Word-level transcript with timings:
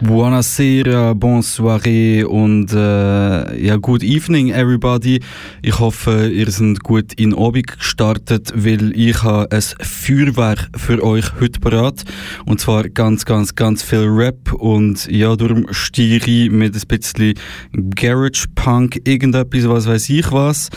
Buonasera, 0.00 1.14
bonsoiré 1.14 2.24
und 2.24 2.72
äh, 2.72 3.66
ja, 3.66 3.76
good 3.76 4.02
evening 4.02 4.50
everybody. 4.50 5.20
Ich 5.62 5.78
hoffe, 5.78 6.28
ihr 6.28 6.50
seid 6.50 6.82
gut 6.82 7.12
in 7.14 7.32
Abend 7.32 7.78
gestartet, 7.78 8.52
weil 8.54 8.92
ich 8.98 9.22
habe 9.22 9.46
ein 9.52 9.62
Feuerwerk 9.80 10.70
für 10.76 11.02
euch 11.04 11.26
heute 11.40 11.60
parat. 11.60 12.02
Und 12.44 12.60
zwar 12.60 12.88
ganz, 12.88 13.24
ganz, 13.24 13.54
ganz 13.54 13.84
viel 13.84 14.08
Rap 14.08 14.52
und 14.52 15.06
ja, 15.06 15.36
darum 15.36 15.68
stiere 15.70 16.28
ich 16.28 16.50
mit 16.50 16.74
ein 16.74 16.88
bisschen 16.88 17.34
Garage 17.94 18.46
Punk, 18.56 19.00
irgendetwas, 19.04 19.68
was 19.68 19.86
weiß 19.86 20.08
ich 20.08 20.32
was. 20.32 20.68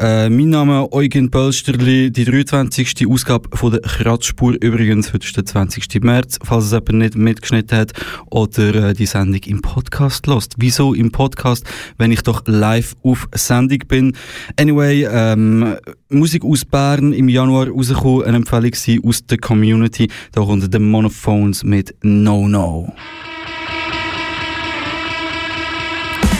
Äh, 0.00 0.30
mein 0.30 0.50
Name 0.50 0.84
ist 0.84 0.92
Eugen 0.92 1.28
Pölsterli, 1.28 2.12
die 2.12 2.24
23. 2.24 3.08
Ausgabe 3.08 3.48
von 3.56 3.72
der 3.72 3.80
Kratzspur. 3.80 4.54
Übrigens, 4.60 5.12
heute 5.12 5.26
ist 5.26 5.36
der 5.36 5.44
20. 5.44 6.04
März, 6.04 6.38
falls 6.44 6.66
es 6.66 6.70
jemand 6.70 6.92
nicht 6.92 7.16
mitgeschnitten 7.16 7.76
hat 7.76 7.92
oder 8.30 8.90
äh, 8.90 8.94
die 8.94 9.06
Sendung 9.06 9.40
im 9.46 9.60
Podcast 9.60 10.28
lost. 10.28 10.54
Wieso 10.58 10.94
im 10.94 11.10
Podcast, 11.10 11.64
wenn 11.96 12.12
ich 12.12 12.22
doch 12.22 12.42
live 12.46 12.94
auf 13.02 13.28
Sendung 13.34 13.80
bin? 13.88 14.16
Anyway, 14.56 15.04
ähm, 15.10 15.74
Musik 16.10 16.44
aus 16.44 16.64
Bern 16.64 17.12
im 17.12 17.28
Januar 17.28 17.68
rausgekommen, 17.68 18.22
eine 18.24 18.36
Empfehlung 18.36 19.04
aus 19.04 19.26
der 19.26 19.38
Community. 19.38 20.08
Da 20.30 20.42
kommt 20.42 20.72
der 20.72 20.80
Monophones 20.80 21.64
mit 21.64 21.92
No 22.02 22.46
No. 22.46 22.92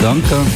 Danke. 0.00 0.46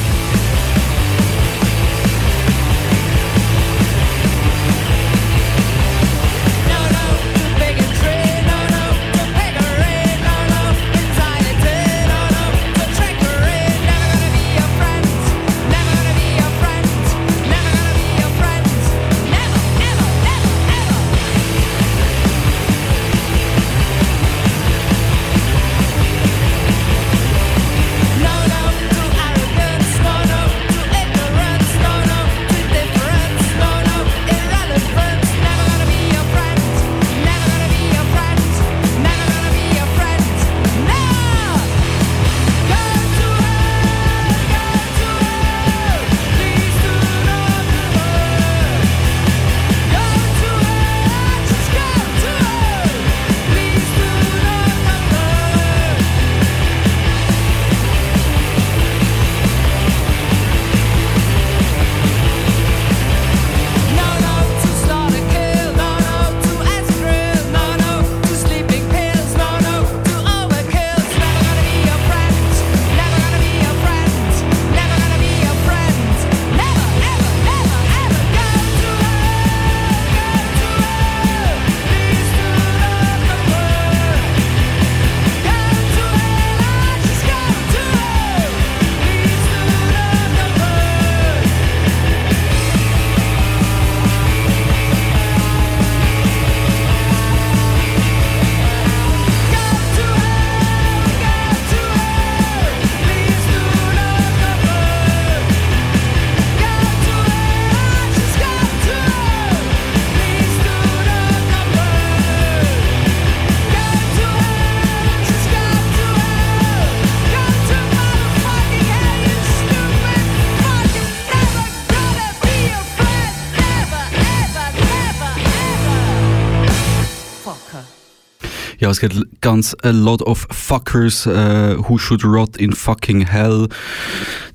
Es 128.92 129.00
gibt 129.00 129.40
ganz 129.40 129.74
a 129.82 129.90
lot 129.90 130.22
of 130.22 130.46
fuckers 130.50 131.26
uh, 131.26 131.76
who 131.88 131.98
should 131.98 132.24
rot 132.24 132.56
in 132.56 132.72
fucking 132.72 133.26
hell. 133.26 133.68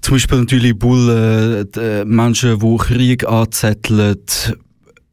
Zum 0.02 0.16
Beispiel 0.16 0.40
natürlich 0.40 0.78
Bullen, 0.78 1.68
äh, 1.76 2.06
Menschen, 2.06 2.60
die 2.60 2.78
Krieg 2.78 3.28
anzetteln, 3.28 4.18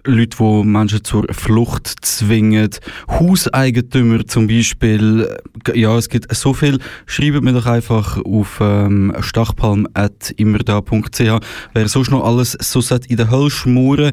Leute, 0.06 0.36
die 0.38 0.64
Menschen 0.64 1.02
zur 1.02 1.24
Flucht 1.30 1.90
zwingen, 2.02 2.68
Hauseigentümer 3.08 4.26
zum 4.26 4.46
Beispiel. 4.46 5.34
Ja, 5.74 5.96
es 5.96 6.10
gibt 6.10 6.30
so 6.34 6.52
viel. 6.52 6.78
Schreibt 7.06 7.42
mir 7.42 7.54
doch 7.54 7.64
einfach 7.64 8.18
auf 8.22 8.58
ähm, 8.60 9.14
stachpalm.immerda.ch, 9.18 11.40
wer 11.72 11.88
sonst 11.88 12.10
noch 12.10 12.22
alles 12.22 12.52
so 12.60 12.82
in 13.08 13.16
der 13.16 13.30
Hölle 13.30 13.50
schmoren. 13.50 14.12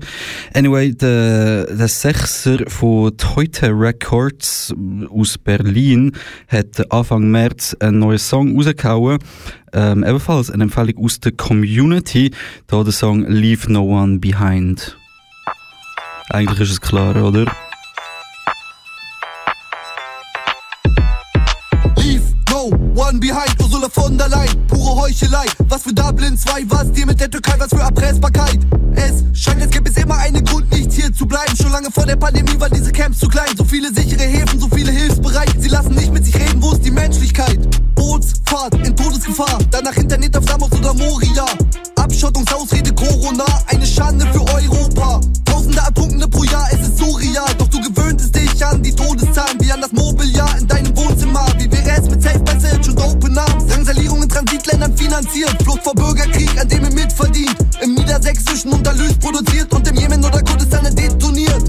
Anyway, 0.54 0.94
der, 0.94 1.66
der 1.66 1.90
Sechser 1.90 2.60
von 2.68 3.18
Teute 3.18 3.78
Records 3.78 4.74
aus 5.10 5.38
Berlin 5.38 6.14
hat 6.48 6.90
Anfang 6.90 7.30
März 7.30 7.76
einen 7.82 8.00
neuen 8.00 8.18
Song 8.18 8.56
rausgehauen. 8.56 9.20
Ähm, 9.74 10.06
ebenfalls 10.06 10.52
eine 10.52 10.64
Empfehlung 10.64 11.04
aus 11.04 11.20
der 11.20 11.34
Community. 11.34 12.32
Da 12.68 12.82
der 12.84 12.94
Song 12.94 13.26
Leave 13.28 13.70
No 13.72 13.84
One 13.84 14.20
Behind. 14.20 15.01
Eigentlich 16.34 16.62
ist 16.62 16.72
es 16.72 16.82
klar, 16.82 17.14
oder? 17.18 17.46
Leave 21.98 22.24
no 22.50 22.72
one 22.96 23.20
behind, 23.20 23.54
Ursula 23.62 23.90
von 23.90 24.18
der 24.18 24.30
Leyen, 24.30 24.66
pure 24.68 25.02
Heuchelei. 25.02 25.46
Was 25.68 25.84
für 25.84 25.94
Dublin 25.94 26.38
2, 26.38 26.64
was 26.68 26.90
dir 26.94 27.06
mit 27.06 27.20
der 27.20 27.30
Türkei, 27.30 27.56
was 27.58 27.70
für 27.70 27.82
Erpressbarkeit. 27.82 28.60
Es 28.96 29.24
scheint, 29.34 29.62
als 29.62 29.72
gäbe 29.72 29.90
es 29.90 29.98
immer 29.98 30.18
einen 30.20 30.46
Grund, 30.46 30.72
nicht 30.72 30.94
hier 30.94 31.12
zu 31.12 31.26
bleiben. 31.26 31.54
Schon 31.58 31.72
lange 31.72 31.92
vor 31.92 32.06
der 32.06 32.16
Pandemie 32.16 32.58
waren 32.58 32.74
diese 32.74 32.94
Camps 32.94 33.20
zu 33.20 33.28
klein. 33.28 33.50
So 33.58 33.66
viele 33.66 33.94
sichere 33.94 34.24
Häfen, 34.24 34.58
so 34.58 34.70
viele 34.74 34.92
hilfsbereit. 34.92 35.54
Sie 35.58 35.70
lassen 35.70 35.96
nicht 35.96 36.14
mit 36.14 36.24
sich 36.24 36.36
reden, 36.36 36.62
wo 36.64 36.72
ist 36.72 36.86
die 36.86 36.92
Menschlichkeit? 36.92 37.60
Bootsfahrt 37.96 38.76
in 38.88 38.96
Todesgefahr, 38.96 39.60
danach 39.70 39.98
Internet 39.98 40.38
auf 40.38 40.46
Samos 40.46 40.72
oder 40.72 40.94
Moria. 40.94 41.46
Abschottungsausrede 42.02 42.94
Corona, 42.94 43.46
eine 43.68 43.86
Schande 43.86 44.26
für 44.34 44.42
Europa. 44.42 45.22
Tausende 45.46 45.78
Ertrunkene 45.78 46.28
pro 46.28 46.44
Jahr, 46.46 46.68
es 46.72 46.88
ist 46.88 46.98
surreal. 46.98 47.54
Doch 47.60 47.68
du 47.68 47.80
gewöhntest 47.80 48.36
dich 48.36 48.66
an 48.66 48.82
die 48.82 48.92
Todeszahlen, 48.92 49.60
wie 49.60 49.72
an 49.72 49.82
das 49.82 49.92
Mobiliar 49.92 50.58
in 50.58 50.68
deinem 50.68 50.98
Wohnzimmer. 50.98 51.46
Wie 51.60 51.72
wäre 51.72 52.02
es 52.02 52.10
mit 52.10 52.24
Safe 52.24 52.40
College 52.72 52.92
und 52.92 53.02
Open 53.02 53.38
Arms. 53.38 53.68
Drangsalierung 53.68 54.24
in 54.24 54.30
Transitländern 54.30 54.98
finanziert. 54.98 55.62
Flucht 55.64 55.84
vor 55.84 55.94
Bürgerkrieg, 55.94 56.50
an 56.60 56.68
dem 56.68 56.84
ihr 56.84 56.94
mitverdient. 56.94 57.56
Im 57.82 57.96
Niedersächsischen 57.96 58.72
unter 58.72 58.94
Lüth 58.94 59.20
produziert 59.20 59.74
und 59.74 59.88
im 59.88 59.96
Jemen 59.96 60.24
oder 60.24 60.42
Kurdistan 60.42 60.84
detoniert. 60.96 61.64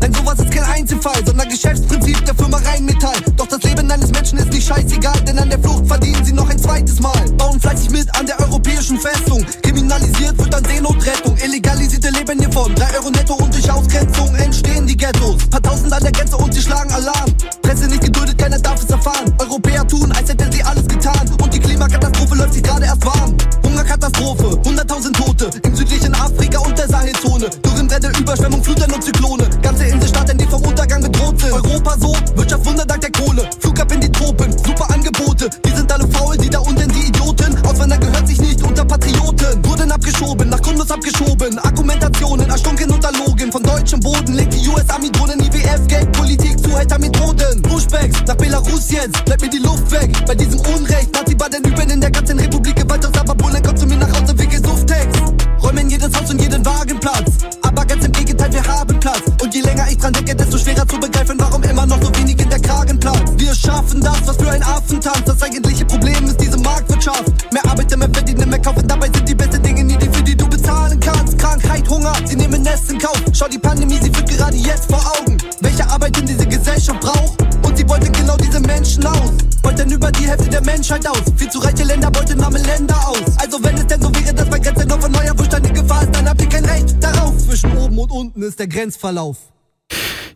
Nein, 0.00 0.14
sowas 0.14 0.38
ist 0.38 0.50
kein 0.52 0.64
Einzelfall, 0.64 1.20
sondern 1.26 1.48
Geschäftsprinzip 1.48 2.24
der 2.24 2.34
Firma 2.34 2.58
Rheinmetall. 2.58 3.16
Doch 3.36 3.46
das 3.48 3.62
Leben 3.62 3.90
eines 3.90 4.10
Menschen 4.10 4.38
ist 4.38 4.52
nicht 4.52 4.66
scheißegal, 4.66 5.20
denn 5.26 5.38
an 5.38 5.50
der 5.50 5.58
Flucht 5.58 5.86
verdienen 5.86 6.24
sie 6.24 6.32
noch 6.32 6.48
ein 6.48 6.58
zweites 6.58 7.00
Mal. 7.00 7.32
Bauen 7.36 7.60
fleißig 7.60 7.90
mit 7.90 8.14
an 8.16 8.26
der 8.26 8.38
europäischen 8.40 8.98
Festung. 9.00 9.44
Kriminalisiert 9.62 10.38
wird 10.38 10.52
dann 10.52 10.64
Seenotrettung. 10.64 11.36
Illegalisierte 11.44 12.10
leben 12.10 12.38
hiervon. 12.38 12.74
3 12.74 12.98
Euro 12.98 13.10
netto 13.10 13.34
und 13.34 13.52
durch 13.52 13.70
Ausgrenzung 13.70 14.34
entstehen 14.36 14.86
die 14.86 14.96
Ghettos. 14.96 15.48
Paar 15.50 15.62
tausend 15.62 15.92
an 15.92 16.02
der 16.02 16.12
Grenze 16.12 16.36
und 16.36 16.54
sie 16.54 16.62
schlagen 16.62 16.92
Alarm. 16.92 17.34
Presse 17.62 17.88
nicht 17.88 18.02
geduldet, 18.02 18.38
keiner 18.38 18.58
darf 18.58 18.80
es 18.82 18.90
erfahren. 18.90 19.34
Europäer 19.38 19.86
tun 19.86 20.12
als 20.12 20.27
als 20.28 20.42
hätte 20.42 20.52
sie 20.52 20.62
alles 20.62 20.86
getan. 20.86 21.30
Und 21.42 21.54
die 21.54 21.58
Klimakatastrophe 21.58 22.34
läuft 22.34 22.54
sich 22.54 22.62
gerade 22.62 22.84
erst 22.84 23.04
warm. 23.04 23.36
Hungerkatastrophe, 23.64 24.60
100.000 24.62 25.12
Tote 25.12 25.50
im 25.62 25.74
südlichen 25.74 26.14
Afrika 26.14 26.58
und 26.60 26.76
der 26.76 26.88
Sahelzone. 26.88 27.48
Dürrenwände, 27.64 28.12
Überschwemmung, 28.18 28.62
Fluten 28.62 28.92
und 28.92 29.02
Zyklone. 29.02 29.48
Ganze 29.62 29.84
Inselstaaten, 29.84 30.36
die 30.36 30.46
vom 30.46 30.62
Untergang 30.62 31.02
bedroht 31.02 31.40
sind. 31.40 31.52
Europa 31.52 31.96
so, 31.98 32.14
Wirtschaft, 32.34 32.66
Wunder 32.66 32.84
dank 32.84 33.00
der 33.00 33.12
Kohle. 33.12 33.48
Flug 33.60 33.80
ab 33.80 33.92
in 33.92 34.00
die 34.00 34.12
Tropen. 34.12 34.47
Jetzt, 48.90 49.24
bleibt 49.24 49.42
mir 49.42 49.50
die 49.50 49.58
Luft 49.58 49.90
weg. 49.90 50.10
Bei 50.26 50.34
diesem 50.34 50.60
Unrecht, 50.60 51.12
Nazi-Baden 51.12 51.64
üben 51.64 51.90
in 51.90 52.00
der 52.00 52.10
ist 88.48 88.58
der 88.58 88.66
Grenzverlauf. 88.66 89.38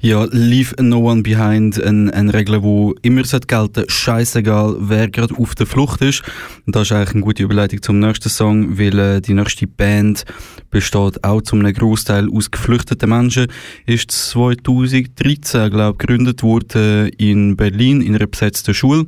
Ja, 0.05 0.27
Leave 0.33 0.75
No 0.83 1.09
One 1.09 1.23
Behind, 1.23 1.81
eine 1.81 2.13
ein 2.13 2.29
Regel, 2.29 2.61
wo 2.65 2.93
immer 3.03 3.25
sollte 3.25 3.47
gelten 3.47 3.85
scheißegal, 3.89 4.75
wer 4.81 5.09
gerade 5.09 5.33
auf 5.37 5.55
der 5.55 5.65
Flucht 5.65 6.03
ist. 6.03 6.23
Das 6.67 6.83
ist 6.83 6.93
eigentlich 6.93 7.15
eine 7.15 7.21
gute 7.21 7.45
Überleitung 7.45 7.83
zum 7.83 8.01
nächsten 8.01 8.29
Song, 8.29 8.79
weil 8.79 8.99
äh, 8.99 9.21
die 9.21 9.33
nächste 9.33 9.69
Band 9.69 10.25
besteht 10.71 11.23
auch 11.23 11.43
zum 11.43 11.61
einem 11.61 11.73
Großteil 11.73 12.29
aus 12.33 12.51
geflüchteten 12.51 13.09
Menschen. 13.09 13.47
Ist 13.87 14.11
2013, 14.11 15.71
glaube 15.71 15.93
ich, 15.93 15.99
gegründet 15.99 16.43
worden 16.43 17.09
in 17.19 17.57
Berlin 17.57 18.01
in 18.01 18.17
einer 18.17 18.27
besetzten 18.27 18.75
Schule. 18.75 19.07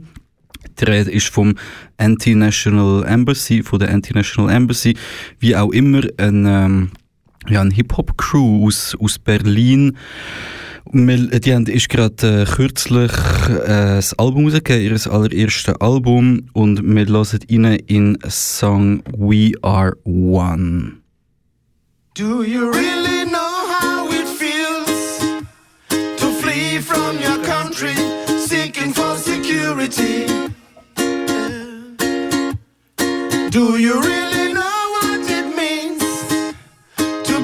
Die 0.78 0.84
Rede 0.84 1.10
ist 1.10 1.26
vom 1.26 1.56
Anti-National 1.96 3.04
Embassy, 3.04 3.64
von 3.64 3.80
der 3.80 3.90
Anti-National 3.90 4.54
Embassy, 4.54 4.96
wie 5.40 5.56
auch 5.56 5.72
immer 5.72 6.02
ein, 6.18 6.46
ähm, 6.46 6.90
ja, 7.48 7.60
ein 7.60 7.70
Hip-Hop-Crew 7.70 8.66
aus, 8.66 8.96
aus 9.00 9.18
Berlin. 9.18 9.96
Die 10.92 11.54
haben 11.54 11.66
ist 11.66 11.88
gerade 11.88 12.42
äh, 12.42 12.44
kürzlich 12.44 13.10
äh, 13.48 13.96
das 13.96 14.12
Album 14.18 14.44
rausgegeben, 14.44 14.96
ihr 14.96 15.12
allererstes 15.12 15.74
Album, 15.80 16.48
und 16.52 16.82
wir 16.82 17.06
hören 17.06 17.64
rein 17.64 17.78
in 17.86 18.18
Song 18.28 19.02
We 19.16 19.52
Are 19.62 19.96
One. 20.04 20.98
Do 22.14 22.44
you 22.44 22.70
really 22.70 23.24
know 23.24 23.40
how 23.80 24.08
it 24.12 24.28
feels 24.28 25.18
to 26.18 26.26
flee 26.40 26.78
from 26.78 27.16
your 27.18 27.42
country, 27.42 27.94
seeking 28.38 28.92
for 28.92 29.16
security? 29.16 30.26
Do 33.50 33.78
you 33.78 34.00
really 34.00 34.23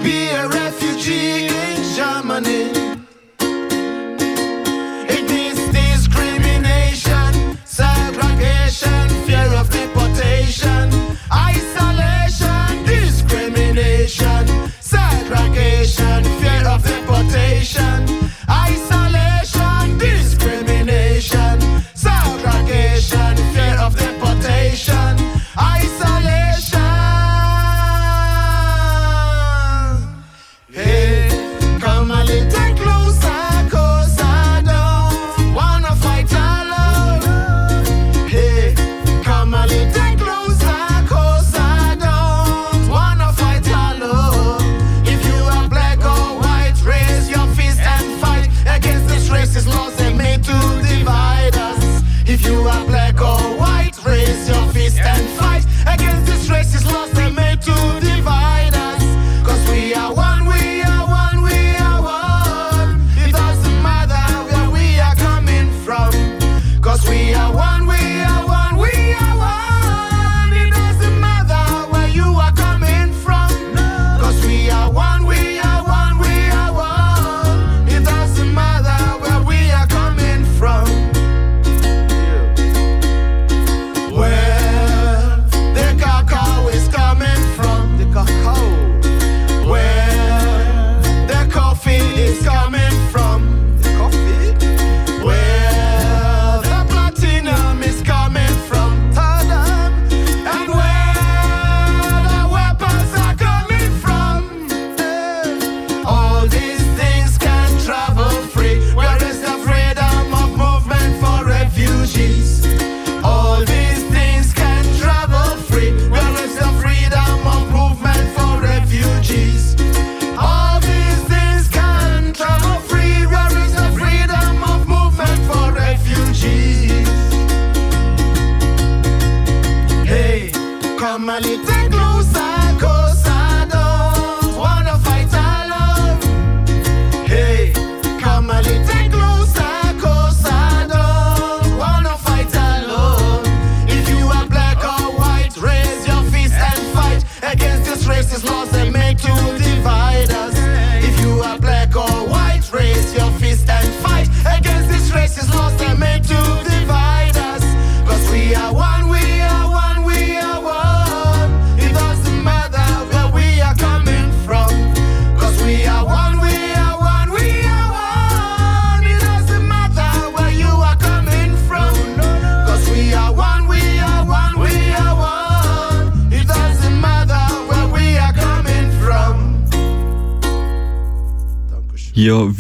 be 0.03 0.29
a 0.29 0.49
refugee 0.49 1.47
in 1.47 1.95
Germany? 1.95 3.00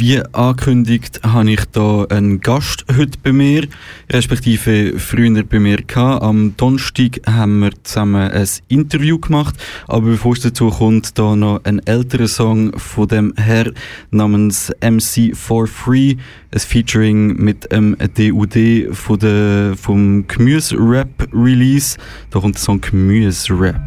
Wie 0.00 0.20
angekündigt, 0.32 1.20
habe 1.22 1.50
ich 1.50 1.64
da 1.72 2.04
einen 2.04 2.40
Gast 2.40 2.86
heute 2.96 3.18
bei 3.22 3.32
mir, 3.32 3.68
respektive 4.10 4.98
früher 4.98 5.44
bei 5.44 5.60
mir 5.60 5.82
gehabt. 5.82 6.22
Am 6.22 6.56
Donnerstag 6.56 7.20
haben 7.26 7.60
wir 7.60 7.72
zusammen 7.82 8.30
ein 8.30 8.48
Interview 8.68 9.18
gemacht, 9.18 9.54
aber 9.86 10.06
bevor 10.12 10.32
es 10.32 10.40
dazu 10.40 10.70
kommt, 10.70 11.18
da 11.18 11.36
noch 11.36 11.60
ein 11.64 11.80
älterer 11.86 12.28
Song 12.28 12.76
von 12.78 13.08
dem 13.08 13.34
Herr 13.36 13.72
namens 14.10 14.72
MC 14.80 15.36
for 15.36 15.66
Free, 15.66 16.16
ein 16.50 16.60
Featuring 16.60 17.36
mit 17.36 17.70
einem 17.70 17.94
DUD 17.98 18.94
von 18.96 19.18
der, 19.18 19.74
vom 19.76 20.26
Gemüse 20.26 20.76
Rap 20.78 21.28
Release. 21.32 21.98
Da 22.30 22.40
kommt 22.40 22.54
der 22.54 22.62
Song 22.62 22.80
Gemüse 22.80 23.52
Rap. 23.52 23.78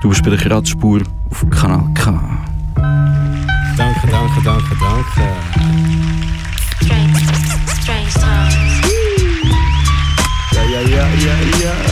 Du 0.00 0.08
bist 0.08 0.22
bei 0.22 0.30
der 0.30 0.38
Kratzspur 0.38 1.02
auf 1.28 1.44
Kanal 1.50 1.92
K. 1.94 2.40
Danke, 3.80 4.06
danke, 4.08 4.42
danke, 4.42 4.76
danke. 4.78 5.24
Strange, 6.82 7.16
strange 7.80 8.12
times. 8.12 8.54
Ja, 10.52 10.62
ja, 10.62 10.80
ja, 10.80 11.06
ja, 11.16 11.34
ja. 11.62 11.89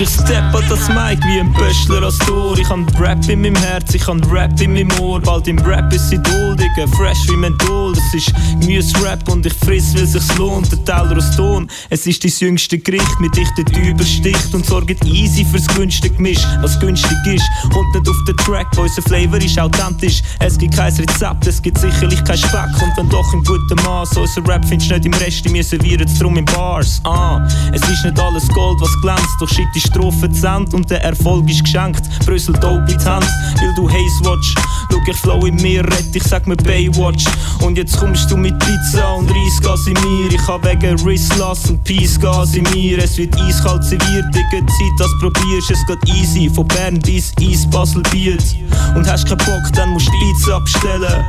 Ich 0.00 0.08
step 0.08 0.52
an 0.52 0.64
das 0.68 0.88
Mic 0.88 1.24
wie 1.24 1.38
ein 1.38 1.52
Pöstler 1.52 2.02
als 2.02 2.18
Tor. 2.18 2.58
Ich 2.58 2.68
han 2.68 2.84
Rap 2.98 3.28
in 3.28 3.42
meinem 3.42 3.54
Herz, 3.54 3.94
ich 3.94 4.04
han 4.06 4.22
Rap 4.24 4.60
in 4.60 4.72
meinem 4.72 4.90
Ohr. 5.00 5.20
Bald 5.20 5.46
im 5.46 5.58
Rap 5.60 5.92
ist 5.92 6.10
sie 6.10 6.18
duldige, 6.18 6.88
fresh 6.96 7.28
wie 7.28 7.36
Menthol. 7.36 7.94
Das 7.94 8.12
ist 8.12 8.32
Gemüse-Rap 8.60 9.28
und 9.28 9.46
ich 9.46 9.54
friss, 9.54 9.94
weil 9.94 10.06
sich's 10.06 10.36
lohnt. 10.36 10.70
Der 10.72 10.84
Teller 10.84 11.16
aus 11.16 11.36
Ton, 11.36 11.68
es 11.90 12.06
ist 12.08 12.24
dein 12.24 12.32
jüngste 12.36 12.78
Gericht 12.78 13.20
mit 13.20 13.36
dichten 13.36 13.64
übersticht 13.86 14.52
und 14.52 14.66
sorgt 14.66 15.04
easy 15.04 15.44
fürs 15.44 15.66
günstige 15.68 16.14
Gemisch, 16.16 16.44
was 16.60 16.78
günstig 16.80 17.16
ist. 17.26 17.44
Und 17.62 17.94
nicht 17.94 18.08
auf 18.08 18.16
den 18.26 18.36
Track, 18.38 18.66
wo 18.74 18.82
unser 18.82 19.02
Flavor 19.02 19.38
ist 19.38 19.58
authentisch. 19.58 20.22
Es 20.40 20.58
gibt 20.58 20.76
kein 20.76 20.92
Rezept, 20.92 21.46
es 21.46 21.62
gibt 21.62 21.78
sicherlich 21.78 22.22
kein 22.24 22.38
Speck. 22.38 22.82
Und 22.82 22.96
wenn 22.96 23.08
doch 23.10 23.32
im 23.32 23.44
guten 23.44 23.80
Maß, 23.84 24.16
unser 24.16 24.46
Rap 24.48 24.64
findest 24.64 24.90
nicht 24.90 25.06
im 25.06 25.14
Rest, 25.14 25.44
wir 25.44 25.62
servieren 25.64 26.18
drum 26.18 26.36
in 26.36 26.44
Bars. 26.46 27.00
Ah, 27.04 27.46
es 27.72 27.80
ist 27.88 28.04
nicht 28.04 28.18
alles 28.18 28.48
Gold, 28.48 28.80
was 28.80 28.90
glänzt, 29.00 29.36
doch 29.40 29.48
shit 29.48 29.68
die 29.74 29.83
Strophe 29.86 30.30
zent 30.32 30.74
und 30.74 30.90
der 30.90 31.02
Erfolg 31.02 31.48
ist 31.48 31.64
geschenkt. 31.64 32.02
Brüssel 32.26 32.54
dope 32.54 32.90
in 32.90 32.98
die 32.98 33.04
Hand, 33.04 33.26
weil 33.60 33.74
du 33.76 33.88
Haze 33.88 34.24
watch. 34.24 34.54
Schau, 34.90 35.00
ich 35.06 35.16
flow 35.16 35.46
in 35.46 35.56
mir, 35.56 35.84
rett, 35.84 36.14
ich 36.14 36.22
sag 36.22 36.46
mir 36.46 36.56
Baywatch. 36.56 37.24
Und 37.60 37.76
jetzt 37.76 37.98
kommst 37.98 38.30
du 38.30 38.36
mit 38.36 38.58
Pizza 38.58 39.14
und 39.14 39.30
Reisgas 39.30 39.86
in 39.86 39.94
mir. 39.94 40.32
Ich 40.32 40.46
hab 40.46 40.64
wegen 40.64 40.98
Wristlass 41.04 41.68
und 41.70 41.82
Peace 41.84 42.18
Gas 42.18 42.54
in 42.54 42.64
mir. 42.72 42.98
Es 42.98 43.18
wird 43.18 43.34
eiskalt 43.40 43.84
serviert, 43.84 44.24
Digga, 44.34 44.66
Zeit, 44.66 44.98
das 44.98 45.10
probierst. 45.20 45.70
Es 45.70 45.86
geht 45.86 46.16
easy, 46.16 46.48
von 46.48 46.66
Bern 46.68 46.98
bis 47.00 47.32
Eis, 47.40 47.68
Basel, 47.68 48.02
Biet. 48.10 48.56
Und 48.94 49.10
hast 49.10 49.26
keinen 49.26 49.38
Bock, 49.38 49.72
dann 49.74 49.90
musst 49.90 50.08
du 50.08 50.12
Pizza 50.12 50.56
abstellen. 50.56 51.24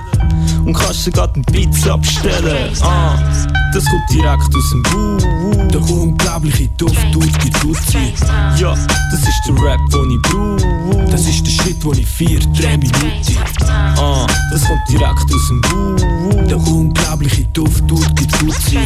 Und 0.66 0.74
kannst 0.74 1.04
sogar 1.04 1.28
den 1.28 1.44
Pizza 1.46 1.94
abstellen. 1.94 2.72
Ah, 2.82 3.18
das 3.74 3.86
kommt 3.86 4.10
direkt 4.12 4.56
aus 4.56 4.70
dem 4.72 4.84
Wu. 4.86 5.68
Der 5.68 5.82
unglaubliche 5.82 6.68
Duft 6.78 7.12
tut 7.12 7.44
die 7.44 7.50
Tutsi. 7.50 8.14
Ja, 8.58 8.74
das 9.12 9.22
ist 9.22 9.42
der 9.48 9.56
Rap, 9.64 9.80
den 9.92 10.12
ich 10.12 10.22
brauche. 10.22 11.06
Das 11.12 11.28
ist 11.28 11.46
der 11.46 11.52
Shit, 11.52 11.84
wo 11.84 11.92
ich 11.94 12.06
vier, 12.06 12.40
drei 12.40 12.78
Minuten. 12.78 13.38
Ah, 13.98 14.28
das 14.52 14.64
kommt 14.66 14.82
direkt 14.90 15.34
aus 15.34 15.48
dem 15.48 15.62
Wu. 15.66 16.48
Der 16.48 16.58
unglaubliche 16.58 17.46
Duft 17.54 17.88
tut 17.88 18.20
die 18.20 18.28
Tutsi. 18.28 18.80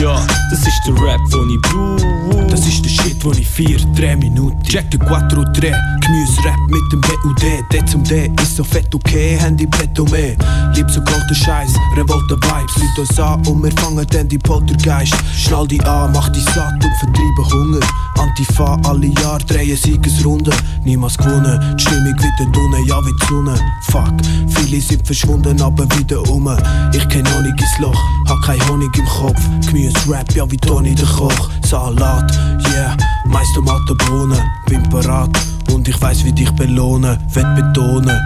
Ja, 0.00 0.24
das 0.50 0.60
ist 0.60 0.80
der 0.86 0.94
Rap, 0.94 1.20
den 1.30 1.50
ich 1.50 1.60
brauche. 1.62 2.46
Das 2.48 2.66
ist 2.66 2.84
der 2.84 2.90
Shit, 2.90 3.24
wo 3.24 3.32
ich 3.32 3.46
vier, 3.46 3.78
drei 3.94 4.16
Minuten. 4.16 4.62
Check 4.62 4.90
den 4.90 5.00
Quattro 5.00 5.44
3, 5.44 5.72
Gemüse-Rap 6.00 6.58
mit 6.68 6.92
dem 6.92 7.00
BUD. 7.00 7.42
D 7.72 7.84
zum 7.86 8.02
D 8.04 8.30
ist 8.42 8.56
so 8.56 8.64
fett 8.64 8.94
okay, 8.94 9.36
Handy 9.38 9.66
Petto 9.66 10.04
mehr. 10.06 10.36
Lieb 10.74 10.90
so 10.90 11.00
den 11.00 11.34
Scheiß, 11.34 11.72
Revolte 11.96 12.36
Vibes. 12.36 12.76
Leute 12.76 13.00
uns 13.00 13.20
an 13.20 13.46
und 13.46 13.62
wir 13.62 13.72
fangen 13.72 14.06
dann 14.10 14.28
die 14.28 14.38
Poltergeist. 14.38 15.14
Schnall 15.36 15.66
die 15.68 15.80
an, 15.82 16.12
mach 16.12 16.28
die 16.30 16.40
satt 16.40 16.72
und 16.74 16.96
vertreibe 17.00 17.50
Hunger. 17.52 17.80
Antifa, 18.18 18.78
alle 18.84 18.95
Jahr 19.04 19.38
drehen 19.38 19.76
Siegesrunden. 19.76 20.54
Niemals 20.84 21.16
gewonnen, 21.18 21.76
die 21.76 21.82
Stimmung 21.82 22.14
wieder 22.14 22.50
dunne, 22.52 22.86
ja 22.86 22.98
wie 23.04 23.12
die 23.20 23.26
Sonne. 23.26 23.54
Fuck, 23.90 24.14
viele 24.48 24.80
sind 24.80 25.06
verschwunden, 25.06 25.60
aber 25.60 25.84
wieder 25.98 26.22
um. 26.30 26.48
Ich 26.92 27.08
kenn 27.08 27.26
Honig 27.34 27.60
ins 27.60 27.78
Loch, 27.80 28.00
hab 28.28 28.40
kein 28.42 28.68
Honig 28.68 28.96
im 28.96 29.06
Kopf. 29.06 29.40
Gemüse-Rap, 29.66 30.34
ja 30.34 30.50
wie 30.50 30.56
Toni 30.56 30.94
der 30.94 31.06
Koch. 31.06 31.50
Salat, 31.66 32.32
yeah, 32.72 32.96
Mais, 33.26 33.46
Tomaten, 33.54 33.96
Bohnen. 34.06 34.40
Bin 34.66 34.82
parat 34.84 35.30
und 35.72 35.88
ich 35.88 36.00
weiß, 36.00 36.24
wie 36.24 36.32
dich 36.32 36.50
belohnen. 36.52 37.18
Wett 37.34 37.54
betonen, 37.54 38.18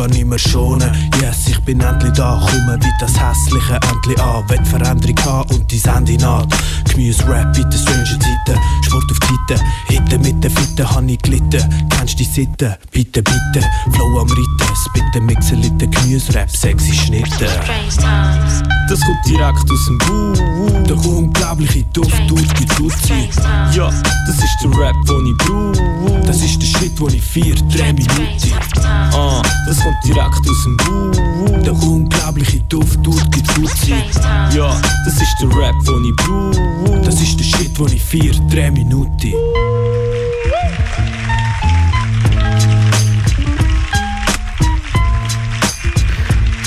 gar 0.00 0.08
nicht 0.08 0.24
mehr 0.24 0.38
schonen. 0.38 0.90
Yes, 1.20 1.46
ich 1.46 1.60
bin 1.60 1.80
endlich 1.80 2.14
da, 2.14 2.40
komme 2.40 2.78
wie 2.80 2.92
das 3.00 3.12
hässliche 3.20 3.74
endlich 3.74 4.18
an. 4.18 4.48
Wett 4.48 4.66
Veränderung 4.66 5.16
haben 5.26 5.54
und 5.54 5.70
die 5.70 5.82
Ende 5.84 6.16
naht. 6.16 6.48
Gemüse-Rap 6.88 7.54
in 7.58 7.68
den 7.68 7.72
Zeiten. 7.72 8.58
Sport 8.82 9.04
auf 9.10 9.18
die 9.18 9.54
Seite, 9.54 9.62
Hitten 9.88 10.22
mit 10.22 10.42
den 10.42 10.50
Fitten 10.50 10.88
hab 10.88 11.06
ich 11.06 11.18
gelitten. 11.20 11.88
Kennst 11.90 12.18
die 12.18 12.24
Sitte? 12.24 12.78
Bitte, 12.90 13.22
bitte. 13.22 13.66
Flow 13.92 14.20
am 14.20 14.28
Ritten, 14.30 14.76
Spitten, 14.86 15.26
Mixelite, 15.26 15.86
Gemüse-Rap, 15.86 16.50
sexy 16.50 16.94
Schnitte. 16.94 17.28
Strange 17.28 17.88
times. 17.98 18.62
Das 18.88 19.00
kommt 19.00 19.26
direkt 19.26 19.70
aus 19.70 19.86
dem 19.86 20.00
Wu. 20.08 20.82
Der 20.84 20.96
unglaubliche 20.96 21.84
Duft 21.92 22.16
tut 22.26 22.58
die 22.58 22.66
Tutsi. 22.66 23.28
Ja, 23.72 23.90
das 24.26 24.36
ist 24.36 24.56
der 24.64 24.70
Rap, 24.78 24.96
den 25.06 25.26
ich 25.26 25.36
brauche. 25.36 26.22
Das 26.26 26.42
ist 26.42 26.60
der 26.60 26.66
Shit, 26.66 26.98
wo 26.98 27.06
ich 27.08 27.22
vier, 27.22 27.54
drei 27.54 27.92
Minuten. 27.92 28.52
Ah, 29.12 29.42
das 29.66 29.78
kommt 29.80 29.89
direkt 30.04 30.48
aus 30.48 30.64
dem 30.64 30.76
Wu. 30.80 31.62
Der 31.62 31.72
unglaubliche 31.72 32.60
Duft 32.68 33.02
tut 33.02 33.34
die 33.34 33.42
Tutsi. 33.42 33.94
Ja, 34.54 34.80
das 35.04 35.14
ist 35.14 35.36
der 35.40 35.48
Rap, 35.56 35.74
den 35.86 36.04
ich 36.04 36.16
brauche. 36.16 37.00
Das 37.02 37.20
ist 37.20 37.38
der 37.38 37.44
Shit, 37.44 37.78
wo 37.78 37.86
ich 37.86 38.02
vier, 38.02 38.32
drei 38.48 38.70
Minuten. 38.70 39.34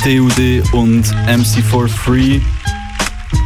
DUD 0.03 0.73
und 0.73 1.05
MC4 1.27 1.87
Free. 1.87 2.41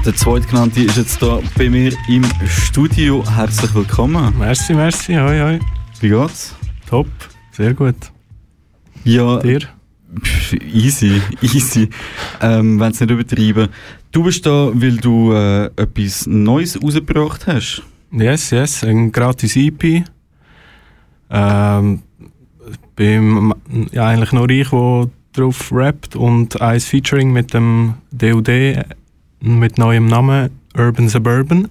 Der 0.06 0.16
zweitgenannte 0.16 0.82
ist 0.82 0.98
jetzt 0.98 1.20
hier 1.20 1.40
bei 1.56 1.70
mir 1.70 1.94
im 2.08 2.26
Studio. 2.48 3.24
Herzlich 3.30 3.76
willkommen. 3.76 4.34
Merci, 4.40 4.74
merci, 4.74 5.16
hoi, 5.16 5.40
hoi. 5.40 5.60
Wie 6.00 6.10
geht's? 6.10 6.56
Top, 6.90 7.08
sehr 7.52 7.74
gut. 7.74 8.17
Ja, 9.04 9.40
Dir? 9.40 9.60
easy, 10.74 11.22
easy. 11.42 11.90
Ähm, 12.42 12.80
Wenn 12.80 12.92
es 12.92 13.00
nicht 13.00 13.12
übertreiben. 13.12 13.70
Du 14.12 14.24
bist 14.24 14.46
da, 14.46 14.72
weil 14.74 14.98
du 14.98 15.34
äh, 15.34 15.66
etwas 15.76 16.28
Neues 16.28 16.82
rausgebracht 16.82 17.48
hast. 17.48 17.84
Yes, 18.12 18.52
yes, 18.52 18.84
ein 18.84 19.12
gratis 19.12 19.56
EP. 19.56 20.04
Ähm, 21.30 22.02
bin 22.96 23.54
ja, 23.92 24.08
eigentlich 24.08 24.32
nur 24.32 24.50
ich, 24.50 24.70
der 24.70 25.10
drauf 25.34 25.72
rappt 25.72 26.16
und 26.16 26.60
ein 26.62 26.80
Featuring 26.80 27.32
mit 27.32 27.54
dem 27.54 27.96
DUD 28.12 28.50
mit 29.40 29.78
neuem 29.78 30.08
Namen 30.08 30.50
Urban 30.76 31.10
Suburban. 31.10 31.68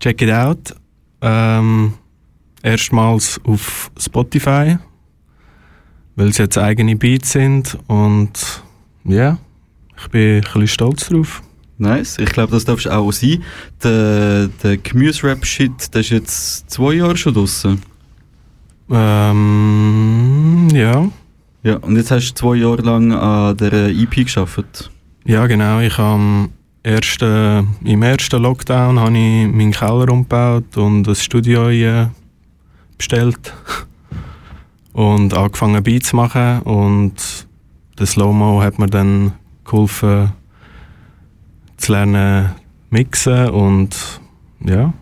Check 0.00 0.22
it 0.22 0.30
out. 0.30 0.74
Ähm, 1.20 1.94
erstmals 2.62 3.40
auf 3.44 3.90
Spotify, 3.98 4.78
weil 6.16 6.28
es 6.28 6.38
jetzt 6.38 6.58
eigene 6.58 6.96
Beats 6.96 7.32
sind 7.32 7.78
und 7.86 8.62
ja, 9.04 9.38
ich 9.98 10.08
bin 10.08 10.36
ein 10.36 10.40
bisschen 10.40 10.66
stolz 10.66 11.08
drauf. 11.08 11.42
Nice. 11.78 12.18
Ich 12.18 12.30
glaube, 12.30 12.52
das 12.52 12.64
darfst 12.64 12.86
du 12.86 12.90
auch 12.90 13.12
sein. 13.12 13.42
Der, 13.82 14.48
der 14.62 14.78
Gemüse-Rap-Shit, 14.78 15.92
der 15.94 16.00
ist 16.00 16.10
jetzt 16.10 16.70
zwei 16.70 16.94
Jahre 16.94 17.16
schon 17.16 17.34
draussen. 17.34 17.82
Ähm, 18.90 20.68
ja. 20.72 21.08
Ja, 21.62 21.76
und 21.76 21.96
jetzt 21.96 22.10
hast 22.10 22.30
du 22.30 22.34
zwei 22.34 22.56
Jahre 22.56 22.82
lang 22.82 23.12
an 23.12 23.56
der 23.58 23.88
EP 23.90 24.14
geschafft. 24.14 24.90
Ja, 25.24 25.46
genau. 25.46 25.80
Ich 25.80 25.98
habe 25.98 26.14
am 26.14 26.52
ersten, 26.82 27.76
im 27.84 28.02
ersten 28.02 28.40
Lockdown 28.40 28.98
habe 28.98 29.18
ich 29.18 29.48
meinen 29.48 29.72
Keller 29.72 30.08
umgebaut 30.08 30.76
und 30.76 31.06
ein 31.06 31.14
Studio 31.14 31.68
bestellt 32.96 33.52
und 34.96 35.34
angefangen 35.34 35.82
Beats 35.82 36.08
zu 36.08 36.16
machen 36.16 36.60
und 36.62 37.12
der 37.98 38.06
Slow-Mo 38.06 38.62
hat 38.62 38.78
mir 38.78 38.86
dann 38.86 39.32
geholfen 39.66 40.32
zu 41.76 41.92
lernen 41.92 42.52
mixen 42.88 43.50
und 43.50 43.94
ja, 44.64 44.94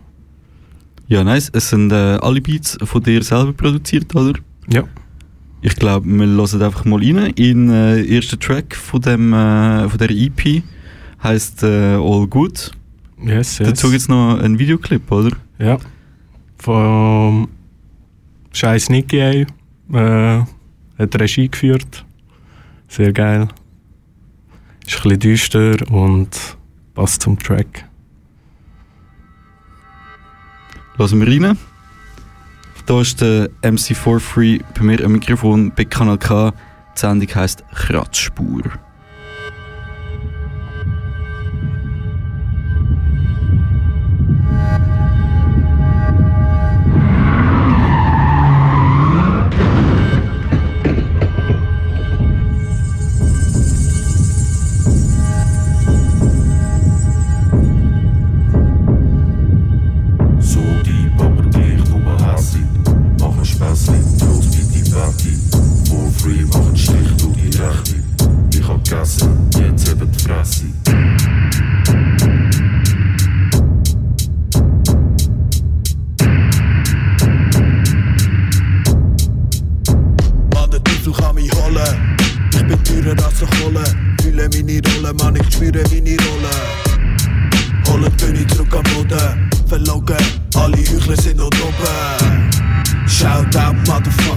Ja, 1.07 1.23
nice. 1.23 1.49
Es 1.53 1.69
sind 1.69 1.93
äh, 1.93 2.17
alle 2.21 2.41
Beats 2.41 2.77
von 2.83 3.03
dir 3.03 3.23
selber 3.23 3.53
produziert, 3.53 4.13
oder? 4.15 4.37
ja. 4.67 4.83
Ich 5.61 5.75
glaube, 5.77 6.05
wir 6.07 6.27
hören 6.27 6.61
einfach 6.61 6.83
mal 6.85 6.99
rein 6.99 7.31
in 7.37 7.69
äh, 7.71 8.03
den 8.03 8.11
ersten 8.13 8.39
Track 8.39 8.75
von, 8.75 9.01
dem, 9.01 9.33
äh, 9.33 9.87
von 9.89 9.97
der 9.97 10.11
EP. 10.11 10.61
Heißt 11.23 11.63
äh, 11.63 11.95
All 11.95 12.27
Good. 12.27 12.71
Yes, 13.23 13.59
yes. 13.59 13.69
Dazu 13.69 13.87
gibt 13.87 14.01
es 14.01 14.09
noch 14.09 14.37
einen 14.39 14.59
Videoclip, 14.59 15.09
oder? 15.09 15.31
Ja. 15.57 15.77
Vom 16.57 17.47
Scheiß 18.51 18.89
Nicky 18.89 19.47
äh, 19.93 20.43
hat 20.97 21.19
Regie 21.19 21.49
geführt. 21.49 22.05
Sehr 22.87 23.13
geil. 23.13 23.47
Ist 24.85 25.05
ein 25.05 25.19
düster 25.19 25.75
und 25.91 26.57
passt 26.93 27.21
zum 27.21 27.37
Track. 27.39 27.85
Lassen 30.97 31.19
wir 31.19 31.27
rein. 31.27 31.57
Da 32.85 33.01
ist 33.01 33.19
der 33.19 33.49
MC4 33.63 34.19
Free 34.19 34.59
bei 34.75 34.83
mir 34.83 35.03
am 35.03 35.13
Mikrofon 35.13 35.71
bei 35.75 35.85
Kanal 35.85 36.19
K. 36.19 36.51
Die 36.95 36.99
Sendung 36.99 37.35
heisst 37.35 37.63
Kratzspur. 37.73 38.61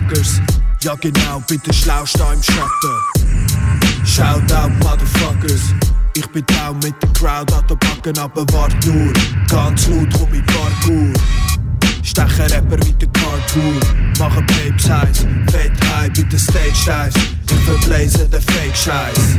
Motherfuckers. 0.09 0.41
Ja 0.83 0.95
genau, 0.95 1.43
bitte 1.47 1.73
schlauste 1.73 2.23
im 2.33 2.43
Schatten. 2.43 4.07
Shout 4.07 4.53
out, 4.53 4.71
Motherfuckers. 4.81 5.75
Ich 6.15 6.27
bin 6.29 6.45
down 6.47 6.79
mit 6.83 6.95
der 7.03 7.11
Crowd 7.11 7.53
an 7.53 7.65
der 7.69 7.77
Backen, 7.77 8.19
aber 8.19 8.45
wart 8.53 8.75
nur. 8.87 9.12
Ganz 9.49 9.87
laut 9.88 10.09
komm 10.17 10.35
ich 10.35 10.45
Parkour. 10.47 11.12
Stechen 12.02 12.47
Rapper 12.47 12.87
wie 12.87 12.93
der 12.95 13.09
Cartoon 13.09 13.80
Machen 14.19 14.47
Babes 14.47 14.89
heiß, 14.89 15.26
fett 15.50 15.73
high 15.93 16.11
bei 16.11 16.23
der 16.23 16.39
Stage 16.39 16.73
Dives 16.87 17.15
Ich 17.50 17.65
verblaze 17.65 18.26
den 18.26 18.41
Fake-Scheiß 18.41 19.37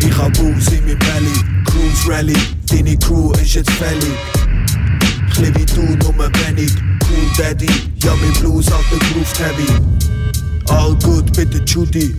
Ich 0.00 0.18
hab 0.18 0.32
Booze 0.32 0.74
in 0.74 0.86
meinem 0.86 0.98
Belly 0.98 1.64
Cruise 1.64 2.10
Rally, 2.10 2.36
deine 2.68 2.98
Crew 2.98 3.30
ist 3.34 3.54
jetzt 3.54 3.70
fällig 3.70 4.16
Chli 5.34 5.54
wie 5.54 5.66
du, 5.66 5.82
nur 5.82 6.18
wenig 6.18 6.72
Cool 7.08 7.26
Daddy, 7.36 7.66
ja 8.02 8.12
mein 8.20 8.32
Blues 8.40 8.70
alter 8.72 8.98
Groove 8.98 9.38
Heavy 9.38 9.93
All 10.68 10.94
good, 10.96 11.32
bitte 11.36 11.62
Judy 11.64 12.14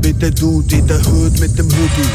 Bitte 0.00 0.30
Dude 0.30 0.76
in 0.76 0.86
der 0.86 0.98
Hood 1.06 1.38
mit 1.40 1.58
dem 1.58 1.66
Hoodie 1.66 2.08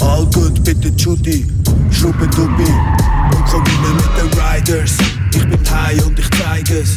All 0.00 0.26
good, 0.26 0.62
bitte 0.64 0.88
Judy, 0.88 1.46
Schruppe 1.90 2.26
Duppi 2.28 2.62
Und 2.64 3.44
komm 3.50 3.62
rein 3.62 3.96
mit 3.96 4.16
den 4.16 4.38
Riders 4.38 4.96
Ich 5.34 5.48
bin 5.48 5.70
high 5.70 6.06
und 6.06 6.18
ich 6.18 6.30
zeig 6.30 6.70
es. 6.70 6.96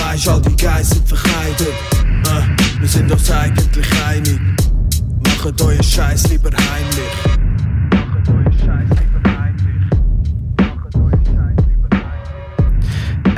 Weisst, 0.00 0.28
all 0.28 0.40
die 0.42 0.56
Guys 0.56 0.90
sind 0.90 1.08
verkleidet. 1.08 1.74
Äh, 1.98 2.80
Wir 2.80 2.88
sind 2.88 3.10
uns 3.10 3.30
eigentlich 3.30 3.88
einig. 4.06 4.38
Macht 5.24 5.60
euren 5.60 5.82
Scheiß 5.82 6.28
lieber 6.28 6.50
heimlich 6.50 7.57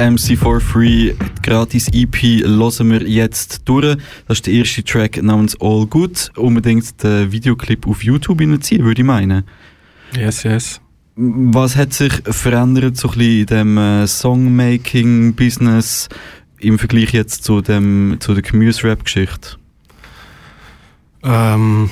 MC4 0.00 0.60
Free, 0.60 1.14
gratis 1.42 1.88
EP, 1.92 2.42
hören 2.42 2.90
wir 2.90 3.06
jetzt 3.06 3.68
durch. 3.68 3.98
Das 4.26 4.38
ist 4.38 4.46
der 4.46 4.54
erste 4.54 4.82
Track 4.82 5.22
namens 5.22 5.60
All 5.60 5.86
Good. 5.86 6.30
Unbedingt 6.36 7.02
den 7.02 7.30
Videoclip 7.30 7.86
auf 7.86 8.02
YouTube 8.02 8.40
reinziehen, 8.40 8.82
würde 8.82 9.02
ich 9.02 9.06
meinen. 9.06 9.44
Yes, 10.16 10.44
yes. 10.44 10.80
Was 11.16 11.76
hat 11.76 11.92
sich 11.92 12.14
verändert 12.24 12.96
so 12.96 13.10
ein 13.10 13.18
bisschen 13.18 13.40
in 13.40 13.46
dem 13.46 13.76
äh, 13.76 14.06
Songmaking-Business 14.06 16.08
im 16.60 16.78
Vergleich 16.78 17.12
jetzt 17.12 17.44
zu, 17.44 17.60
dem, 17.60 18.16
zu 18.20 18.32
der 18.32 18.42
Gemüse-Rap-Geschichte? 18.42 19.58
Ähm, 21.22 21.90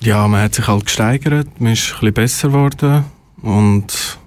ja, 0.00 0.28
man 0.28 0.40
hat 0.40 0.54
sich 0.54 0.68
halt 0.68 0.86
gesteigert, 0.86 1.60
man 1.60 1.72
ist 1.72 1.94
ein 1.94 1.94
bisschen 1.94 2.14
besser 2.14 2.48
geworden 2.48 3.04
und 3.42 4.18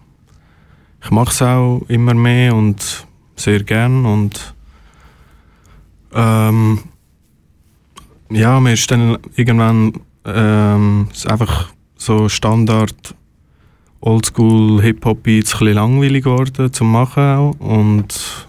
ich 1.04 1.12
mache 1.12 1.32
es 1.32 1.42
auch 1.42 1.82
immer 1.88 2.14
mehr 2.14 2.56
und 2.56 3.08
sehr 3.36 3.64
gern 3.64 4.06
und 4.06 4.54
ähm, 6.14 6.80
ja, 8.30 8.60
mir 8.60 8.74
ist 8.74 8.90
dann 8.90 9.18
irgendwann 9.36 9.94
ähm, 10.26 11.08
es 11.12 11.20
ist 11.20 11.32
einfach 11.32 11.70
so 11.96 12.28
Standard 12.28 13.16
Oldschool 14.02 14.82
Hip-Hop 14.82 15.24
Beats 15.24 15.54
ein 15.54 15.60
bisschen 15.60 15.76
langweilig 15.76 16.24
geworden 16.24 16.74
zum 16.74 16.92
machen 16.92 17.24
auch 17.24 17.60
und 17.60 18.48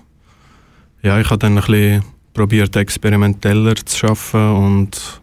ja, 1.02 1.20
ich 1.20 1.30
habe 1.30 1.38
dann 1.38 1.58
ein 1.58 1.64
bisschen 1.64 2.02
probiert 2.34 2.76
experimenteller 2.76 3.76
zu 3.76 3.98
schaffen 3.98 4.52
und 4.52 5.20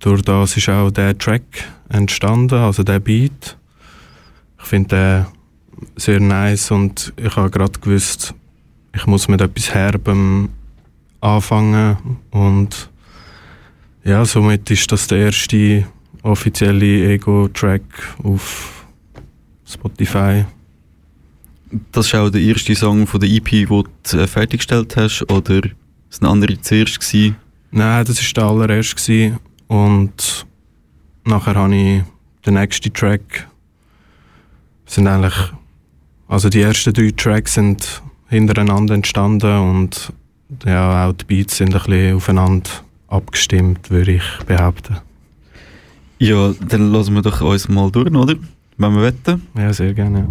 durch 0.00 0.22
das 0.22 0.56
ist 0.56 0.68
auch 0.68 0.90
der 0.90 1.16
Track 1.18 1.68
entstanden, 1.88 2.54
also 2.54 2.82
der 2.82 3.00
Beat. 3.00 3.56
Ich 4.60 4.64
finde 4.64 5.26
sehr 5.96 6.20
nice 6.20 6.70
und 6.70 7.12
ich 7.16 7.36
habe 7.36 7.50
gerade 7.50 7.78
gewusst, 7.78 8.34
ich 8.94 9.06
muss 9.06 9.28
mit 9.28 9.40
etwas 9.40 9.74
Herbem 9.74 10.50
anfangen 11.20 11.96
und 12.30 12.90
ja, 14.04 14.24
somit 14.24 14.70
ist 14.70 14.90
das 14.90 15.06
der 15.06 15.18
erste 15.18 15.86
offizielle 16.22 17.12
Ego-Track 17.12 17.82
auf 18.22 18.84
Spotify. 19.66 20.44
Das 21.92 22.06
ist 22.06 22.14
auch 22.14 22.30
der 22.30 22.40
erste 22.40 22.74
Song 22.74 23.06
von 23.06 23.20
der 23.20 23.28
EP, 23.28 23.50
den 23.50 23.68
du 23.68 24.16
äh, 24.16 24.26
fertiggestellt 24.26 24.96
hast, 24.96 25.30
oder 25.30 25.60
ist 26.10 26.22
ein 26.22 26.26
anderer 26.26 26.60
zuerst 26.62 26.98
gewesen? 27.00 27.36
Nein, 27.70 28.04
das 28.06 28.18
war 28.18 28.32
der 28.32 28.44
allererste 28.44 28.96
gewesen. 28.96 29.38
und 29.66 30.46
nachher 31.24 31.54
habe 31.54 31.74
ich 31.76 32.02
den 32.46 32.54
nächsten 32.54 32.92
Track. 32.92 33.46
Sind 34.86 35.06
eigentlich, 35.06 35.34
also 36.28 36.48
die 36.48 36.60
ersten 36.60 36.92
drei 36.92 37.10
Tracks 37.10 37.54
sind 37.54 38.02
hintereinander 38.28 38.94
entstanden 38.94 39.58
und 39.58 40.12
ja, 40.64 41.08
auch 41.08 41.12
die 41.12 41.24
Beats 41.24 41.56
sind 41.56 41.74
ein 41.74 41.82
bisschen 41.82 42.16
aufeinander 42.16 42.70
abgestimmt, 43.08 43.90
würde 43.90 44.12
ich 44.12 44.44
behaupten. 44.46 44.98
Ja, 46.18 46.52
dann 46.68 46.92
lassen 46.92 47.14
wir 47.14 47.22
doch 47.22 47.40
uns 47.40 47.68
mal 47.68 47.90
durch, 47.90 48.12
oder? 48.12 48.34
Wenn 48.76 48.94
wir 48.94 49.02
wetten. 49.02 49.46
Ja, 49.56 49.72
sehr 49.72 49.94
gerne. 49.94 50.28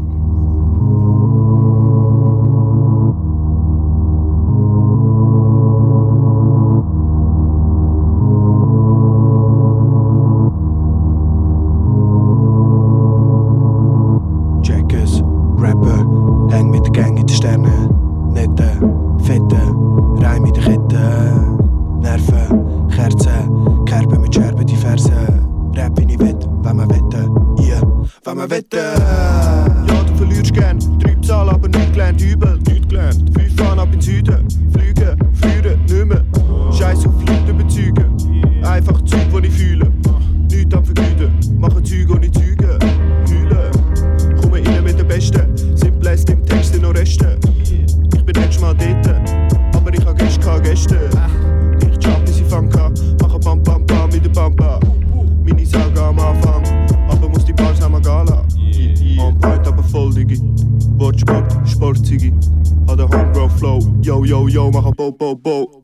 Bo. 65.42 65.84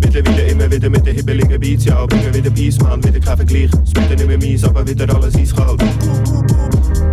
Mittlerweile 0.00 0.42
immer 0.48 0.70
wieder 0.70 0.90
mit 0.90 1.06
den 1.06 1.14
hibbeligen 1.14 1.60
Beats, 1.60 1.84
ja, 1.84 2.04
bringen 2.06 2.34
wieder 2.34 2.50
Peace, 2.50 2.78
man, 2.80 3.02
wieder 3.04 3.20
kein 3.20 3.36
Vergleich. 3.36 3.70
Es 3.84 3.94
wird 3.94 4.10
nicht 4.10 4.26
mehr 4.26 4.38
mies, 4.38 4.64
aber 4.64 4.86
wieder 4.86 5.14
alles 5.14 5.34
eiskalt. 5.36 5.82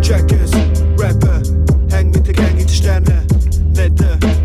Checkers, 0.00 0.50
Rapper, 0.98 1.42
häng 1.90 2.10
mit 2.10 2.26
der 2.26 2.34
Gang 2.34 2.58
in 2.60 2.68
Sternen. 2.68 3.26
Nette, 3.74 4.18
fette, 4.18 4.39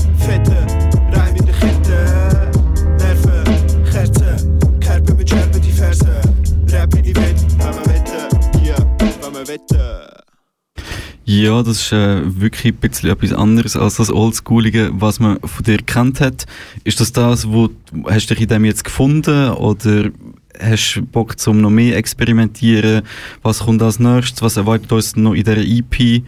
Ja, 11.27 11.63
das 11.63 11.81
ist 11.81 11.91
äh, 11.91 12.21
wirklich 12.39 12.73
ein 12.73 12.77
bisschen 12.77 13.09
etwas 13.09 13.33
anderes 13.33 13.75
als 13.75 13.95
das 13.95 14.11
Oldschoolige, 14.11 14.91
was 14.93 15.19
man 15.19 15.39
von 15.39 15.63
dir 15.63 15.79
kennt 15.79 16.21
hat. 16.21 16.45
Ist 16.83 16.99
das 16.99 17.11
das, 17.13 17.49
wo 17.49 17.69
hast 18.05 18.29
du 18.29 18.35
dich 18.35 18.43
in 18.43 18.49
dem 18.49 18.63
jetzt 18.63 18.83
gefunden 18.83 19.49
oder 19.53 20.11
hast 20.59 20.93
du 20.93 21.01
Bock 21.01 21.39
zum 21.39 21.61
noch 21.61 21.71
mehr 21.71 21.97
experimentieren? 21.97 23.01
Was 23.41 23.61
kommt 23.61 23.81
als 23.81 23.99
nächstes? 23.99 24.43
Was 24.43 24.55
erwartet 24.55 24.91
uns 24.91 25.15
noch 25.15 25.33
in 25.33 25.43
dieser 25.43 25.57
EP? 25.57 26.23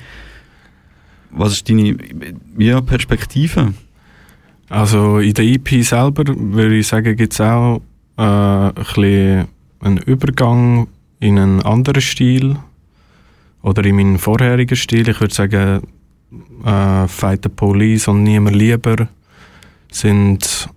Was 1.30 1.54
ist 1.54 1.70
deine 1.70 1.96
ja, 2.58 2.82
Perspektive? 2.82 3.76
Also 4.68 5.20
in 5.20 5.36
der 5.36 5.46
EP 5.46 5.84
selber 5.84 6.24
würde 6.26 6.76
ich 6.76 6.88
sagen, 6.88 7.16
gibt 7.16 7.34
es 7.34 7.42
auch 7.42 7.84
äh, 8.18 8.22
ein 8.22 9.48
einen 9.80 9.98
Übergang 9.98 10.88
in 11.20 11.38
einen 11.38 11.62
anderen 11.62 12.02
Stil 12.02 12.58
oder 13.68 13.84
in 13.84 13.98
meinen 13.98 14.18
vorherigen 14.18 14.78
Stil. 14.78 15.10
Ich 15.10 15.20
würde 15.20 15.34
sagen, 15.34 15.82
äh, 16.64 17.08
Fight 17.08 17.44
the 17.44 17.50
Police 17.50 18.08
und 18.08 18.24
Niemand 18.24 18.56
lieber 18.56 19.10
sind 19.92 20.70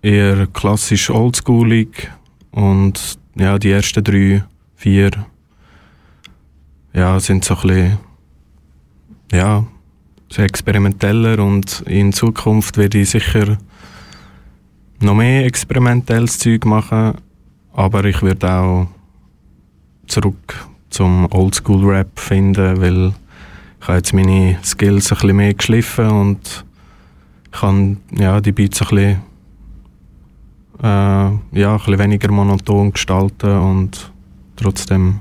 eher 0.00 0.46
klassisch 0.46 1.10
oldschoolig 1.10 2.10
und 2.50 3.18
ja, 3.36 3.58
die 3.58 3.70
ersten 3.70 4.02
drei, 4.02 4.42
vier 4.74 5.10
ja, 6.94 7.20
sind 7.20 7.44
so 7.44 7.56
ein 7.56 7.62
bisschen 7.62 7.98
ja, 9.32 9.66
so 10.30 10.42
experimenteller 10.42 11.44
und 11.44 11.82
in 11.86 12.12
Zukunft 12.12 12.78
werde 12.78 13.00
ich 13.00 13.10
sicher 13.10 13.58
noch 15.00 15.14
mehr 15.14 15.44
experimentelles 15.44 16.38
Zeug 16.38 16.64
machen, 16.64 17.14
aber 17.74 18.04
ich 18.04 18.22
werde 18.22 18.50
auch 18.50 18.86
zurück 20.06 20.66
zum 20.94 21.26
Oldschool-Rap 21.32 22.20
finden, 22.20 22.80
weil 22.80 23.12
ich 23.80 23.88
habe 23.88 23.96
jetzt 23.98 24.14
meine 24.14 24.56
Skills 24.64 25.10
ein 25.10 25.16
bisschen 25.18 25.36
mehr 25.36 25.52
geschliffen 25.54 26.08
und 26.08 26.64
kann 27.50 27.96
ja, 28.12 28.40
die 28.40 28.52
Beats 28.52 28.80
ein 28.80 28.88
bisschen, 28.88 29.20
äh, 30.82 31.58
ja, 31.58 31.72
ein 31.72 31.78
bisschen 31.78 31.98
weniger 31.98 32.30
monoton 32.30 32.92
gestalten 32.92 33.58
und 33.58 34.12
trotzdem 34.54 35.20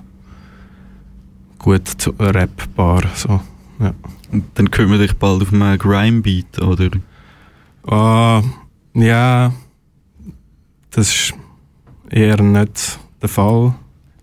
gut 1.58 1.88
zu- 1.88 2.14
rappbar. 2.20 3.02
So, 3.16 3.42
ja. 3.80 3.94
Und 4.32 4.46
dann 4.54 4.70
kümmere 4.70 5.00
dich 5.00 5.14
bald 5.18 5.42
auf 5.42 5.52
einen 5.54 5.78
Grime-Beat, 5.80 6.60
oder? 6.62 6.90
Ah, 7.88 8.44
ja, 8.94 9.52
das 10.92 11.08
ist 11.10 11.34
eher 12.12 12.42
nicht 12.42 13.00
der 13.22 13.30
Fall. 13.30 13.74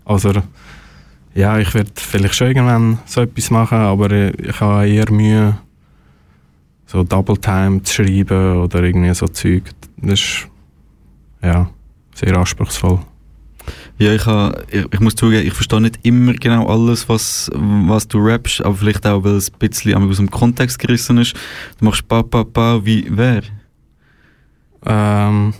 Also, 0.05 0.31
ja, 1.33 1.57
ich 1.59 1.73
werde 1.73 1.91
vielleicht 1.95 2.35
schon 2.35 2.47
irgendwann 2.47 2.99
so 3.05 3.21
etwas 3.21 3.49
machen, 3.51 3.77
aber 3.77 4.11
ich 4.11 4.59
habe 4.59 4.87
eher 4.87 5.11
Mühe, 5.11 5.57
so 6.85 7.03
Double 7.03 7.37
Time 7.37 7.81
zu 7.83 7.93
schreiben 7.93 8.57
oder 8.57 8.83
irgendwie 8.83 9.13
so 9.13 9.27
Zeug. 9.27 9.63
Das 9.97 10.19
ist, 10.19 10.47
ja, 11.41 11.69
sehr 12.13 12.35
anspruchsvoll. 12.35 12.99
Ja, 13.97 14.13
ich, 14.13 14.25
ha, 14.25 14.53
ich, 14.69 14.85
ich 14.91 14.99
muss 14.99 15.15
zugeben, 15.15 15.47
ich 15.47 15.53
verstehe 15.53 15.79
nicht 15.79 15.99
immer 16.03 16.33
genau 16.33 16.67
alles, 16.67 17.07
was, 17.07 17.49
was 17.53 18.07
du 18.07 18.17
rappst, 18.17 18.61
aber 18.65 18.75
vielleicht 18.75 19.05
auch, 19.05 19.23
weil 19.23 19.35
es 19.35 19.51
ein 19.51 19.59
bisschen 19.59 20.09
aus 20.09 20.17
dem 20.17 20.31
Kontext 20.31 20.79
gerissen 20.79 21.17
ist. 21.17 21.35
Du 21.79 21.85
machst 21.85 22.07
pa, 22.07 22.23
pa, 22.23 22.43
pa, 22.43 22.83
wie 22.83 23.05
wer? 23.09 23.43
Ähm, 24.85 25.53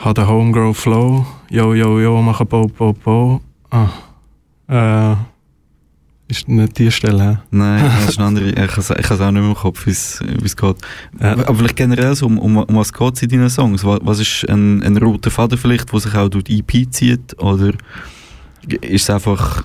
hat 0.00 0.16
den 0.16 0.26
Homegrown 0.26 0.74
Flow. 0.74 1.26
Yo, 1.50 1.74
yo, 1.74 2.00
yo, 2.00 2.22
mach 2.22 2.40
ein 2.40 2.46
Bo, 2.46 2.66
Bo, 2.66 2.92
Bo. 2.92 3.40
Ah. 3.70 3.88
Äh, 4.68 5.16
ist 6.28 6.48
nicht 6.48 6.78
die 6.78 6.90
Stelle, 6.90 7.22
hä? 7.22 7.38
Nein, 7.50 7.84
das 7.84 8.10
ist 8.10 8.18
eine 8.18 8.28
andere. 8.28 8.50
Ich 8.50 8.56
habe 8.58 8.80
es 8.80 8.90
auch 8.90 9.30
nicht 9.30 9.40
mehr 9.40 9.50
im 9.50 9.54
Kopf, 9.54 9.84
wie 9.86 9.90
es 9.90 10.22
wie 10.24 10.44
es 10.44 10.56
geht. 10.56 10.76
Ja. 11.20 11.32
Aber 11.32 11.54
vielleicht 11.54 11.76
generell 11.76 12.14
so, 12.14 12.26
um, 12.26 12.38
um, 12.38 12.56
um 12.58 12.76
was 12.76 12.92
geht 12.92 13.14
es 13.14 13.22
in 13.22 13.28
deinen 13.28 13.50
Songs? 13.50 13.84
Was, 13.84 14.00
was 14.02 14.20
ist 14.20 14.48
ein, 14.48 14.82
ein 14.82 14.96
roter 14.96 15.30
Faden 15.30 15.58
vielleicht, 15.58 15.92
der 15.92 16.00
sich 16.00 16.14
auch 16.14 16.28
durch 16.28 16.44
die 16.44 16.60
EP 16.60 16.90
zieht? 16.90 17.38
Oder 17.42 17.72
ist 18.80 19.02
es 19.02 19.10
einfach, 19.10 19.64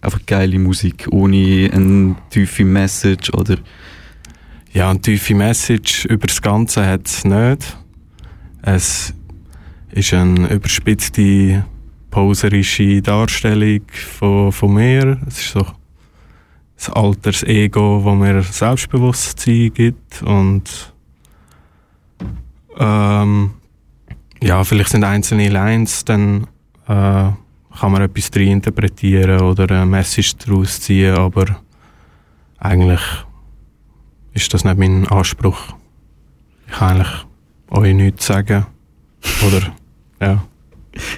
einfach 0.00 0.20
geile 0.26 0.58
Musik, 0.58 1.06
ohne 1.10 1.70
eine 1.72 2.16
tiefe 2.28 2.64
Message? 2.64 3.32
Oder 3.32 3.56
Ja, 4.72 4.90
eine 4.90 5.00
tiefe 5.00 5.34
Message 5.34 6.04
über 6.06 6.26
das 6.26 6.42
Ganze 6.42 6.84
hat 6.86 7.06
es 7.06 7.24
nicht. 7.24 7.78
Es 8.62 9.14
ist 9.94 10.12
eine 10.12 10.52
überspitzte, 10.52 11.64
poserische 12.10 13.00
Darstellung 13.00 13.82
von, 14.18 14.50
von 14.50 14.74
mir. 14.74 15.20
Es 15.26 15.38
ist 15.38 15.52
so 15.52 15.64
das 16.76 16.90
alters 16.90 17.44
Ego, 17.44 18.02
das 18.04 18.14
mir 18.14 18.42
Selbstbewusstsein 18.42 19.72
gibt 19.72 20.22
und 20.22 20.92
ähm, 22.76 23.50
ja, 24.42 24.64
vielleicht 24.64 24.90
sind 24.90 25.04
einzelne 25.04 25.48
Lines, 25.48 26.04
dann 26.04 26.48
äh, 26.88 27.30
kann 27.78 27.92
man 27.92 28.02
etwas 28.02 28.32
drin 28.32 28.48
interpretieren 28.48 29.40
oder 29.40 29.70
eine 29.70 29.86
Message 29.86 30.36
daraus 30.38 30.80
ziehen, 30.80 31.16
aber 31.16 31.56
eigentlich 32.58 33.00
ist 34.32 34.52
das 34.52 34.64
nicht 34.64 34.76
mein 34.76 35.06
Anspruch. 35.06 35.74
Ich 36.66 36.72
kann 36.72 36.96
eigentlich 36.96 37.26
euch 37.70 37.94
nichts 37.94 38.26
sagen. 38.26 38.66
Oder, 39.46 39.72
ja. 40.24 40.44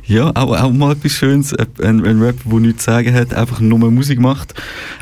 Ja, 0.06 0.30
auch, 0.34 0.58
auch 0.58 0.72
mal 0.72 0.92
etwas 0.92 1.12
Schönes. 1.12 1.54
Ein, 1.82 2.04
ein 2.04 2.22
Rapper, 2.22 2.48
der 2.50 2.60
nichts 2.60 2.84
zu 2.84 2.90
sagen 2.90 3.14
hat, 3.14 3.34
einfach 3.34 3.60
nur 3.60 3.78
Musik 3.90 4.20
macht. 4.20 4.54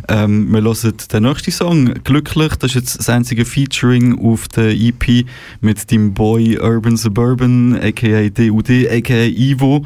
Ähm, 0.08 0.52
wir 0.52 0.62
hören 0.62 0.94
den 1.12 1.22
nächsten 1.22 1.52
Song, 1.52 1.94
Glücklich. 2.02 2.56
Das 2.56 2.70
ist 2.70 2.74
jetzt 2.74 2.98
das 2.98 3.08
einzige 3.08 3.44
Featuring 3.44 4.18
auf 4.18 4.48
der 4.48 4.72
EP 4.72 5.26
mit 5.60 5.90
dem 5.90 6.12
Boy 6.12 6.58
Urban 6.58 6.96
Suburban, 6.96 7.78
aka 7.80 8.28
DUD, 8.28 8.70
aka 8.90 9.14
Ivo. 9.14 9.84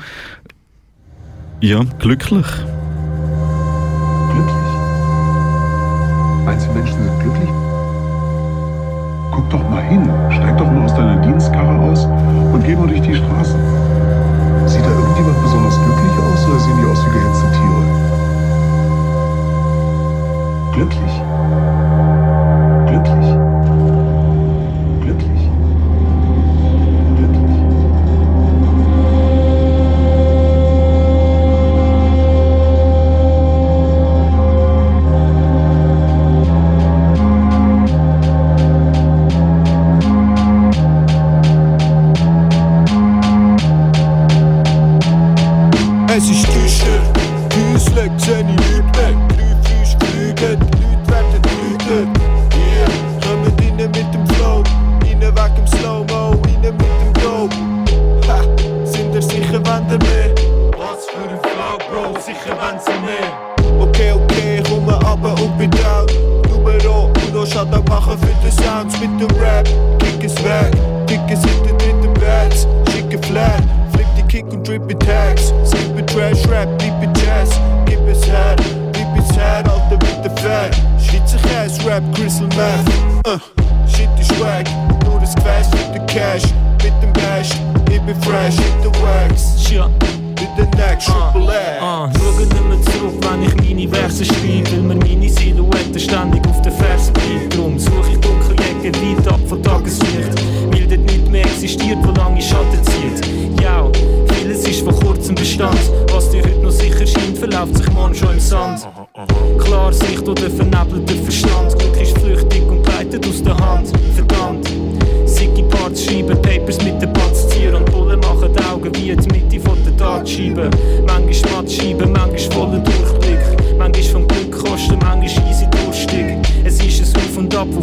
Ja, 1.60 1.84
glücklich. 1.98 2.46
Glücklich? 4.32 4.68
Meinst 6.44 6.66
du, 6.66 6.72
Menschen 6.72 6.94
sind 6.94 7.20
glücklich? 7.20 7.48
Guck 9.32 9.50
doch 9.50 9.68
mal 9.68 9.82
hin, 9.82 10.08
steig 10.30 10.56
doch 10.56 10.70
mal 10.70 10.84
aus 10.84 10.94
deiner 10.94 11.20
Dienstkarre 11.20 11.78
aus 11.80 12.04
und 12.04 12.64
geh 12.64 12.74
mal 12.74 12.86
durch 12.86 13.02
die 13.02 13.14
Straßen. 13.14 13.87
Sieht 14.68 14.84
da 14.84 14.90
irgendjemand 14.90 15.42
besonders 15.42 15.80
glücklich 15.82 16.12
aus 16.18 16.46
oder 16.46 16.60
sehen 16.60 16.76
die 16.76 16.84
aus 16.84 16.98
wie 17.06 17.10
gehetzte 17.10 17.50
Tiere? 17.52 17.82
Glücklich. 20.72 21.27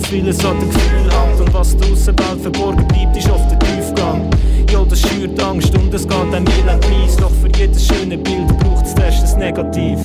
Vieles 0.10 0.46
an 0.46 0.60
dem 0.60 0.70
Gefühl 0.70 1.12
hängt. 1.12 1.42
Und 1.42 1.54
was 1.54 1.78
der 1.78 1.92
Aussenwelt 1.92 2.42
verborgen 2.42 2.88
bleibt, 2.88 3.18
ist 3.18 3.30
oft 3.30 3.50
der 3.52 3.60
Tiefgang. 3.60 4.30
Ja, 4.72 4.84
das 4.84 5.02
schürt 5.02 5.42
Angst 5.42 5.74
und 5.76 5.94
es 5.94 6.08
geht 6.08 6.34
einem 6.34 6.46
elend 6.48 6.90
mies. 6.90 7.16
Doch 7.18 7.32
für 7.32 7.50
jedes 7.58 7.88
schöne 7.88 8.18
Bild 8.18 8.48
braucht 8.60 8.86
es 8.86 8.96
das 8.96 9.36
Negativ. 9.36 10.02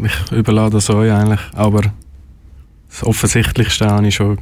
ich 0.04 0.32
überlade 0.32 0.72
das 0.72 0.90
euch 0.90 1.12
eigentlich. 1.12 1.42
Aber 1.54 1.82
das 2.90 3.04
Offensichtlichste 3.04 3.88
habe 3.88 4.08
ich 4.08 4.16
schon 4.16 4.38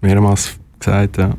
mehrmals 0.00 0.58
gesagt. 0.78 1.18
Ja. 1.18 1.34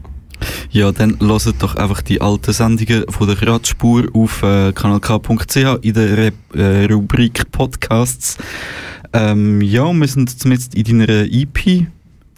Ja, 0.70 0.92
dann 0.92 1.18
hört 1.20 1.56
doch 1.60 1.76
einfach 1.76 2.02
die 2.02 2.22
alten 2.22 2.54
Sendungen 2.54 3.06
von 3.10 3.28
der 3.28 3.48
Radspur 3.48 4.08
auf 4.14 4.44
äh, 4.44 4.74
kanalk.ch 4.74 5.56
in 5.82 5.94
der 5.94 6.18
Re 6.18 6.34
äh, 6.54 6.86
Rubrik 6.92 7.50
Podcasts. 7.52 8.38
Ähm, 9.14 9.62
ja, 9.62 9.92
wir 9.94 10.08
sind 10.08 10.44
jetzt 10.46 10.76
in 10.76 10.84
deiner 10.84 11.24
EP. 11.24 11.88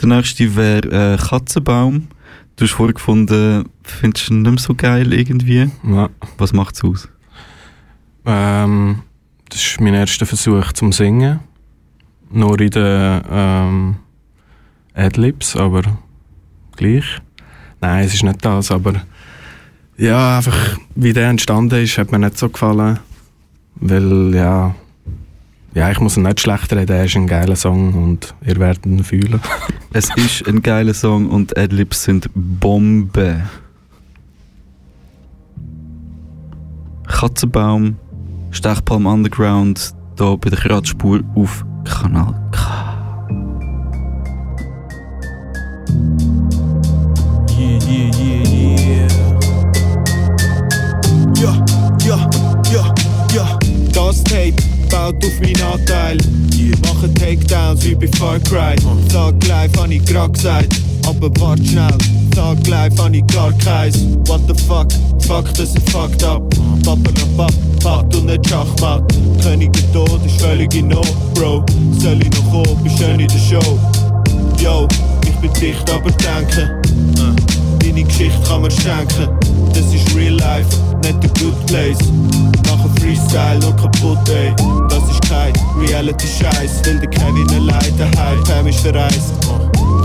Der 0.01 0.07
nächste 0.07 0.55
wäre 0.55 1.13
äh, 1.13 1.17
Katzenbaum. 1.17 2.07
Du 2.55 2.65
hast 2.65 2.73
vorher 2.73 2.93
gefunden, 2.93 3.69
findest 3.83 4.29
du 4.29 4.33
ihn 4.33 4.41
nicht 4.41 4.51
mehr 4.51 4.60
so 4.60 4.75
geil 4.75 5.13
irgendwie? 5.13 5.69
Ja. 5.83 6.10
Was 6.38 6.53
macht's 6.53 6.83
aus? 6.83 7.07
Ähm, 8.25 9.03
das 9.49 9.62
ist 9.62 9.81
mein 9.81 9.93
erster 9.93 10.25
Versuch 10.25 10.73
zum 10.73 10.91
Singen. 10.91 11.39
Nur 12.29 12.60
in 12.60 12.69
den 12.69 13.21
ähm, 13.29 13.95
Adlibs, 14.93 15.55
aber 15.55 15.83
gleich. 16.75 17.21
Nein, 17.79 18.05
es 18.05 18.15
ist 18.15 18.23
nicht 18.23 18.43
das, 18.43 18.71
aber 18.71 19.01
ja, 19.97 20.38
einfach 20.38 20.77
wie 20.95 21.13
der 21.13 21.29
entstanden 21.29 21.83
ist, 21.83 21.97
hat 21.97 22.12
mir 22.12 22.19
nicht 22.19 22.38
so 22.38 22.49
gefallen. 22.49 22.99
Weil, 23.75 24.33
ja, 24.33 24.75
ja, 25.77 25.91
ich 25.91 25.99
muss 25.99 26.17
ihn 26.17 26.23
nicht 26.23 26.39
schlecht 26.39 26.73
reden, 26.73 26.91
er 26.91 27.05
ist 27.05 27.15
ein 27.15 27.27
geiler 27.27 27.55
Song 27.55 27.93
und 27.93 28.33
ihr 28.43 28.57
werdet 28.57 28.85
ihn 28.87 29.03
fühlen. 29.03 29.39
Es 29.93 30.09
ist 30.15 30.47
ein 30.47 30.61
geiler 30.61 30.93
Song 30.93 31.29
und 31.29 31.57
Adlibs 31.57 32.03
sind 32.03 32.29
Bombe. 32.33 33.41
Katzenbaum, 37.07 37.95
Stechpalm 38.51 39.05
Underground, 39.05 39.93
hier 40.17 40.37
bei 40.37 40.49
der 40.49 40.59
Kratzspur 40.59 41.21
auf 41.35 41.63
Kanal 41.85 42.46
baut 55.12 55.26
auf 55.26 55.39
meinen 55.39 55.62
Anteil. 55.62 56.17
Machen 56.86 57.13
Takedowns 57.15 57.84
wie 57.86 57.96
bei 57.96 58.08
Far 58.17 58.39
Cry. 58.39 58.76
Sag 59.12 59.36
live, 59.48 59.72
hab 59.78 59.89
ich 59.89 60.06
grad 60.06 60.34
gesagt. 60.34 60.82
Aber 61.06 61.30
wart 61.39 61.60
schnell, 61.65 61.98
sag 62.36 62.67
live, 62.67 62.98
hab 62.98 63.13
ich 63.13 63.26
gar 63.28 63.54
keins. 63.54 64.06
What 64.28 64.41
the 64.48 64.54
fuck, 64.63 64.88
fuck, 65.26 65.46
das 65.54 65.76
ist 65.76 65.89
fucked 65.89 66.24
up. 66.24 66.41
Papa 66.84 67.12
nach 67.15 67.38
Papp, 67.38 67.54
Pakt 67.82 68.15
und 68.15 68.26
nicht 68.26 68.48
Schachmatt. 68.50 69.04
König 69.41 69.72
der 69.74 69.93
Tod 69.93 70.26
ist 70.26 70.41
völlig 70.41 70.74
in 70.76 70.89
Not, 70.89 71.08
Bro. 71.34 71.65
Soll 72.00 72.22
ich 72.22 72.30
noch 72.32 72.52
kommen, 72.52 72.84
bin 72.84 72.98
schön 72.98 73.20
in 73.20 73.28
der 73.28 73.39
Show. 73.39 73.80
Yo, 74.60 74.88
ich 75.24 75.36
bin 75.36 75.54
dicht, 75.54 75.89
aber 75.89 76.12
denken. 76.12 76.70
Deine 77.80 78.04
Geschichte 78.04 78.39
kann 78.48 78.62
man 78.62 78.72
schenken. 78.72 79.30
Das 79.74 79.93
ist 79.93 80.15
real 80.15 80.34
life, 80.34 80.67
nicht 81.04 81.22
the 81.22 81.43
good 81.43 81.65
place. 81.67 82.00
Machen 82.67 82.91
Freestyle 83.00 83.65
und 83.65 83.78
kaputt, 83.78 84.30
ey. 84.30 84.54
Kein 85.27 85.53
Reality-Scheiß. 85.77 86.85
Will 86.85 86.99
der 86.99 87.09
Kevin 87.09 87.49
allein 87.49 87.97
daheim, 87.97 88.43
Pam 88.43 88.67
ist 88.67 88.79
verreist. 88.79 89.33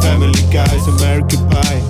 Family 0.01 0.43
Guys, 0.51 0.89
American 0.89 1.49
Pie. 1.49 1.83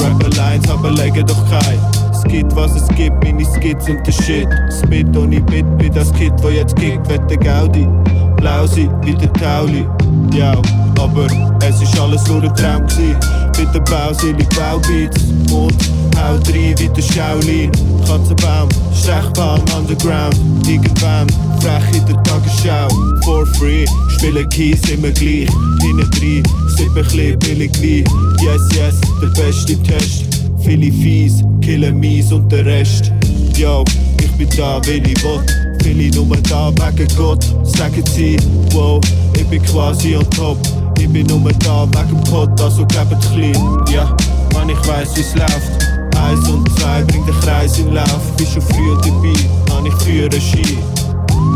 Rap 0.00 0.24
Alliance, 0.24 0.70
aber 0.72 0.90
lege 0.90 1.24
doch 1.24 1.44
kein. 1.50 1.78
Es 2.12 2.22
gibt, 2.24 2.54
was 2.54 2.74
es 2.76 2.86
gibt, 2.94 3.22
meine 3.24 3.44
Skits 3.44 3.88
und 3.88 4.06
der 4.06 4.12
Shit. 4.12 4.48
Spit 4.78 5.16
ohne 5.16 5.40
Bit, 5.40 5.66
wie 5.78 5.90
das 5.90 6.12
Kid, 6.12 6.32
wo 6.42 6.48
jetzt 6.48 6.76
kickt, 6.76 7.08
wird 7.08 7.28
der 7.30 7.38
Gaudi. 7.38 7.88
Blau 8.36 8.66
sein 8.66 8.90
wie 9.02 9.14
der 9.14 9.32
Tauli. 9.34 9.86
Ja, 10.32 10.52
aber 10.98 11.26
es 11.66 11.80
ist 11.82 11.98
alles 12.00 12.26
nur 12.26 12.42
ein 12.42 12.54
Traum 12.54 12.86
gsi. 12.86 13.14
Mit 13.58 13.74
der 13.74 13.80
Bausili 13.80 14.46
Baubeats 14.56 15.22
und 15.52 16.01
hau 16.16 16.34
rein 16.34 16.74
wie 16.78 16.88
der 16.88 17.02
Shaolin. 17.02 17.70
Katzenbaum, 18.06 18.68
Stechbaum 18.94 19.60
underground. 19.76 20.36
Irgendwann 20.66 21.26
frech 21.60 21.84
in 21.94 22.06
der 22.06 22.22
Tagesschau. 22.22 22.88
For 23.24 23.46
free, 23.58 23.86
spielen 24.08 24.48
Keys 24.48 24.80
immer 24.90 25.10
gleich. 25.10 25.48
Hinten 25.80 26.10
drin, 26.10 26.42
sippen 26.76 27.04
chli 27.08 27.36
billig 27.36 27.72
Wein. 27.82 28.04
Yes, 28.40 28.62
yes, 28.74 29.00
der 29.20 29.28
beste 29.28 29.76
Test. 29.82 30.24
Viele 30.64 30.92
fies, 30.92 31.42
killen 31.60 31.98
mies 31.98 32.32
und 32.32 32.50
der 32.50 32.64
Rest. 32.64 33.10
Yo, 33.56 33.84
ich 34.20 34.30
bin 34.32 34.48
da, 34.56 34.80
weil 34.86 35.06
ich 35.06 35.22
will. 35.22 35.40
Viele 35.82 36.14
nur 36.14 36.36
da 36.48 36.70
wegen 36.70 37.08
Gott. 37.16 37.44
Sagen 37.64 38.04
sie, 38.14 38.36
wow, 38.72 39.00
ich 39.34 39.46
bin 39.46 39.62
quasi 39.64 40.16
on 40.16 40.28
top. 40.30 40.58
Ich 40.98 41.08
bin 41.08 41.26
nur 41.26 41.52
da 41.64 41.86
wegen 41.86 42.20
Pot, 42.24 42.60
also 42.60 42.86
gebt 42.86 43.20
klein. 43.32 43.82
Ja, 43.92 44.16
man, 44.54 44.70
ich 44.70 44.88
weiss, 44.88 45.16
wie's 45.16 45.34
läuft. 45.34 45.91
Eins 46.32 46.48
und 46.48 46.66
zwei 46.78 47.02
bringt 47.02 47.28
den 47.28 47.40
Kreis 47.40 47.78
in 47.78 47.92
Lauf. 47.92 48.22
Bin 48.38 48.46
schon 48.46 48.62
früh 48.62 48.96
dabei, 49.04 49.34
man, 49.68 49.84
ich 49.84 49.94
führe 50.02 50.40
Ski. 50.40 50.78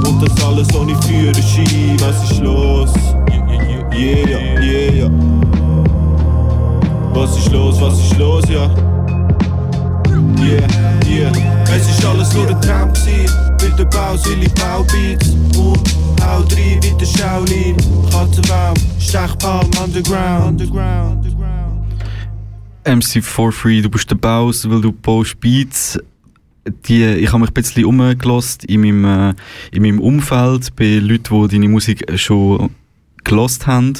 Und 0.07 0.23
das 0.23 0.45
alles 0.45 0.75
ohne 0.75 0.95
Führerschein. 1.03 1.97
Was 2.01 2.31
ist 2.31 2.41
los? 2.43 2.91
Yeah, 3.95 4.29
yeah, 4.29 4.61
yeah. 4.61 5.11
Was 7.15 7.39
ist 7.39 7.51
los, 7.53 7.81
was 7.81 7.99
ist 7.99 8.19
los, 8.19 8.45
ja? 8.51 8.69
Yeah, 10.45 10.69
yeah. 11.09 11.33
Es 11.75 11.89
ist 11.89 12.05
alles 12.05 12.35
nur 12.35 12.47
ein 12.47 12.61
Traum 12.61 12.93
gewesen. 12.93 13.35
Mit 13.63 13.79
der 13.79 13.87
Bausili 13.87 14.49
Baubeats. 14.49 15.31
Und 15.57 15.89
hau 16.23 16.41
rein 16.41 16.81
wie 16.83 16.93
der 17.01 17.07
Shaolin. 17.07 17.77
Katzenbaum, 18.11 18.75
Stechpalm 18.99 19.71
underground. 19.83 20.61
underground. 20.61 21.26
MC 22.87 23.23
for 23.23 23.53
Free, 23.53 23.83
du 23.83 23.91
bist 23.91 24.11
der 24.11 24.17
Baus, 24.17 24.69
weil 24.69 24.81
du 24.81 24.93
baust 24.93 25.41
Beats. 25.41 25.99
die, 26.89 27.05
ich 27.05 27.29
habe 27.29 27.41
mich 27.41 27.51
ein 27.51 27.55
bisschen 27.55 27.85
umgelost 27.85 28.65
in 28.65 28.81
meinem, 28.81 29.05
äh, 29.05 29.35
in 29.73 29.83
meinem 29.83 30.01
Umfeld, 30.01 30.75
bei 30.77 30.99
Leuten, 30.99 31.49
die 31.49 31.57
deine 31.57 31.69
Musik 31.69 32.05
schon 32.19 32.71
gelost 33.27 33.67
haben, 33.67 33.93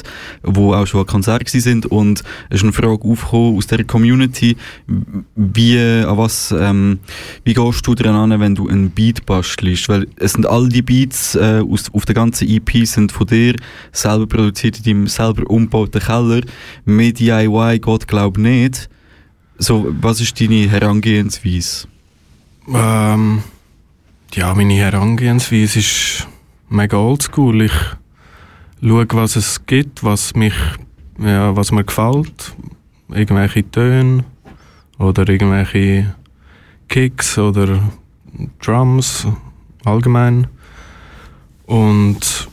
wo 0.43 0.73
auch 0.73 0.87
schon 0.87 1.01
an 1.01 1.07
Konzert 1.07 1.47
sind 1.49 1.85
und 1.85 2.23
es 2.49 2.57
ist 2.57 2.63
eine 2.63 2.73
Frage 2.73 3.03
aufgekommen 3.03 3.57
aus 3.57 3.67
der 3.67 3.83
Community, 3.83 4.57
wie, 5.35 5.79
an 5.79 6.17
was, 6.17 6.53
ähm, 6.57 6.99
wie 7.43 7.53
gehst 7.53 7.85
du 7.85 7.93
daran 7.93 8.31
an, 8.31 8.39
wenn 8.39 8.55
du 8.55 8.67
einen 8.67 8.89
Beat 8.89 9.25
bastelst? 9.25 9.89
Weil 9.89 10.07
es 10.17 10.33
sind 10.33 10.45
all 10.45 10.69
die 10.69 10.81
Beats 10.81 11.35
äh, 11.35 11.61
aus, 11.69 11.93
auf 11.93 12.05
der 12.05 12.15
ganzen 12.15 12.47
EP 12.47 12.85
sind 12.85 13.11
von 13.11 13.27
dir 13.27 13.55
selber 13.91 14.27
produziert 14.27 14.77
in 14.79 14.83
deinem 14.83 15.07
selber 15.07 15.49
umgebauten 15.49 16.01
Keller. 16.01 16.41
Mit 16.85 17.19
DIY 17.19 17.79
geht 17.79 18.07
glaub 18.07 18.37
nicht. 18.37 18.89
So, 19.59 19.87
was 20.01 20.21
ist 20.21 20.39
deine 20.39 20.69
Herangehensweise? 20.69 21.87
Ähm, 22.73 23.43
ja, 24.33 24.53
meine 24.53 24.75
Herangehensweise 24.75 25.79
ist 25.79 26.27
mega 26.69 26.97
oldschool. 26.97 27.63
Ich 27.63 27.71
schaue, 28.81 29.07
was 29.11 29.35
es 29.35 29.65
gibt, 29.65 30.03
was 30.03 30.35
mich, 30.35 30.53
ja, 31.19 31.55
was 31.55 31.71
mir 31.71 31.83
gefällt. 31.83 32.55
Irgendwelche 33.09 33.69
Töne 33.69 34.25
oder 34.97 35.27
irgendwelche 35.27 36.15
Kicks 36.89 37.37
oder 37.37 37.79
Drums 38.61 39.27
allgemein. 39.85 40.47
Und 41.65 42.47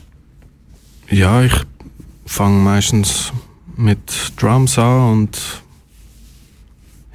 ja, 1.09 1.43
ich 1.43 1.53
fange 2.25 2.63
meistens 2.63 3.31
mit 3.77 4.33
Drums 4.37 4.79
an 4.79 5.11
und 5.11 5.61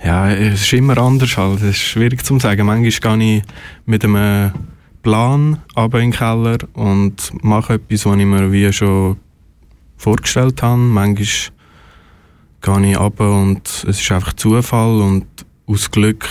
ja, 0.03 0.31
es 0.31 0.63
ist 0.63 0.73
immer 0.73 0.97
anders 0.99 1.37
halt. 1.37 1.59
Es 1.59 1.77
ist 1.77 1.79
schwierig 1.79 2.25
zu 2.25 2.39
sagen. 2.39 2.67
Manchmal 2.67 3.19
gehe 3.19 3.37
ich 3.37 3.43
mit 3.85 4.05
einem 4.05 4.53
Plan 5.03 5.59
runter 5.77 5.99
in 5.99 6.11
den 6.11 6.19
Keller 6.19 6.59
und 6.75 7.33
mache 7.43 7.75
etwas, 7.75 8.07
was 8.07 8.19
ich 8.19 8.27
mir 8.27 8.53
wie 8.53 8.73
schon 8.73 9.17
vorgestellt 9.97 10.63
habe. 10.63 10.77
Manchmal 10.77 11.15
gehe 11.15 12.91
ich 12.91 12.99
runter 12.99 13.33
und 13.33 13.67
es 13.67 14.01
ist 14.01 14.13
einfach 14.13 14.35
Zufall 14.35 15.01
und 15.01 15.27
aus 15.67 15.91
Glück 15.91 16.29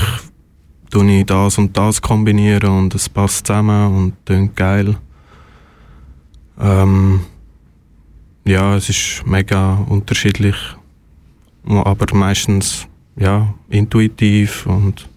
tue 0.89 1.19
ich 1.19 1.25
das 1.25 1.57
und 1.57 1.77
das 1.77 2.01
kombinieren 2.01 2.69
und 2.69 2.95
es 2.95 3.09
passt 3.09 3.47
zusammen 3.47 3.95
und 3.95 4.25
klingt 4.25 4.55
geil. 4.55 4.97
Ähm, 6.59 7.21
ja, 8.45 8.75
es 8.75 8.89
ist 8.89 9.23
mega 9.25 9.75
unterschiedlich, 9.87 10.55
aber 11.65 12.15
meistens 12.15 12.87
ja, 13.15 13.53
intuitiv 13.69 14.65
und 14.65 15.07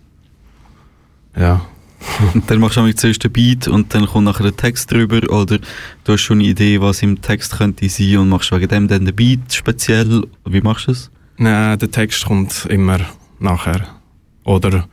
ja. 1.36 1.62
Und 2.34 2.44
dann 2.50 2.60
machst 2.60 2.76
du 2.76 2.94
zuerst 2.94 3.24
den 3.24 3.32
Beat 3.32 3.68
und 3.68 3.94
dann 3.94 4.06
kommt 4.06 4.24
nachher 4.24 4.44
der 4.44 4.56
Text 4.56 4.90
drüber 4.90 5.20
oder 5.30 5.58
du 6.04 6.12
hast 6.12 6.20
schon 6.20 6.38
eine 6.38 6.48
Idee, 6.48 6.80
was 6.80 7.02
im 7.02 7.20
Text 7.20 7.56
könnte 7.58 7.88
sein 7.88 8.18
und 8.18 8.28
machst 8.28 8.52
wegen 8.52 8.68
dem 8.68 8.88
dann 8.88 9.04
den 9.04 9.14
Beat 9.14 9.52
speziell. 9.52 10.22
Wie 10.44 10.60
machst 10.60 10.88
du 10.88 10.92
das? 10.92 11.10
Nein, 11.36 11.78
der 11.78 11.90
Text 11.90 12.26
kommt 12.26 12.66
immer 12.66 13.00
nachher. 13.38 13.86
Oder 14.44 14.88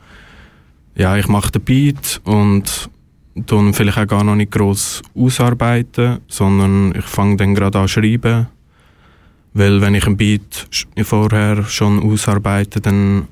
ja, 0.94 1.16
ich 1.16 1.28
mache 1.28 1.52
den 1.52 1.62
Beat 1.62 2.20
und 2.24 2.90
dann 3.34 3.74
vielleicht 3.74 3.98
auch 3.98 4.06
gar 4.06 4.24
noch 4.24 4.34
nicht 4.34 4.52
groß 4.52 5.02
ausarbeiten, 5.14 6.18
sondern 6.28 6.94
ich 6.96 7.04
fange 7.04 7.36
dann 7.36 7.54
gerade 7.54 7.78
an 7.78 7.88
schreiben. 7.88 8.48
Weil 9.52 9.80
wenn 9.80 9.94
ich 9.94 10.06
einen 10.06 10.16
Beat 10.16 10.68
vorher 11.02 11.64
schon 11.64 12.02
ausarbeite, 12.02 12.80
dann 12.80 13.28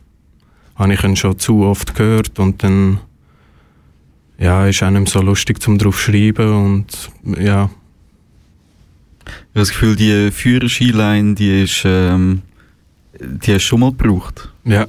habe 0.74 0.94
ich 0.94 1.04
ihn 1.04 1.16
schon 1.16 1.38
zu 1.38 1.64
oft 1.64 1.94
gehört 1.94 2.38
und 2.38 2.62
dann 2.62 3.00
ja, 4.38 4.66
ist 4.66 4.80
mehr 4.80 5.06
so 5.06 5.20
lustig 5.20 5.60
zum 5.60 5.78
drauf 5.78 6.00
schreiben 6.00 6.52
und 6.52 7.10
ja, 7.38 7.70
Ich 9.24 9.30
habe 9.30 9.38
das 9.54 9.70
Gefühl, 9.70 9.96
die 9.96 10.30
Führerskiline, 10.30 11.34
die 11.34 11.62
ist, 11.62 11.82
ähm, 11.84 12.42
die 13.20 13.54
hast 13.54 13.64
du 13.64 13.68
schon 13.68 13.80
mal 13.80 13.90
gebraucht. 13.90 14.48
Ja, 14.64 14.86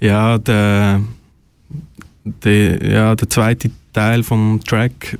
ja, 0.00 0.38
der, 0.38 1.00
der, 2.24 2.82
ja, 2.84 3.14
der 3.14 3.30
zweite 3.30 3.70
Teil 3.92 4.22
vom 4.22 4.60
Track 4.66 5.18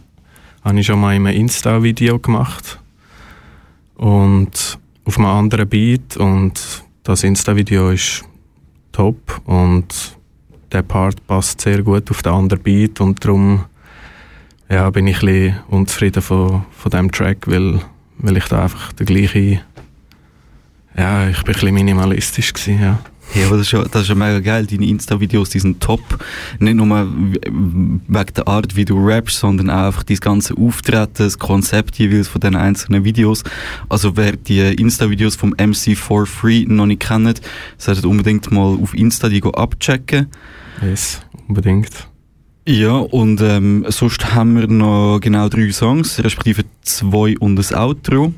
habe 0.63 0.81
ich 0.81 0.87
schon 0.87 1.01
mal 1.01 1.15
in 1.15 1.27
einem 1.27 1.37
Insta-Video 1.37 2.19
gemacht 2.19 2.81
und 3.95 4.79
auf 5.05 5.19
einem 5.19 5.27
anderen 5.27 5.69
Beat 5.69 6.17
und 6.17 6.83
das 7.05 7.23
Insta-Video 7.23 7.91
ist 7.91 8.25
top 8.93 9.41
und 9.45 10.17
der 10.75 10.83
Part 10.83 11.27
passt 11.27 11.61
sehr 11.61 11.83
gut 11.83 12.11
auf 12.11 12.23
den 12.23 12.33
anderen 12.33 12.63
Beat 12.63 13.01
und 13.01 13.25
darum 13.25 13.65
ja, 14.69 14.91
bin 14.91 15.07
ich 15.07 15.23
ein 15.23 15.59
unzufrieden 15.69 16.23
von, 16.23 16.65
von 16.77 16.91
dem 16.91 17.13
Track, 17.13 17.47
weil, 17.47 17.81
weil 18.19 18.37
ich 18.37 18.47
da 18.47 18.65
einfach 18.65 18.93
der 18.93 19.07
gleiche 19.07 19.61
ja, 20.97 21.29
ich 21.29 21.43
bin 21.43 21.57
ein 21.57 21.75
minimalistisch 21.75 22.53
gewesen, 22.53 22.81
ja. 22.81 22.99
Ja, 23.35 23.47
aber 23.47 23.57
das 23.57 23.67
ist 23.67 23.73
ja, 23.73 23.83
das 23.83 24.03
ist 24.03 24.09
ja 24.09 24.15
mega 24.15 24.39
geil. 24.39 24.67
Deine 24.67 24.87
Insta-Videos, 24.87 25.51
die 25.51 25.59
sind 25.59 25.81
top. 25.81 26.03
Nicht 26.61 26.77
nur 26.77 26.87
wegen 26.87 28.03
der 28.09 28.47
Art, 28.47 28.77
wie 28.77 28.85
du 28.85 29.05
rappst, 29.05 29.39
sondern 29.39 29.71
auch 29.71 29.87
einfach 29.87 30.03
dein 30.05 30.19
ganze 30.19 30.57
Auftreten, 30.57 31.15
das 31.17 31.39
Konzept 31.39 31.99
jeweils 31.99 32.29
von 32.29 32.41
den 32.41 32.55
einzelnen 32.55 33.03
Videos. 33.03 33.43
Also 33.89 34.17
wer 34.17 34.37
die 34.37 34.61
Insta-Videos 34.61 35.35
vom 35.35 35.51
MC 35.51 35.97
for 35.97 36.27
Free 36.27 36.65
noch 36.69 36.87
nicht 36.87 37.01
kennt, 37.01 37.41
solltet 37.77 38.05
unbedingt 38.05 38.53
mal 38.53 38.79
auf 38.81 38.95
Insta 38.95 39.29
die 39.29 39.43
abchecken. 39.43 40.29
Yes, 40.83 41.21
unbedingt. 41.49 42.09
Ja, 42.67 42.93
und 42.93 43.41
ähm, 43.43 43.85
sonst 43.89 44.35
haben 44.35 44.57
wir 44.57 44.67
noch 44.67 45.19
genau 45.21 45.49
drei 45.49 45.71
Songs, 45.71 46.23
respektive 46.23 46.65
zwei 46.83 47.37
und 47.39 47.59
ein 47.59 47.77
Outro. 47.77 48.33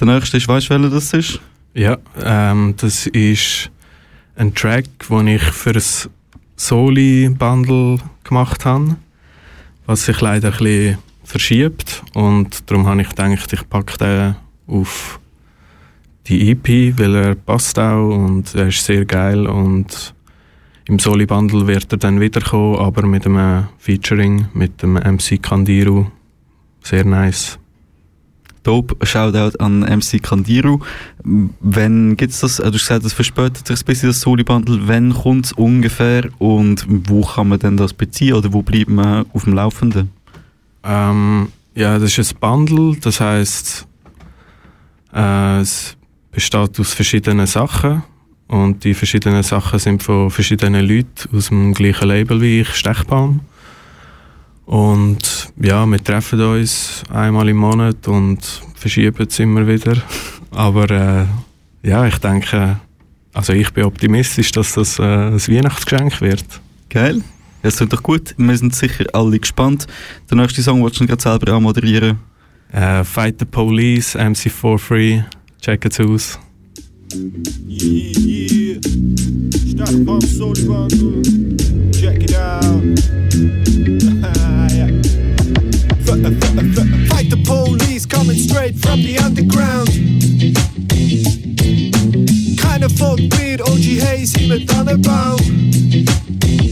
Der 0.00 0.06
nächste 0.08 0.38
ist, 0.38 0.48
weißt 0.48 0.70
du, 0.70 0.74
welcher 0.74 0.90
das 0.90 1.12
ist? 1.12 1.40
Ja, 1.74 1.98
ähm, 2.20 2.74
das 2.76 3.06
ist 3.06 3.70
ein 4.34 4.54
Track, 4.54 4.86
den 5.08 5.28
ich 5.28 5.42
für 5.42 5.70
ein 5.70 6.10
Soli-Bundle 6.56 7.98
gemacht 8.24 8.64
habe, 8.64 8.96
was 9.86 10.04
sich 10.04 10.20
leider 10.20 10.48
ein 10.48 10.58
bisschen 10.58 10.98
verschiebt 11.24 12.02
und 12.14 12.70
darum 12.70 12.86
habe 12.86 13.02
ich 13.02 13.08
gedacht, 13.08 13.52
ich 13.52 13.68
packe 13.68 13.96
den 13.98 14.36
auf 14.66 15.20
die 16.26 16.50
EP, 16.50 16.98
weil 16.98 17.14
er 17.14 17.34
passt 17.34 17.78
auch 17.78 18.10
und 18.10 18.54
er 18.54 18.68
ist 18.68 18.84
sehr 18.84 19.04
geil 19.04 19.46
und 19.46 20.14
im 20.86 20.98
Soli-Bundle 20.98 21.66
wird 21.66 21.92
er 21.92 21.98
dann 21.98 22.20
wiederkommen, 22.20 22.76
aber 22.76 23.06
mit 23.06 23.26
einem 23.26 23.68
Featuring 23.78 24.46
mit 24.52 24.82
dem 24.82 24.94
MC 24.94 25.40
Kandiru. 25.40 26.06
Sehr 26.82 27.04
nice. 27.04 27.58
Dope, 28.64 29.04
Shoutout 29.04 29.58
an 29.58 29.80
MC 29.80 30.22
Kandiru. 30.22 30.80
Wenn 31.24 32.16
gibt's 32.16 32.40
das, 32.40 32.58
äh, 32.58 32.64
du 32.70 32.74
hast 32.74 32.86
gesagt, 32.86 33.04
das 33.04 33.12
verspätet 33.12 33.66
sich 33.66 33.80
ein 33.80 33.84
bisschen 33.84 34.08
das 34.10 34.20
Soli-Bundle. 34.20 34.86
Wenn 34.86 35.12
kommt's 35.12 35.52
ungefähr 35.52 36.28
und 36.38 36.84
wo 36.88 37.22
kann 37.22 37.48
man 37.48 37.58
denn 37.58 37.76
das 37.76 37.92
beziehen 37.92 38.34
oder 38.34 38.52
wo 38.52 38.62
bleibt 38.62 38.90
man 38.90 39.26
auf 39.32 39.44
dem 39.44 39.54
Laufenden? 39.54 40.10
Ähm, 40.84 41.48
ja, 41.74 41.98
das 41.98 42.16
ist 42.18 42.34
ein 42.34 42.40
Bundle, 42.40 42.96
das 43.00 43.20
heißt, 43.20 43.86
äh, 45.14 45.60
es 45.60 45.96
besteht 46.30 46.78
aus 46.78 46.94
verschiedenen 46.94 47.46
Sachen 47.46 48.02
und 48.52 48.84
die 48.84 48.92
verschiedenen 48.92 49.42
Sachen 49.42 49.78
sind 49.78 50.02
von 50.02 50.30
verschiedenen 50.30 50.86
Leuten 50.86 51.34
aus 51.34 51.48
dem 51.48 51.72
gleichen 51.72 52.06
Label 52.06 52.38
wie 52.42 52.60
ich, 52.60 52.68
Stechbaum. 52.74 53.40
Und 54.66 55.54
ja, 55.56 55.86
wir 55.86 56.04
treffen 56.04 56.38
uns 56.38 57.02
einmal 57.08 57.48
im 57.48 57.56
Monat 57.56 58.06
und 58.08 58.40
verschieben 58.74 59.26
es 59.26 59.38
immer 59.38 59.66
wieder. 59.66 59.96
Aber 60.50 60.90
äh, 60.90 61.24
ja, 61.82 62.06
ich 62.06 62.18
denke, 62.18 62.78
also 63.32 63.54
ich 63.54 63.72
bin 63.72 63.84
optimistisch, 63.84 64.52
dass 64.52 64.74
das 64.74 64.98
äh, 64.98 65.02
ein 65.02 65.40
Weihnachtsgeschenk 65.48 66.20
wird. 66.20 66.44
Geil. 66.90 67.22
Das 67.62 67.78
klingt 67.78 67.94
doch 67.94 68.02
gut. 68.02 68.34
Wir 68.36 68.58
sind 68.58 68.74
sicher 68.74 69.06
alle 69.14 69.38
gespannt. 69.38 69.86
Der 70.30 70.36
nächste 70.36 70.62
Song 70.62 70.84
willst 70.84 71.00
du 71.00 71.06
gerade 71.06 71.22
selber 71.22 71.54
anmoderieren. 71.54 72.18
Äh, 72.70 73.02
Fight 73.04 73.36
the 73.38 73.46
Police, 73.46 74.14
MC4 74.14 74.76
Free, 74.76 75.22
check 75.58 75.86
es 75.86 75.98
aus. 76.00 76.38
Yeah, 77.14 78.16
yeah. 78.24 78.80
Stack 79.52 80.06
pump 80.06 80.22
soda 80.22 80.64
bundle. 80.66 81.20
Check 81.92 82.22
it 82.24 82.34
out. 82.34 82.82
Yeah. 84.72 84.88
F- 86.00 86.24
f- 86.24 86.56
f- 86.56 87.08
Fight 87.10 87.28
the 87.28 87.42
police 87.44 88.06
coming 88.06 88.36
straight 88.38 88.76
from 88.78 89.02
the 89.02 89.18
underground. 89.18 89.88
Keine 92.56 92.88
Folk 92.88 93.20
mit 93.20 93.60
OG 93.60 93.84
Hazy 94.00 94.46
mit 94.48 94.66
Thunderbaum. 94.70 95.36
Fight 95.38 96.64
the 96.64 96.71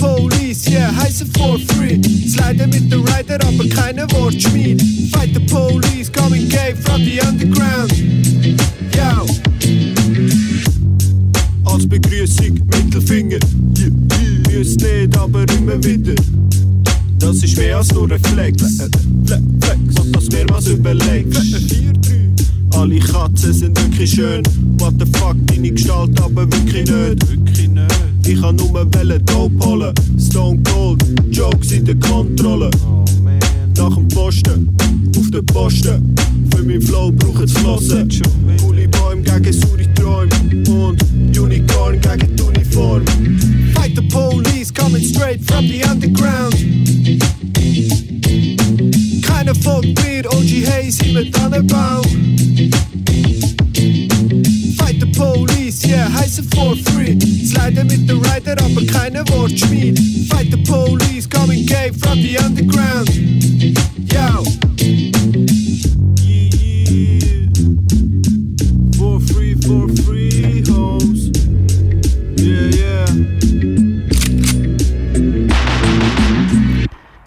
police, 0.00 0.66
yeah, 0.68 0.90
heiße 0.90 1.26
for 1.36 1.58
free. 1.58 2.00
Slide 2.26 2.66
mit 2.66 2.90
der 2.90 2.98
Rider, 2.98 3.38
aber 3.46 3.68
keine 3.68 4.06
Wortschmied. 4.12 4.82
Fight 5.12 5.34
the 5.34 5.40
police, 5.40 6.10
coming 6.10 6.48
gay 6.48 6.74
from 6.74 7.04
the 7.04 7.20
underground. 7.20 7.92
Yo. 8.96 9.26
Als 11.64 11.86
Begrüßung 11.86 12.60
Mittelfinger. 12.66 13.38
Yeah, 13.78 13.88
yeah. 13.88 14.58
wüsste 14.58 15.06
nicht, 15.06 15.16
aber 15.16 15.44
immer 15.56 15.82
wieder. 15.84 16.14
Das 17.18 17.42
ist 17.42 17.56
mehr 17.56 17.76
als 17.76 17.92
nur 17.92 18.10
ein 18.10 18.22
Flex. 18.24 18.78
Dass 20.12 20.30
mir 20.30 20.46
was 20.48 20.66
überlegst. 20.68 21.40
Alle 22.74 22.98
Katzen 22.98 23.52
sind 23.52 23.80
wirklich 23.80 24.12
schön. 24.12 24.42
What 24.78 24.94
the 24.98 25.06
fuck, 25.18 25.36
deine 25.46 25.70
Gestalt 25.70 26.20
aber 26.20 26.50
wirklich 26.50 26.88
nicht. 26.88 27.28
Wirklich 27.28 27.68
nicht. 27.68 27.99
Ich 28.24 28.40
kann 28.40 28.56
nur 28.56 28.72
Wellen 28.94 29.24
Dope 29.24 29.64
holen. 29.64 29.94
Stone 30.18 30.60
Cold, 30.64 31.02
Jokes 31.30 31.72
in 31.72 31.84
der 31.84 31.96
Kontrolle. 31.96 32.70
Nach 33.76 33.94
dem 33.94 34.08
Posten, 34.08 34.68
auf 35.18 35.30
den 35.30 35.46
Posten. 35.46 36.14
Für 36.54 36.62
mein 36.62 36.80
Flow 36.82 37.10
braucht's 37.12 37.52
Flossen. 37.52 38.08
Coole 38.60 38.88
Bäume 38.88 39.22
gegen 39.22 39.52
saure 39.52 39.94
Träume. 39.94 40.30
Und 40.68 41.02
Unicorn 41.38 42.00
gegen 42.00 42.36
die 42.36 42.42
Uniform. 42.42 43.04
Fight 43.74 43.96
the 43.96 44.02
police 44.08 44.72
coming 44.72 45.02
straight 45.02 45.40
from 45.44 45.66
the 45.66 45.82
underground. 45.84 46.54
Keiner 49.22 49.54
folgt 49.54 50.02
mir, 50.02 50.26
OG 50.26 50.66
Hayes 50.66 50.98
im 51.00 51.32
Tannenbaum. 51.32 52.04
Yeah, 55.90 56.08
heiße 56.08 56.42
for 56.54 56.76
free. 56.76 57.18
Slide 57.44 57.84
mit 57.84 58.08
der 58.08 58.16
Rider, 58.16 58.56
aber 58.64 58.84
keine 58.86 59.24
Wortschmied. 59.28 59.98
Fight 60.28 60.50
the 60.50 60.58
police, 60.64 61.28
coming 61.28 61.66
gay 61.66 61.90
from 61.92 62.22
the 62.22 62.38
underground. 62.38 63.10
Yo. 64.12 64.69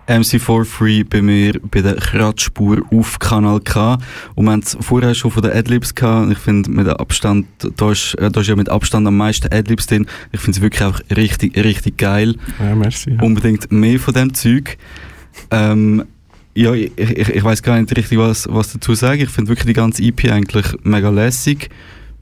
MC4 0.08 0.66
Free 0.66 1.04
bei 1.04 1.22
mir 1.22 1.60
bei 1.72 1.82
der 1.82 1.95
Kratzspur 1.95 2.82
auf 2.91 3.20
Kanal 3.20 3.60
K. 3.62 3.97
Und 4.36 4.45
wir 4.45 4.51
haben 4.51 4.60
es 4.62 4.78
vorher 4.80 5.16
schon 5.16 5.32
von 5.32 5.43
den 5.43 5.51
Adlibs 5.51 5.95
gehabt. 5.95 6.32
Ich 6.32 6.38
finde, 6.38 6.70
mit 6.72 6.88
Abstand, 6.88 7.47
da 7.78 7.91
ist, 7.91 8.16
äh, 8.16 8.30
da 8.30 8.41
ist 8.41 8.47
ja 8.47 8.56
mit 8.56 8.70
Abstand 8.70 9.08
am 9.08 9.18
meisten 9.18 9.51
Adlibs 9.54 9.88
drin. 9.88 10.06
Ich 10.32 10.39
finde 10.39 10.58
es 10.58 10.62
wirklich 10.62 10.84
auch 10.84 10.99
richtig, 11.16 11.58
richtig 11.58 11.97
geil. 11.97 12.36
Ja, 12.60 12.76
merci. 12.76 13.12
Ja. 13.12 13.22
Unbedingt 13.22 13.72
mehr 13.72 13.99
von 13.99 14.14
dem 14.14 14.34
Zeug. 14.34 14.78
Ähm, 15.51 16.04
ja, 16.56 16.74
ich, 16.74 16.91
ich, 16.97 17.30
ich 17.30 17.43
weiß 17.43 17.64
gar 17.64 17.80
nicht 17.80 17.95
richtig, 17.97 18.18
was, 18.18 18.47
was 18.49 18.74
dazu 18.74 18.93
sagen. 18.93 19.22
Ich 19.22 19.30
finde 19.30 19.49
wirklich 19.49 19.68
die 19.68 19.74
ganze 19.74 20.04
EP 20.04 20.32
eigentlich 20.32 20.66
mega 20.84 21.10
lässig. 21.10 21.70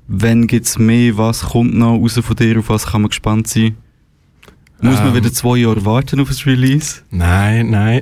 Wenn 0.07 0.47
gibt's 0.47 0.77
mehr? 0.77 1.17
Was 1.17 1.41
kommt 1.41 1.73
noch 1.73 1.97
raus 1.97 2.19
von 2.21 2.35
dir? 2.35 2.59
Auf 2.59 2.69
was 2.69 2.85
kann 2.87 3.01
man 3.01 3.09
gespannt 3.09 3.47
sein? 3.47 3.75
Muss 4.81 4.99
man 4.99 5.09
Ähm. 5.09 5.15
wieder 5.15 5.31
zwei 5.31 5.57
Jahre 5.57 5.85
warten 5.85 6.19
auf 6.19 6.27
das 6.27 6.45
Release? 6.45 7.01
Nein, 7.11 7.69
nein. 7.69 8.01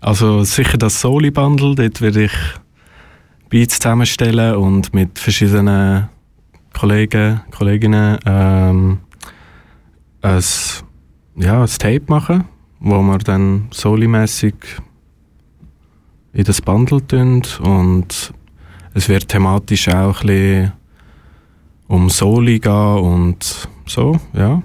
Also 0.00 0.42
sicher 0.44 0.76
das 0.76 1.00
Soli-Bundle, 1.00 1.76
dort 1.76 2.00
werde 2.00 2.24
ich 2.24 2.32
Beats 3.48 3.78
zusammenstellen 3.78 4.56
und 4.56 4.92
mit 4.92 5.18
verschiedenen 5.18 6.08
Kollegen, 6.72 7.40
Kolleginnen 7.50 8.18
ähm, 8.26 8.98
ein, 10.20 10.42
ja, 11.36 11.62
ein 11.62 11.68
Tape 11.68 12.02
machen, 12.08 12.44
wo 12.80 13.00
wir 13.00 13.18
dann 13.18 13.68
Soli-mässig 13.70 14.54
in 16.32 16.44
das 16.44 16.60
Bundle 16.60 17.06
tun 17.06 17.42
und 17.62 18.34
es 18.92 19.08
wird 19.08 19.28
thematisch 19.28 19.88
auch 19.88 20.20
ein 20.22 20.26
bisschen 20.26 20.72
um 21.86 22.10
Soli 22.10 22.58
gehen 22.58 22.98
und 22.98 23.68
so, 23.86 24.18
ja. 24.32 24.62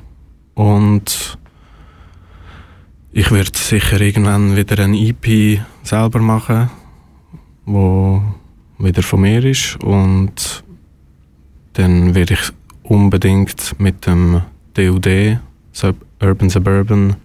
Und 0.60 1.38
ich 3.14 3.32
werde 3.32 3.58
sicher 3.58 4.02
irgendwann 4.02 4.58
wieder 4.58 4.84
ein 4.84 4.94
EP 4.94 5.62
selber 5.84 6.20
machen, 6.20 6.70
wo 7.66 8.22
wieder 8.78 9.02
von 9.02 9.22
mir 9.22 9.42
ist 9.46 9.82
und 9.82 10.66
dann 11.76 12.14
werde 12.14 12.34
ich 12.34 12.52
unbedingt 12.84 13.80
mit 13.80 14.06
dem 14.06 14.42
DUD, 14.74 15.40
Sub 15.72 15.96
Urban 16.22 16.50
Suburban 16.50 17.16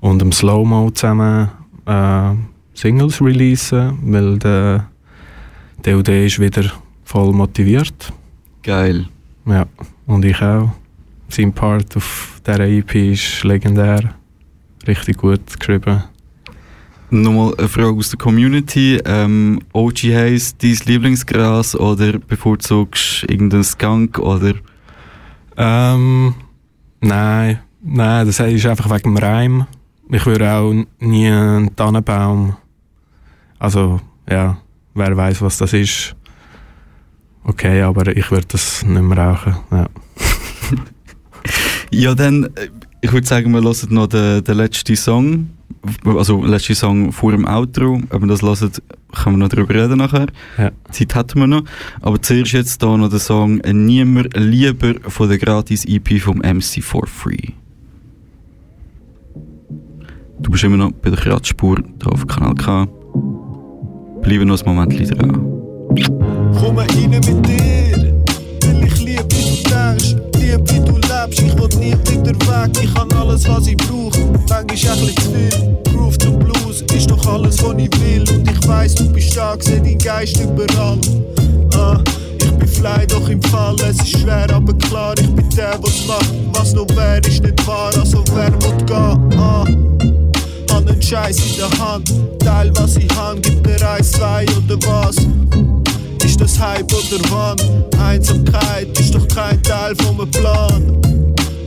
und 0.00 0.18
dem 0.20 0.32
Slow-Mo 0.32 0.90
zusammen 0.90 1.50
äh, 1.86 2.32
Singles 2.74 3.22
releasen, 3.22 3.98
weil 4.02 4.36
der 4.40 4.88
DUD 5.84 6.08
ist 6.08 6.40
wieder 6.40 6.72
voll 7.04 7.32
motiviert. 7.32 8.12
Geil. 8.64 9.06
Ja, 9.46 9.64
und 10.06 10.24
ich 10.24 10.42
auch. 10.42 10.70
Sein 11.28 11.52
Part 11.52 11.96
auf 11.96 12.40
dieser 12.46 12.60
EP 12.60 12.94
ist 12.94 13.44
legendär. 13.44 14.14
Richtig 14.86 15.16
gut 15.16 15.58
geschrieben. 15.58 16.04
Nochmal 17.10 17.54
eine 17.58 17.68
Frage 17.68 17.96
aus 17.96 18.10
der 18.10 18.18
Community. 18.18 19.00
Ähm, 19.04 19.60
OG 19.72 19.98
Haze, 20.14 20.54
dein 20.60 20.78
Lieblingsgras 20.84 21.76
oder 21.76 22.18
bevorzugst 22.18 23.22
du 23.22 23.32
irgendeinen 23.32 23.64
Skunk 23.64 24.18
oder? 24.18 24.54
Ähm, 25.56 26.34
nein, 27.00 27.60
nein, 27.82 28.26
das 28.26 28.40
ist 28.40 28.66
einfach 28.66 28.90
wegen 28.90 29.14
dem 29.14 29.16
Reim. 29.16 29.66
Ich 30.10 30.26
würde 30.26 30.52
auch 30.52 30.72
nie 30.98 31.28
einen 31.28 31.74
Tannenbaum. 31.76 32.56
Also, 33.58 34.00
ja, 34.28 34.58
wer 34.94 35.16
weiß, 35.16 35.40
was 35.40 35.58
das 35.58 35.72
ist. 35.72 36.16
Okay, 37.44 37.82
aber 37.82 38.16
ich 38.16 38.30
würde 38.30 38.46
das 38.48 38.84
nicht 38.84 39.02
mehr 39.02 39.18
rauchen. 39.18 39.56
Ja. 39.70 39.86
Ja, 41.94 42.14
dann, 42.14 42.44
äh, 42.44 42.68
ich 43.00 43.12
würde 43.12 43.26
sagen, 43.26 43.52
wir 43.52 43.62
hören 43.62 43.76
noch 43.90 44.08
den, 44.08 44.42
den 44.42 44.56
letzten 44.56 44.96
Song. 44.96 45.50
Also, 46.04 46.40
den 46.40 46.50
letzten 46.50 46.74
Song 46.74 47.12
vor 47.12 47.30
dem 47.30 47.46
Outro. 47.46 48.00
Ob 48.10 48.20
wir 48.20 48.26
das 48.26 48.42
hören, 48.42 48.72
können 49.12 49.36
wir 49.36 49.44
noch 49.44 49.48
drüber 49.48 49.74
reden 49.74 49.98
nachher. 49.98 50.26
Ja. 50.58 50.72
Zeit 50.90 51.14
hatten 51.14 51.38
wir 51.38 51.46
noch. 51.46 51.62
Aber 52.00 52.20
zuerst 52.20 52.52
jetzt 52.52 52.82
hier 52.82 52.96
noch 52.96 53.10
der 53.10 53.20
Song 53.20 53.58
Niemand 53.58 54.36
lieber 54.36 54.94
von 55.08 55.28
der 55.28 55.38
Gratis-EP 55.38 56.20
vom 56.20 56.40
MC4 56.40 57.06
Free. 57.06 57.52
Du 60.40 60.50
bist 60.50 60.64
immer 60.64 60.76
noch 60.76 60.92
bei 60.92 61.10
der 61.10 61.18
Kratzspur 61.18 61.76
hier 62.02 62.12
auf 62.12 62.26
Kanal 62.26 62.54
K. 62.54 62.86
Bleibe 64.22 64.44
noch 64.44 64.60
ein 64.60 64.74
Moment 64.74 65.10
dran. 65.10 65.30
Komm 66.58 66.76
rein 66.76 67.10
mit 67.10 67.24
dir, 67.24 68.24
weil 68.66 68.84
ich 68.84 69.04
lieb, 69.04 69.24
wie 69.30 69.62
du 69.62 69.70
denkst, 69.70 70.16
lieb, 70.38 70.60
wie 70.72 70.80
du 70.80 71.03
lebst. 71.24 71.40
Ich 71.40 71.54
will 71.58 71.68
nie 71.78 71.92
wieder 72.10 72.32
weg, 72.32 72.70
ich 72.82 72.94
hab 72.94 73.14
alles, 73.14 73.48
was 73.48 73.66
ich 73.66 73.76
brauch. 73.76 74.12
Manchmal 74.48 74.98
ein 74.98 75.16
zu 75.16 75.30
viel. 75.30 75.78
Groove 75.92 76.18
to 76.18 76.32
Blues 76.32 76.82
ist 76.94 77.10
doch 77.10 77.26
alles, 77.26 77.62
was 77.62 77.74
ich 77.78 77.90
will. 78.00 78.24
Und 78.30 78.50
ich 78.50 78.68
weiss, 78.68 78.94
du 78.94 79.08
bist 79.12 79.32
stark, 79.32 79.62
seh 79.62 79.80
dein 79.80 79.98
Geist 79.98 80.40
überall. 80.40 80.98
Ah, 81.74 81.98
ich 82.38 82.50
bin 82.52 82.68
fly, 82.68 83.06
doch 83.06 83.28
im 83.28 83.42
Fall, 83.42 83.76
es 83.88 83.96
ist 83.96 84.20
schwer, 84.20 84.46
aber 84.52 84.74
klar, 84.74 85.14
ich 85.18 85.30
bin 85.30 85.48
der, 85.50 85.78
was 85.82 86.06
macht. 86.06 86.32
Was 86.52 86.72
noch 86.72 86.88
wär, 86.96 87.18
ist 87.26 87.42
nicht 87.42 87.66
wahr, 87.66 87.92
also 87.98 88.24
wer 88.34 88.52
will 88.52 88.84
gehen? 88.84 89.38
Ah. 89.38 89.64
Hab 90.72 90.84
nen 90.84 91.00
Scheiß 91.02 91.38
in 91.38 91.56
der 91.56 91.78
Hand, 91.78 92.12
teil 92.40 92.70
was 92.74 92.96
ich 92.96 93.08
han, 93.16 93.40
gib 93.40 93.64
oder 96.94 97.20
wann? 97.30 97.58
Einsamkeit 98.00 98.98
ist 98.98 99.14
doch 99.14 99.26
kein 99.28 99.62
Teil 99.62 99.94
vom 99.96 100.30
Plan. 100.30 101.00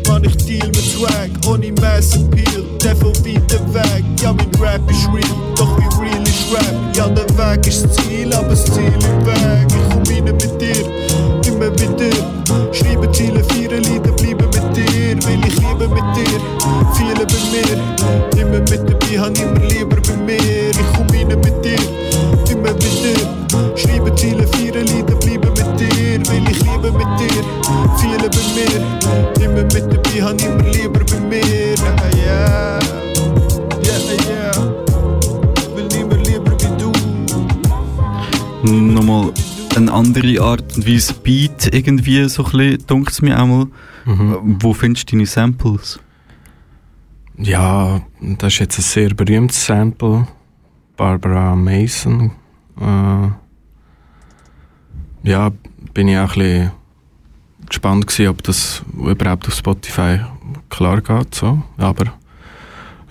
Mann, 0.08 0.24
ich 0.24 0.38
deal 0.38 0.68
mit 0.68 0.78
Swag, 0.78 1.30
ohne 1.48 1.72
Mass-Appeal, 1.74 2.64
der 2.84 2.96
von 2.96 3.14
weiter 3.26 3.62
weg. 3.74 4.04
Ja, 4.22 4.34
mein 4.34 4.50
Rap 4.62 4.90
ist 4.90 5.08
real, 5.08 5.56
doch 5.56 5.78
wie 5.78 6.02
real 6.02 6.24
ist 6.24 6.52
Rap? 6.54 6.76
Ja, 6.96 7.10
der 7.10 7.28
Weg 7.38 7.68
ist 7.68 7.84
das 7.84 7.96
Ziel, 7.96 8.34
aber 8.34 8.50
das 8.50 8.66
Ziel 8.66 8.94
im 8.94 9.26
Weg. 9.26 9.68
Ich 9.68 9.90
komm 9.92 10.04
rein 10.04 10.24
mit 10.24 10.62
dir, 10.62 11.52
immer 11.52 11.70
mit 11.72 12.00
dir. 12.00 12.24
Schreibe 12.72 13.12
Ziele, 13.12 13.44
vier 13.52 13.72
Lieder, 13.80 14.12
bleibe 14.14 14.46
mit 14.46 14.78
dir. 14.78 15.18
Will 15.28 15.42
ich 15.46 15.56
liebe 15.56 15.88
mit 15.90 16.16
dir, 16.16 16.40
viele 16.96 17.26
bei 17.26 17.40
mir. 17.52 18.42
Immer 18.42 18.60
mit 18.60 18.90
dabei, 18.90 19.20
han 19.20 19.36
immer 19.36 19.66
lieber 19.68 19.97
han 30.28 30.40
immer 30.40 30.64
lieber 30.64 31.00
bei 31.06 31.20
mir. 31.22 31.38
Yeah, 31.46 31.78
yeah, 32.16 32.80
yeah, 33.84 34.18
yeah. 34.30 34.56
Will 35.76 35.88
nimmer 35.88 36.18
lieber 36.18 36.52
wie 36.60 36.74
du. 36.78 36.92
Nochmal 38.72 39.32
eine 39.76 39.92
andere 39.92 40.42
Art 40.42 40.76
und 40.76 40.88
Weise 40.88 41.14
Beat 41.14 41.74
irgendwie 41.74 42.28
so 42.28 42.44
ein 42.44 42.52
bisschen, 42.52 42.88
dunkt 42.88 43.12
es 43.12 43.22
mir 43.22 43.40
einmal. 43.40 43.68
Wo 44.06 44.74
findest 44.74 45.12
du 45.12 45.16
deine 45.16 45.26
Samples? 45.26 46.00
Ja, 47.38 48.02
das 48.20 48.54
ist 48.54 48.60
jetzt 48.60 48.80
ein 48.80 48.82
sehr 48.82 49.14
berühmtes 49.14 49.66
Sample. 49.66 50.28
Barbara 50.96 51.56
Mason. 51.56 52.32
Äh, 52.82 53.30
ja, 55.24 55.52
bin 55.94 56.08
ich 56.08 56.18
auch 56.18 56.36
ein 56.36 56.40
bisschen 56.40 56.72
gespannt 57.68 58.08
gewesen, 58.08 58.30
ob 58.30 58.44
das 58.44 58.84
überhaupt 58.94 59.48
auf 59.48 59.54
Spotify 59.54 60.20
klar 60.70 61.02
geht. 61.02 61.36
So. 61.36 61.62
Aber 61.78 62.06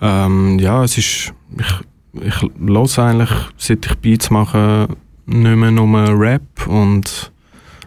ähm, 0.00 0.58
ja, 0.58 0.84
es 0.84 0.98
ist. 0.98 1.32
Ich, 1.58 1.74
ich 2.20 2.98
eigentlich, 2.98 3.30
seit 3.58 3.86
ich 3.86 3.94
Beats 3.98 4.30
mache, 4.30 4.88
nicht 5.26 5.56
mehr 5.56 5.70
nur 5.70 6.18
Rap 6.18 6.66
und 6.66 7.30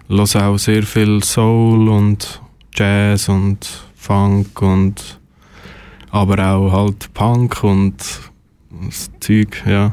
höre 0.08 0.48
auch 0.48 0.58
sehr 0.58 0.84
viel 0.84 1.24
Soul 1.24 1.90
und 1.90 2.42
Jazz 2.74 3.30
und 3.30 3.68
Funk 3.96 4.62
und 4.62 5.20
aber 6.12 6.54
auch 6.54 6.72
halt 6.72 7.14
Punk 7.14 7.64
und 7.64 7.96
das 8.86 9.10
Zeug, 9.20 9.64
ja. 9.66 9.92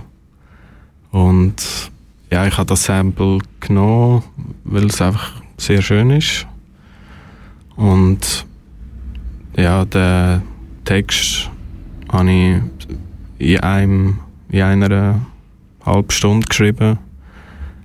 Und 1.11 1.91
ja, 2.31 2.47
ich 2.47 2.57
habe 2.57 2.67
das 2.67 2.85
Sample 2.85 3.39
genommen, 3.61 4.23
weil 4.65 4.87
es 4.87 5.01
einfach 5.01 5.33
sehr 5.57 5.83
schön 5.83 6.11
ist. 6.11 6.47
Und 7.77 8.47
ja, 9.57 9.85
den 9.85 10.43
Text 10.85 11.51
habe 12.11 12.31
ich 12.31 12.63
in, 13.39 13.61
einem, 13.61 14.19
in 14.49 14.63
einer 14.63 15.21
halben 15.85 16.11
Stunde 16.11 16.47
geschrieben. 16.47 16.99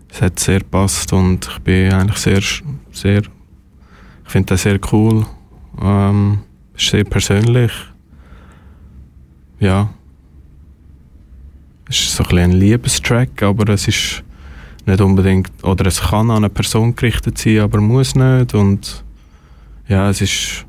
Es 0.09 0.21
hat 0.21 0.39
sehr 0.39 0.59
gepasst 0.59 1.13
und 1.13 1.47
ich 1.47 1.59
bin 1.59 1.93
eigentlich 1.93 2.17
sehr, 2.17 2.41
sehr, 2.91 3.21
ich 3.21 4.31
finde 4.31 4.47
das 4.47 4.63
sehr 4.63 4.79
cool. 4.91 5.25
Ähm, 5.81 6.39
ist 6.75 6.89
sehr 6.89 7.03
persönlich. 7.03 7.71
Ja. 9.59 9.89
Es 11.87 11.99
ist 11.99 12.15
so 12.15 12.23
ein, 12.25 12.37
ein 12.37 12.51
Liebestrack, 12.51 13.43
aber 13.43 13.73
es 13.73 13.87
ist 13.87 14.23
nicht 14.85 15.01
unbedingt, 15.01 15.51
oder 15.63 15.85
es 15.85 16.01
kann 16.01 16.31
an 16.31 16.37
eine 16.37 16.49
Person 16.49 16.95
gerichtet 16.95 17.37
sein, 17.37 17.59
aber 17.59 17.79
muss 17.79 18.15
nicht. 18.15 18.53
Und 18.53 19.03
ja, 19.91 20.09
es 20.09 20.21
ist 20.21 20.65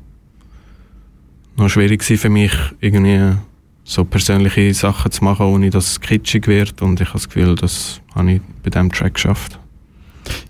noch 1.55 1.69
schwierig 1.69 2.03
für 2.03 2.29
mich, 2.29 2.51
irgendwie 2.81 3.37
so 3.85 4.03
persönliche 4.03 4.73
Sachen 4.73 5.11
zu 5.11 5.23
machen, 5.23 5.45
ohne 5.45 5.69
dass 5.69 5.91
es 5.91 6.01
kitschig 6.01 6.47
wird. 6.47 6.81
Und 6.81 6.99
ich 6.99 7.07
habe 7.07 7.19
das 7.19 7.29
Gefühl, 7.29 7.55
das 7.55 8.01
habe 8.15 8.33
ich 8.33 8.41
bei 8.63 8.69
diesem 8.69 8.91
Track 8.91 9.13
geschafft. 9.13 9.57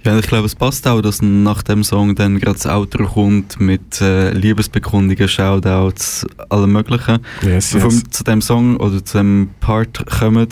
Ja, 0.03 0.17
ich 0.17 0.25
glaube, 0.25 0.47
es 0.47 0.55
passt 0.55 0.87
auch, 0.87 1.01
dass 1.01 1.21
nach 1.21 1.61
dem 1.61 1.83
Song 1.83 2.15
dann 2.15 2.39
gerade 2.39 2.57
das 2.57 2.65
Outro 2.65 3.05
kommt 3.05 3.59
mit 3.59 4.01
äh, 4.01 4.31
Liebesbekundungen, 4.31 5.27
Shoutouts, 5.27 6.25
allem 6.49 6.71
Möglichen. 6.71 7.19
Yes, 7.43 7.73
Bevor 7.73 7.91
yes. 7.91 8.01
wir 8.01 8.11
zu 8.11 8.23
dem 8.23 8.41
Song 8.41 8.77
oder 8.77 9.05
zu 9.05 9.19
dem 9.19 9.49
Part 9.59 10.03
kommen, 10.07 10.49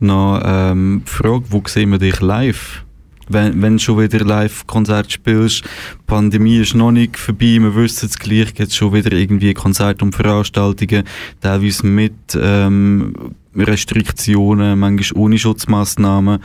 noch 0.00 0.40
ähm, 0.42 1.02
die 1.06 1.10
Frage, 1.10 1.44
wo 1.50 1.62
sehen 1.66 1.90
wir 1.90 1.98
dich 1.98 2.20
live? 2.20 2.84
Wenn, 3.28 3.60
wenn 3.60 3.74
du 3.74 3.78
schon 3.78 4.00
wieder 4.00 4.24
Live-Konzert 4.24 5.12
spielst, 5.12 5.64
die 5.64 6.04
Pandemie 6.06 6.58
ist 6.58 6.74
noch 6.74 6.90
nicht 6.90 7.18
vorbei, 7.18 7.58
wir 7.60 7.74
wissen 7.74 8.06
es 8.06 8.18
gleich, 8.18 8.54
gibt 8.54 8.72
schon 8.72 8.92
wieder 8.92 9.12
irgendwie 9.12 9.54
Konzerte 9.54 10.04
und 10.04 10.14
Veranstaltungen, 10.14 11.04
teilweise 11.40 11.86
mit 11.86 12.14
ähm, 12.40 13.14
Restriktionen, 13.54 14.78
manchmal 14.78 15.22
ohne 15.22 15.38
Schutzmaßnahmen. 15.38 16.40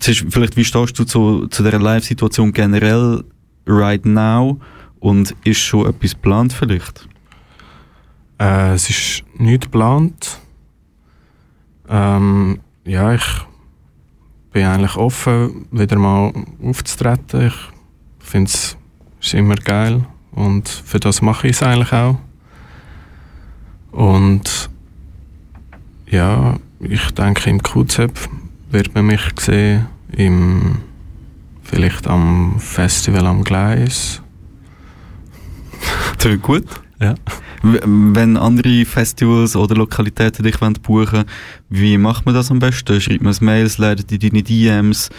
Vielleicht, 0.00 0.56
wie 0.56 0.64
stehst 0.64 0.98
du 0.98 1.04
zu, 1.04 1.46
zu 1.48 1.62
dieser 1.62 1.78
Live-Situation 1.78 2.52
generell 2.52 3.24
right 3.66 4.04
now 4.04 4.60
und 5.00 5.34
ist 5.44 5.60
schon 5.60 5.86
etwas 5.86 6.12
geplant 6.12 6.52
vielleicht? 6.52 7.08
Äh, 8.38 8.74
es 8.74 8.90
ist 8.90 9.24
nicht 9.38 9.64
geplant. 9.64 10.40
Ähm, 11.88 12.60
ja, 12.84 13.14
ich 13.14 13.22
bin 14.52 14.66
eigentlich 14.66 14.96
offen, 14.96 15.66
wieder 15.70 15.98
mal 15.98 16.32
aufzutreten. 16.62 17.48
Ich 17.48 17.54
finde 18.20 18.50
es 18.50 19.34
immer 19.34 19.54
geil 19.54 20.04
und 20.32 20.68
für 20.68 21.00
das 21.00 21.22
mache 21.22 21.48
ich 21.48 21.56
es 21.56 21.62
eigentlich 21.62 21.92
auch. 21.92 22.18
Und 23.90 24.70
ja, 26.06 26.58
ich 26.80 27.10
denke 27.12 27.50
im 27.50 27.62
QZEP 27.62 28.12
wird 28.70 28.94
man 28.94 29.06
mich 29.06 29.22
sehen, 29.38 29.86
im, 30.12 30.78
vielleicht 31.62 32.06
am 32.06 32.58
Festival 32.58 33.26
am 33.26 33.44
Gleis. 33.44 34.22
Tönt 36.18 36.42
gut. 36.42 36.81
Ja. 37.02 37.16
Wenn 37.62 38.36
andere 38.36 38.84
Festivals 38.84 39.56
oder 39.56 39.74
Lokalitäten 39.74 40.44
dich 40.44 40.60
wollen 40.60 40.74
buchen 40.74 41.24
wie 41.68 41.98
macht 41.98 42.26
man 42.26 42.34
das 42.34 42.52
am 42.52 42.60
besten? 42.60 43.00
Schreibt 43.00 43.22
man 43.22 43.34
Mails, 43.40 43.78
leitet 43.78 44.12
in 44.12 44.20
deine 44.20 44.44
DMs, 44.44 45.10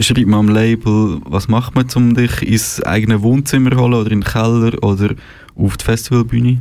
schreibt 0.00 0.26
man 0.26 0.40
am 0.40 0.48
Label, 0.50 1.22
was 1.24 1.48
macht 1.48 1.74
man, 1.74 1.86
um 1.94 2.14
dich 2.14 2.42
ins 2.42 2.82
eigene 2.82 3.22
Wohnzimmer 3.22 3.74
holen 3.74 3.94
oder 3.94 4.10
in 4.10 4.20
den 4.20 4.24
Keller 4.24 4.82
oder 4.82 5.14
auf 5.56 5.78
die 5.78 5.84
Festivalbühne? 5.84 6.60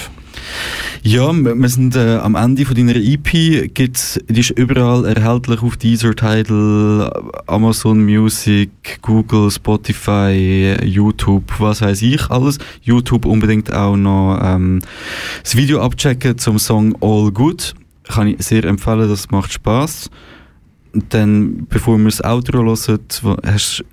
Ja, 1.02 1.32
wir 1.32 1.68
sind 1.70 1.96
äh, 1.96 2.16
am 2.16 2.34
Ende 2.34 2.66
von 2.66 2.76
deiner 2.76 2.94
EP. 2.94 3.72
Gibt's, 3.72 4.20
die 4.28 4.40
ist 4.40 4.50
überall 4.50 5.06
erhältlich 5.06 5.62
auf 5.62 5.78
Deezer, 5.78 6.14
Tidal, 6.14 7.10
Amazon 7.46 8.04
Music, 8.04 8.70
Google, 9.00 9.50
Spotify, 9.50 10.76
YouTube, 10.84 11.44
was 11.58 11.80
weiß 11.80 12.02
ich 12.02 12.28
alles. 12.30 12.58
YouTube 12.82 13.24
unbedingt 13.24 13.72
auch 13.72 13.96
noch 13.96 14.38
ähm, 14.42 14.80
das 15.42 15.56
Video 15.56 15.80
abchecken 15.80 16.36
zum 16.36 16.58
Song 16.58 16.94
All 17.00 17.30
Good. 17.32 17.74
Kann 18.04 18.26
ich 18.26 18.42
sehr 18.44 18.64
empfehlen, 18.64 19.08
das 19.08 19.30
macht 19.30 19.54
Spaß. 19.54 20.10
Dann, 20.92 21.66
bevor 21.68 21.96
wir 21.96 22.06
das 22.06 22.22
Outro 22.22 22.58
hören, 22.58 23.38
hast 23.46 23.84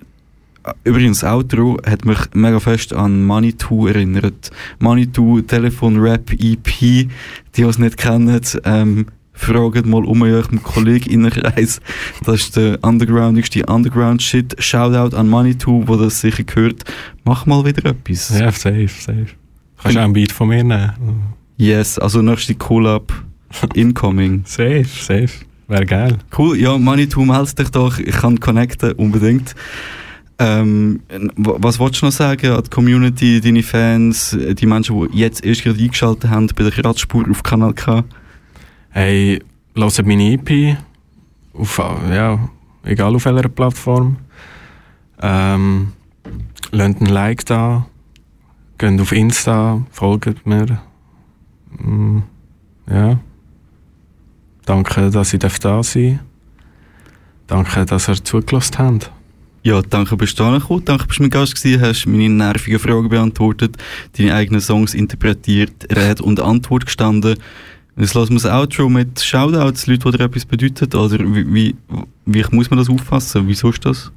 Übrigens, 0.84 1.20
das 1.20 1.30
Outro 1.30 1.78
hat 1.86 2.04
mich 2.04 2.18
mega 2.34 2.60
fest 2.60 2.92
an 2.92 3.24
Manitou 3.24 3.86
erinnert. 3.86 4.50
Manitou, 4.78 5.40
Telefon, 5.40 5.98
Rap, 5.98 6.32
EP, 6.32 7.08
die, 7.56 7.62
es 7.62 7.78
nicht 7.78 7.96
kennen, 7.96 8.40
ähm, 8.64 9.06
fragt 9.32 9.86
mal 9.86 10.04
um 10.04 10.22
eurem 10.22 10.62
KollegInnenkreis. 10.62 11.80
Das 12.24 12.40
ist 12.40 12.56
der 12.56 12.78
undergroundigste 12.82 13.64
Underground-Shit. 13.66 14.56
Shoutout 14.58 15.16
an 15.16 15.28
Manitou, 15.28 15.84
wo 15.86 15.96
das 15.96 16.20
sicher 16.20 16.44
gehört. 16.44 16.84
Mach 17.24 17.46
mal 17.46 17.64
wieder 17.64 17.90
etwas. 17.90 18.36
Ja, 18.38 18.50
safe, 18.50 18.88
safe. 18.88 19.26
Kannst 19.80 19.96
du 19.96 20.00
auch 20.00 20.04
ein 20.04 20.12
Beat 20.12 20.32
von 20.32 20.48
mir 20.48 20.64
nehmen? 20.64 20.92
Yes, 21.56 21.98
also 21.98 22.20
nächste 22.20 22.54
Collab 22.54 23.12
incoming. 23.74 24.42
Safe, 24.44 24.84
safe. 24.84 25.30
Wäre 25.68 25.84
geil. 25.84 26.18
Cool, 26.36 26.56
ja, 26.56 26.78
Manitou, 26.78 27.24
melde 27.24 27.54
dich 27.54 27.68
doch. 27.70 27.98
Ich 27.98 28.16
kann 28.16 28.40
connecten, 28.40 28.92
unbedingt. 28.92 29.54
Ähm, 30.40 31.00
was 31.36 31.80
wolltest 31.80 32.02
du 32.02 32.06
noch 32.06 32.12
sagen 32.12 32.52
an 32.52 32.62
die 32.62 32.70
Community, 32.70 33.40
deine 33.40 33.62
Fans, 33.62 34.36
die 34.38 34.66
Menschen, 34.66 35.08
die 35.10 35.18
jetzt 35.18 35.44
erst 35.44 35.64
gerade 35.64 35.80
eingeschaltet 35.80 36.30
haben 36.30 36.46
bei 36.54 36.62
der 36.62 36.72
Kratzspur 36.72 37.28
auf 37.28 37.42
Kanal 37.42 37.74
K? 37.74 38.04
Hey, 38.90 39.42
hört 39.74 40.06
meine 40.06 40.32
EP. 40.32 40.78
Auf, 41.54 41.78
ja, 41.78 42.48
egal 42.84 43.16
auf 43.16 43.24
welcher 43.24 43.48
Plattform. 43.48 44.16
Ähm, 45.20 45.92
lasst 46.70 47.00
ein 47.00 47.06
Like 47.06 47.44
da. 47.46 47.86
Geht 48.78 49.00
auf 49.00 49.10
Insta, 49.10 49.82
folgt 49.90 50.46
mir. 50.46 50.80
Mm, 51.78 52.20
ja. 52.88 53.18
Danke, 54.64 55.10
dass 55.10 55.32
ich 55.32 55.40
da 55.40 55.82
sein 55.82 56.20
darf. 56.20 56.24
Danke, 57.48 57.86
dass 57.86 58.08
ihr 58.08 58.22
zugelassen 58.22 58.78
habt. 58.78 59.12
Ja, 59.68 59.82
danke, 59.82 60.16
bist 60.16 60.40
du 60.40 60.44
angekommen. 60.44 60.82
Danke, 60.86 61.06
bist 61.06 61.18
du 61.18 61.24
mein 61.24 61.30
Gast 61.30 61.54
gewesen, 61.54 61.82
hast 61.82 62.06
meine 62.06 62.30
nervigen 62.30 62.78
Fragen 62.78 63.10
beantwortet, 63.10 63.76
deine 64.16 64.32
eigenen 64.32 64.62
Songs 64.62 64.94
interpretiert, 64.94 65.94
Rede 65.94 66.22
und 66.22 66.40
Antwort 66.40 66.86
gestanden. 66.86 67.36
Jetzt 67.94 68.14
lassen 68.14 68.30
wir 68.30 68.40
das 68.40 68.50
Outro 68.50 68.88
mit 68.88 69.20
Shoutouts, 69.20 69.86
Leute, 69.86 70.10
die 70.10 70.16
dir 70.16 70.24
etwas 70.24 70.46
bedeuten, 70.46 70.96
oder 70.96 71.18
wie, 71.18 71.52
wie, 71.52 71.76
wie 72.24 72.44
muss 72.50 72.70
man 72.70 72.78
das 72.78 72.88
auffassen? 72.88 73.46
Wieso 73.46 73.68
ist 73.68 73.84
das? 73.84 74.10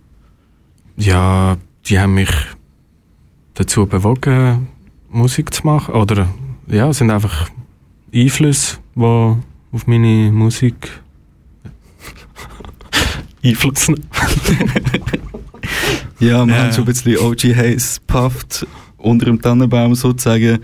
Ja, 0.96 1.58
die 1.86 2.00
haben 2.00 2.14
mich 2.14 2.32
dazu 3.54 3.86
bewogen, 3.86 4.70
Musik 5.10 5.54
zu 5.54 5.68
machen. 5.68 5.96
Oder 5.96 6.30
ja, 6.68 6.88
es 6.88 7.00
sind 7.00 7.12
einfach 7.12 7.50
Einflüsse, 8.16 8.78
die 8.96 9.02
auf 9.02 9.86
meine 9.86 10.32
Musik 10.32 11.02
Einfluss 13.44 13.90
nehmen. 13.90 14.08
Ja, 16.22 16.46
wir 16.46 16.54
Ja. 16.56 16.64
haben 16.64 16.72
schon 16.74 16.84
ein 16.84 16.86
bisschen 16.88 17.18
OG 17.18 17.56
Haze 17.56 18.00
pufft 18.08 18.66
unter 18.98 19.26
dem 19.26 19.42
Tannenbaum 19.42 19.96
sozusagen. 19.96 20.60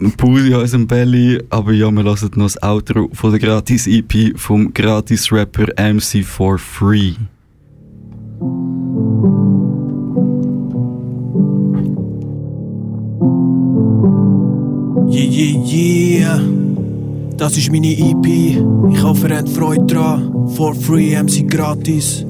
Ein 0.00 0.12
Pause 0.12 0.48
in 0.48 0.54
unserem 0.54 0.86
Belly, 0.86 1.40
aber 1.48 1.72
ja, 1.72 1.90
wir 1.90 2.02
lassen 2.02 2.30
noch 2.34 2.46
das 2.46 2.62
Outro 2.62 3.08
von 3.12 3.30
der 3.30 3.40
Gratis-EP 3.40 4.36
vom 4.36 4.74
Gratis-Rapper 4.74 5.68
MC 5.78 6.24
for 6.24 6.58
Free. 6.58 7.14
Yeah, 15.08 15.28
yeah, 15.28 15.64
yeah. 15.64 16.40
Das 17.36 17.56
ist 17.56 17.70
meine 17.72 17.88
EP. 17.92 18.26
Ich 18.92 19.02
hoffe, 19.02 19.28
ihr 19.28 19.38
habt 19.38 19.48
Freude 19.48 19.86
dran. 19.86 20.48
For 20.54 20.74
free, 20.74 21.14
MC 21.20 21.48
gratis. 21.48 22.24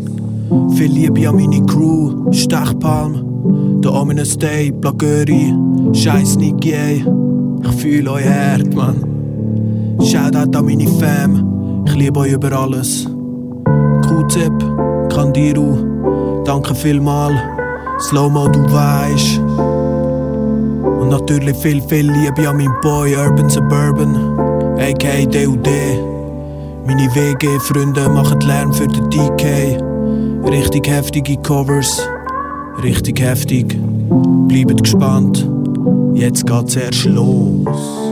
Viel 0.74 0.92
Liebe 0.92 1.28
an 1.28 1.36
meine 1.36 1.64
Crew. 1.66 2.32
Stechpalm. 2.32 3.80
Der 3.82 3.92
Ominous 3.94 4.36
Day, 4.36 4.72
Blagöri. 4.72 5.54
Scheiß 5.92 6.36
Niki, 6.36 6.72
ey. 6.72 7.04
Ich 7.62 7.80
fühle 7.80 8.12
euch 8.12 8.26
hart, 8.26 8.74
man. 8.74 8.96
Shoutout 10.02 10.56
an 10.56 10.64
meine 10.64 10.88
Fam. 10.88 11.84
Ich 11.86 11.94
liebe 11.94 12.20
euch 12.20 12.32
über 12.32 12.52
alles. 12.52 13.06
Q-Tip, 14.06 14.52
Kandiru. 15.14 16.42
Danke 16.44 16.74
vielmal. 16.74 17.32
Slow-Mo, 18.00 18.48
du 18.48 18.60
weißt. 18.72 19.38
Und 21.00 21.08
natürlich 21.10 21.56
viel, 21.58 21.80
viel 21.82 22.10
Liebe 22.10 22.48
an 22.48 22.56
meinen 22.56 22.74
Boy 22.82 23.14
Urban 23.14 23.48
Suburban, 23.48 24.16
a.k.a. 24.78 25.26
DUD. 25.26 25.68
Meine 26.86 27.08
WG-Freunde 27.14 28.08
machen 28.08 28.40
Lärm 28.40 28.72
für 28.72 28.88
den 28.88 29.08
DK. 29.10 29.89
Richtig 30.44 30.88
heftige 30.88 31.36
Covers, 31.36 32.00
richtig 32.82 33.20
heftig. 33.20 33.76
Bleibt 34.48 34.82
gespannt, 34.82 35.48
jetzt 36.14 36.46
geht's 36.46 36.76
erst 36.76 37.04
los. 37.04 38.09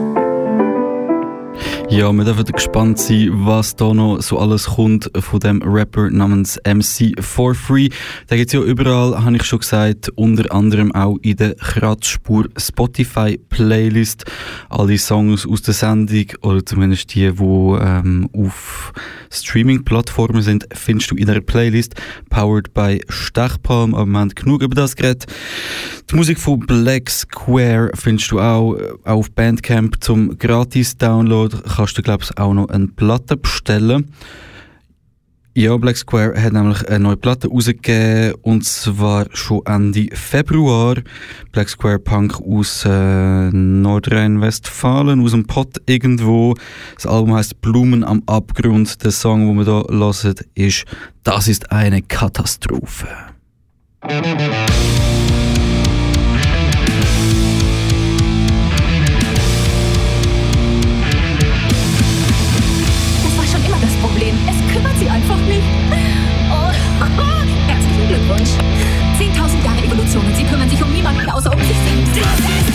Ja, 1.90 2.12
wir 2.12 2.22
dürfen 2.22 2.44
gespannt 2.44 2.98
sein, 2.98 3.30
was 3.32 3.74
da 3.74 3.94
noch 3.94 4.20
so 4.20 4.38
alles 4.38 4.66
kommt 4.66 5.10
von 5.18 5.40
dem 5.40 5.62
Rapper 5.62 6.10
namens 6.10 6.60
MC 6.66 7.14
for 7.24 7.54
Free. 7.54 7.88
Da 8.26 8.36
gibt's 8.36 8.52
ja 8.52 8.60
überall, 8.60 9.24
habe 9.24 9.36
ich 9.36 9.44
schon 9.44 9.60
gesagt, 9.60 10.10
unter 10.14 10.54
anderem 10.54 10.94
auch 10.94 11.16
in 11.22 11.36
der 11.36 11.54
Kratzspur 11.54 12.44
Spotify 12.58 13.40
Playlist. 13.48 14.26
Alle 14.68 14.98
Songs 14.98 15.46
aus 15.46 15.62
der 15.62 15.72
Sendung, 15.72 16.26
oder 16.42 16.64
zumindest 16.64 17.14
die, 17.14 17.32
die 17.32 17.42
ähm, 17.42 18.28
auf 18.34 18.92
Streaming-Plattformen 19.30 20.42
sind, 20.42 20.66
findest 20.74 21.10
du 21.10 21.16
in 21.16 21.26
der 21.26 21.40
Playlist. 21.40 21.94
Powered 22.28 22.74
by 22.74 23.00
Stechpalm, 23.08 23.94
aber 23.94 24.06
wir 24.06 24.18
haben 24.18 24.34
genug 24.34 24.62
über 24.62 24.74
das 24.74 24.94
geredet. 24.94 25.24
Die 26.10 26.16
Musik 26.16 26.38
von 26.38 26.60
Black 26.60 27.10
Square 27.10 27.92
findest 27.94 28.30
du 28.30 28.40
auch 28.40 28.74
äh, 28.74 28.92
auf 29.04 29.30
Bandcamp 29.30 30.02
zum 30.02 30.38
Gratis-Download. 30.38 31.56
Kannst 31.78 31.96
du, 31.96 32.02
glaube 32.02 32.24
ich, 32.24 32.36
auch 32.36 32.52
noch 32.54 32.70
eine 32.70 32.88
Platte 32.88 33.36
bestellen. 33.36 34.12
Ja, 35.54 35.76
Black 35.76 35.96
Square 35.96 36.34
hat 36.42 36.52
nämlich 36.52 36.88
eine 36.88 36.98
neue 36.98 37.16
Platte 37.16 37.46
rausgegeben 37.46 38.34
und 38.42 38.64
zwar 38.64 39.26
schon 39.32 39.64
Ende 39.64 40.08
Februar. 40.12 40.96
Black 41.52 41.68
Square 41.68 42.00
Punk 42.00 42.40
aus 42.40 42.84
äh, 42.84 43.50
Nordrhein-Westfalen, 43.52 45.22
aus 45.22 45.30
dem 45.30 45.46
Pott 45.46 45.80
irgendwo. 45.86 46.56
Das 46.96 47.06
Album 47.06 47.36
heißt 47.36 47.60
Blumen 47.60 48.02
am 48.02 48.24
Abgrund. 48.26 49.04
Der 49.04 49.12
Song, 49.12 49.46
den 49.46 49.64
wir 49.64 49.64
hier 49.64 49.84
hören, 50.00 50.34
ist 50.56 50.84
Das 51.22 51.46
ist 51.46 51.70
eine 51.70 52.02
Katastrophe. 52.02 53.06
Glückwunsch. 68.28 68.50
10.000 69.18 69.64
Jahre 69.64 69.82
Evolution 69.82 70.24
und 70.26 70.36
sie 70.36 70.44
kümmern 70.44 70.68
sich 70.68 70.82
um 70.82 70.92
niemanden 70.92 71.28
außer 71.30 71.50
um 71.50 71.58
sich 71.60 71.76
selbst. 71.76 72.67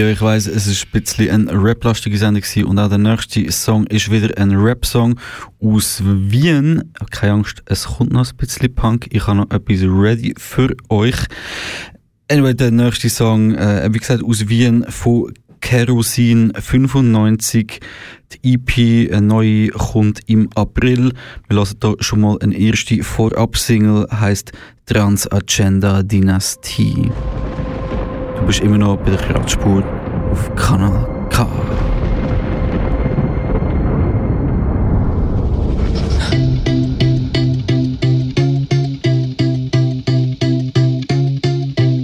Ja, 0.00 0.08
ich 0.08 0.22
weiss, 0.22 0.46
es 0.46 0.66
ist 0.66 0.86
ein 0.86 1.02
bisschen 1.02 1.46
eine 1.50 1.62
rap-lastige 1.62 2.16
Sendung 2.16 2.42
und 2.64 2.78
auch 2.78 2.88
der 2.88 2.96
nächste 2.96 3.52
Song 3.52 3.86
ist 3.88 4.10
wieder 4.10 4.34
ein 4.38 4.52
Rap-Song 4.56 5.20
aus 5.62 6.00
Wien. 6.02 6.94
Keine 7.10 7.34
Angst, 7.34 7.62
es 7.66 7.84
kommt 7.84 8.10
noch 8.10 8.26
ein 8.26 8.36
bisschen 8.38 8.74
Punk. 8.74 9.08
Ich 9.10 9.26
habe 9.26 9.36
noch 9.36 9.50
etwas 9.50 9.82
ready 9.82 10.32
für 10.38 10.74
euch. 10.88 11.16
Anyway, 12.30 12.54
der 12.54 12.70
nächste 12.70 13.10
Song, 13.10 13.54
äh, 13.54 13.90
wie 13.92 13.98
gesagt, 13.98 14.24
aus 14.24 14.48
Wien 14.48 14.86
von 14.88 15.34
Kerosin 15.60 16.54
95. 16.58 17.80
Die 18.32 18.54
EP, 18.54 19.12
eine 19.12 19.26
neue, 19.26 19.68
kommt 19.68 20.20
im 20.28 20.48
April. 20.54 21.12
Wir 21.46 21.56
lassen 21.56 21.76
hier 21.82 21.96
schon 22.00 22.22
mal 22.22 22.38
eine 22.40 22.56
erste 22.56 23.02
Vorab-Single, 23.02 24.06
heisst 24.10 24.52
Transagenda 24.86 26.02
Dynastie. 26.02 27.10
Du 28.40 28.46
bist 28.46 28.60
immer 28.60 28.78
noch 28.78 28.96
bei 28.96 29.10
der 29.10 29.18
Kraftspur 29.18 29.84
auf 30.32 30.54
Kanal 30.56 31.06
K. 31.28 31.46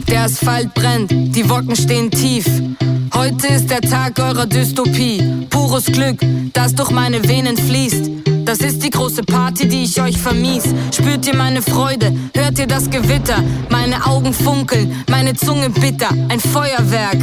Der 0.08 0.24
Asphalt 0.24 0.72
brennt, 0.74 1.10
die 1.10 1.48
Wocken 1.48 1.74
stehen 1.74 2.10
tief. 2.10 2.46
Heute 3.14 3.48
ist 3.48 3.70
der 3.70 3.80
Tag 3.80 4.18
eurer 4.20 4.46
Dystopie. 4.46 5.46
Pures 5.50 5.86
Glück, 5.86 6.18
das 6.52 6.74
durch 6.74 6.90
meine 6.90 7.26
Venen 7.26 7.56
fließt. 7.56 8.35
Das 8.46 8.58
ist 8.58 8.84
die 8.84 8.90
große 8.90 9.24
Party, 9.24 9.66
die 9.66 9.82
ich 9.82 10.00
euch 10.00 10.16
vermies. 10.16 10.62
Spürt 10.94 11.26
ihr 11.26 11.34
meine 11.34 11.60
Freude? 11.60 12.16
Hört 12.32 12.60
ihr 12.60 12.68
das 12.68 12.88
Gewitter? 12.88 13.42
Meine 13.70 14.06
Augen 14.06 14.32
funkeln, 14.32 15.04
meine 15.10 15.34
Zunge 15.34 15.68
bitter. 15.68 16.10
Ein 16.28 16.38
Feuerwerk. 16.38 17.18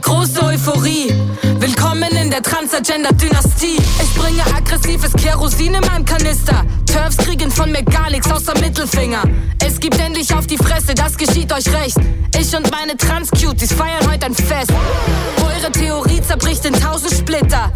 Große 0.00 0.42
Euphorie. 0.42 1.12
Willkommen 1.58 2.10
in 2.16 2.30
der 2.30 2.42
Transagender-Dynastie. 2.42 3.76
Ich 4.02 4.14
bringe 4.14 4.42
aggressives 4.56 5.12
Kerosin 5.12 5.74
in 5.74 5.80
meinem 5.82 6.06
Kanister. 6.06 6.64
Turfs 6.86 7.18
kriegen 7.18 7.50
von 7.50 7.70
mir 7.70 7.82
gar 7.82 8.08
nichts 8.08 8.32
außer 8.32 8.58
Mittelfinger. 8.58 9.24
Es 9.62 9.78
gibt 9.78 10.00
endlich 10.00 10.34
auf 10.34 10.46
die 10.46 10.56
Fresse, 10.56 10.94
das 10.94 11.18
geschieht 11.18 11.52
euch 11.52 11.68
recht. 11.68 11.98
Ich 12.40 12.56
und 12.56 12.70
meine 12.70 12.96
Trans-Cuties 12.96 13.74
feiern 13.74 14.10
heute 14.10 14.24
ein 14.24 14.34
Fest. 14.34 14.72
Eure 15.36 15.70
Theorie 15.70 16.22
zerbricht 16.22 16.64
in 16.64 16.72
tausend 16.72 17.12
Splitter. 17.12 17.70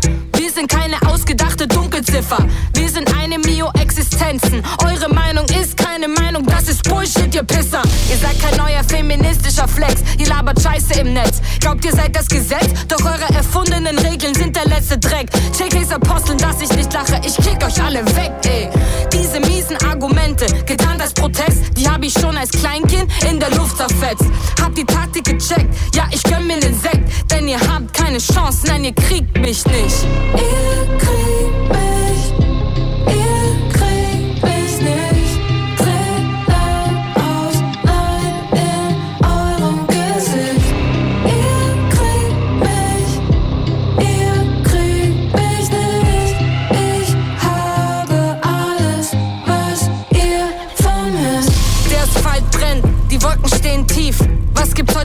Wir 0.47 0.53
sind 0.53 0.71
keine 0.71 0.97
ausgedachte 1.09 1.67
Dunkelziffer. 1.67 2.39
Wir 2.73 2.89
sind 2.89 3.13
eine 3.17 3.37
Mio-Existenzen. 3.41 4.63
Eure 4.85 5.13
Meinung 5.13 5.45
ist 5.47 5.77
keine 6.07 6.21
Meinung, 6.21 6.47
das 6.47 6.69
ist 6.69 6.83
Bullshit, 6.85 7.35
ihr 7.35 7.43
Pisser. 7.43 7.83
Ihr 8.09 8.17
seid 8.17 8.41
kein 8.41 8.57
neuer 8.57 8.83
feministischer 8.85 9.67
Flex. 9.67 10.03
Ihr 10.19 10.27
labert 10.27 10.61
Scheiße 10.61 11.01
im 11.01 11.13
Netz. 11.13 11.41
Glaubt, 11.61 11.85
ihr 11.85 11.93
seid 11.93 12.15
das 12.15 12.29
Gesetz? 12.29 12.69
Doch 12.89 13.05
eure 13.05 13.35
erfundenen 13.35 13.99
Regeln 13.99 14.35
sind 14.35 14.55
der 14.55 14.67
letzte 14.67 14.99
Dreck. 14.99 15.29
JKs 15.59 15.93
Aposteln, 15.93 16.39
dass 16.39 16.61
ich 16.61 16.71
nicht 16.77 16.93
lache. 16.93 17.21
Ich 17.25 17.37
kick 17.37 17.65
euch 17.65 17.83
alle 17.83 18.05
weg, 18.17 18.33
ey. 18.45 18.69
Diese 19.13 19.41
miesen 19.41 19.77
Argumente, 19.89 20.47
getan 20.65 21.01
als 21.01 21.13
Protest, 21.13 21.77
die 21.77 21.89
hab 21.89 22.03
ich 22.05 22.13
schon 22.13 22.37
als 22.37 22.51
Kleinkind 22.51 23.11
in 23.29 23.41
der 23.41 23.51
Luft 23.51 23.77
zerfetzt. 23.77 24.27
Hab 24.63 24.75
die 24.75 24.85
Taktik 24.85 25.25
gecheckt, 25.25 25.75
ja, 25.95 26.07
ich 26.11 26.23
gönn 26.23 26.47
mir 26.47 26.61
den 26.61 26.79
Sekt, 26.79 27.31
denn 27.33 27.49
ihr 27.49 27.61
habt 27.61 27.93
keine 27.95 28.19
Chance, 28.19 28.67
nein, 28.67 28.85
ihr 28.85 28.95
kriegt 28.95 29.37
mich 29.39 29.65
nicht. 29.67 30.07
Ihr 30.35 30.99
kriegt 30.99 31.69
mich, 31.71 31.96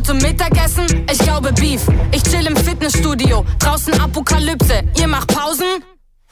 zum 0.03 0.17
Mittagessen? 0.17 1.05
Ich 1.11 1.19
glaube 1.19 1.51
Beef. 1.53 1.81
Ich 2.11 2.23
chill 2.23 2.45
im 2.47 2.55
Fitnessstudio, 2.55 3.45
draußen 3.59 3.99
Apokalypse. 3.99 4.83
Ihr 4.97 5.07
macht 5.07 5.27
Pausen? 5.33 5.83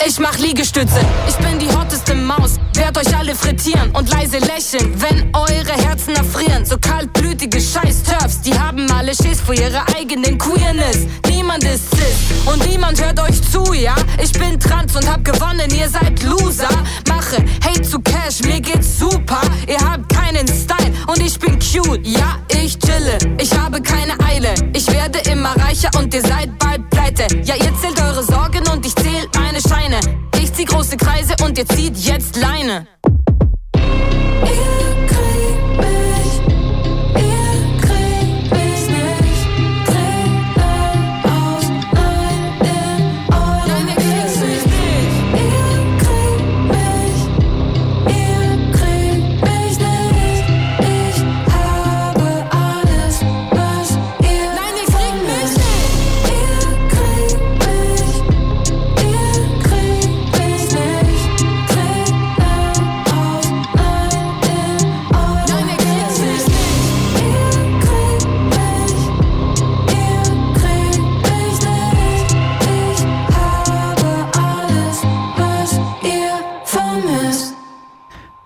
Ich 0.07 0.17
mach 0.17 0.37
Liegestütze, 0.37 1.01
ich 1.27 1.35
bin 1.35 1.59
die 1.59 1.67
hotteste 1.67 2.15
Maus, 2.15 2.55
werd 2.95 3.07
euch 3.07 3.17
alle 3.17 3.35
frittieren 3.35 3.91
und 3.91 4.09
leise 4.09 4.39
lächeln, 4.39 4.93
wenn 4.97 5.29
eure 5.35 5.73
Herzen 5.85 6.15
erfrieren. 6.15 6.65
So 6.65 6.77
kaltblütige 6.79 7.59
Scheiß-Turfs, 7.59 8.41
die 8.41 8.57
haben 8.57 8.89
alle 8.91 9.13
Schiss 9.13 9.41
vor 9.41 9.53
ihrer 9.53 9.85
eigenen 9.95 10.37
Queerness. 10.37 11.05
Niemand 11.27 11.63
ist 11.65 11.83
cis 11.91 12.47
und 12.47 12.67
niemand 12.67 12.99
hört 13.03 13.19
euch 13.19 13.41
zu, 13.51 13.73
ja? 13.73 13.95
Ich 14.23 14.31
bin 14.31 14.59
trans 14.59 14.95
und 14.95 15.07
hab 15.07 15.23
gewonnen, 15.23 15.69
ihr 15.71 15.87
seid 15.87 16.23
Loser. 16.23 16.69
Mache 17.07 17.37
Hate 17.63 17.81
zu 17.83 17.99
Cash, 17.99 18.41
mir 18.43 18.59
geht's 18.59 18.97
super. 18.97 19.41
Ihr 19.67 19.79
habt 19.79 20.09
keinen 20.09 20.47
Style 20.47 20.91
und 21.07 21.21
ich 21.21 21.37
bin 21.37 21.59
cute, 21.59 22.05
ja? 22.07 22.37
Ich 22.51 22.79
chille, 22.79 23.17
ich 23.39 23.55
habe 23.55 23.81
keine 23.81 24.19
Eile. 24.25 24.53
Ich 24.73 24.87
werde 24.91 25.19
immer 25.31 25.55
reicher 25.57 25.91
und 25.97 26.11
ihr 26.13 26.21
seid 26.21 26.57
bald 26.57 26.89
pleite. 26.89 27.27
Ja, 27.43 27.55
ihr 27.55 27.73
zählt 27.79 28.01
eure 28.01 28.23
Sorgen 28.23 28.67
und 28.73 28.85
ich 28.85 28.95
zähl 28.95 29.27
meine 29.35 29.59
Scheine. 29.61 30.28
Ich 30.59 30.65
zieh 30.65 30.75
große 30.75 30.97
Kreise 30.97 31.35
und 31.45 31.57
ihr 31.57 31.65
zieht 31.65 31.95
jetzt 31.99 32.35
Leine. 32.35 32.85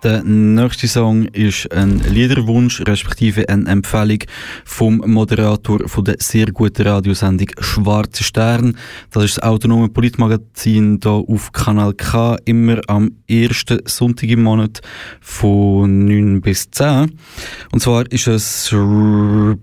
Der 0.03 0.21
nächste 0.21 0.89
Song 0.89 1.23
ist 1.27 1.71
ein 1.71 1.99
Liederwunsch, 1.99 2.81
respektive 2.81 3.47
eine 3.47 3.69
Empfehlung 3.69 4.19
vom 4.65 4.97
Moderator 4.97 5.87
von 5.87 6.03
der 6.03 6.17
sehr 6.19 6.47
guten 6.47 6.85
Radiosendung 6.85 7.47
Schwarze 7.59 8.21
Stern. 8.21 8.77
Das 9.11 9.23
ist 9.23 9.37
das 9.37 9.43
autonome 9.45 9.87
Politmagazin 9.87 10.99
hier 11.01 11.09
auf 11.09 11.53
Kanal 11.53 11.93
K, 11.93 12.35
immer 12.43 12.81
am 12.87 13.11
ersten 13.29 13.79
Sonntag 13.85 14.27
im 14.29 14.43
Monat 14.43 14.81
von 15.21 16.03
9 16.03 16.41
bis 16.41 16.69
10. 16.69 17.17
Und 17.71 17.79
zwar 17.79 18.11
ist 18.11 18.27
es 18.27 18.75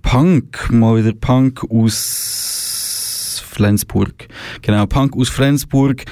Punk, 0.00 0.70
mal 0.70 1.04
wieder 1.04 1.12
Punk 1.12 1.70
aus 1.70 3.42
Flensburg. 3.46 4.28
Genau, 4.62 4.86
Punk 4.86 5.14
aus 5.18 5.28
Flensburg. 5.28 6.06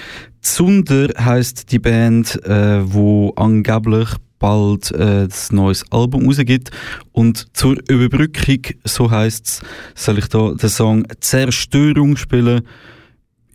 Zunder 0.54 1.08
heißt 1.18 1.70
die 1.72 1.78
Band, 1.78 2.42
äh, 2.44 2.80
wo 2.82 3.32
angeblich 3.36 4.08
bald 4.38 4.90
äh, 4.92 5.28
das 5.28 5.52
neues 5.52 5.84
Album 5.92 6.26
rausgibt. 6.26 6.70
Und 7.12 7.46
zur 7.56 7.76
Überbrückung, 7.88 8.62
so 8.84 9.10
heißt's, 9.10 9.60
soll 9.94 10.18
ich 10.18 10.28
da 10.28 10.52
den 10.52 10.68
Song 10.68 11.06
Zerstörung 11.20 12.16
spielen. 12.16 12.62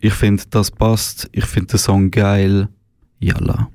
Ich 0.00 0.14
finde, 0.14 0.44
das 0.50 0.70
passt. 0.70 1.28
Ich 1.32 1.46
finde 1.46 1.72
den 1.72 1.78
Song 1.78 2.10
geil. 2.10 2.68
Yalla. 3.18 3.68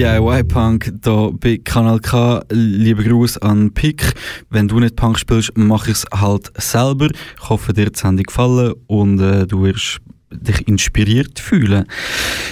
DIY 0.00 0.44
Punk 0.44 0.90
da 1.02 1.28
bei 1.30 1.58
Kanal 1.58 2.00
K. 2.00 2.42
Lieber 2.48 3.02
Gruß 3.02 3.36
an 3.36 3.70
Pick. 3.74 4.14
Wenn 4.48 4.66
du 4.66 4.80
nicht 4.80 4.96
Punk 4.96 5.18
spielst, 5.18 5.54
mache 5.58 5.90
ich 5.90 5.98
es 5.98 6.06
halt 6.10 6.50
selber. 6.56 7.08
Ich 7.10 7.48
hoffe, 7.50 7.74
dir 7.74 7.84
hat 7.84 7.96
die 7.96 7.98
Sendung 7.98 8.24
gefallen 8.24 8.72
und 8.86 9.20
äh, 9.20 9.46
du 9.46 9.62
wirst 9.62 10.00
dich 10.30 10.66
inspiriert 10.68 11.38
fühlen. 11.38 11.84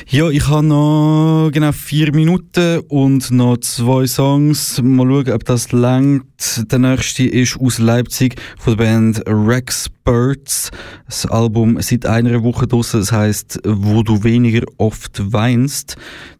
Ja, 0.08 0.28
ich 0.30 0.48
habe 0.48 0.66
noch 0.66 1.50
genau 1.52 1.72
vier 1.72 2.14
Minuten 2.14 2.80
und 2.88 3.30
noch 3.30 3.58
zwei 3.58 4.06
Songs. 4.06 4.80
Mal 4.82 5.06
schauen, 5.06 5.32
ob 5.32 5.44
das 5.44 5.72
längt. 5.72 6.24
Der 6.70 6.78
nächste 6.78 7.24
ist 7.24 7.58
aus 7.60 7.78
Leipzig 7.78 8.40
von 8.58 8.76
der 8.76 8.84
Band 8.84 9.22
Rex 9.26 9.88
Birds. 10.04 10.70
Das 11.06 11.26
Album 11.26 11.80
seit 11.80 12.06
einer 12.06 12.42
Woche 12.42 12.66
draussen. 12.66 13.00
Das 13.00 13.12
heißt, 13.12 13.60
wo 13.64 14.02
du 14.02 14.24
weniger 14.24 14.64
oft 14.78 15.32
weinst. 15.32 15.96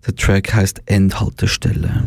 Der 0.07 0.14
Track 0.14 0.55
heißt 0.55 0.82
Endhaltestelle. 0.86 2.05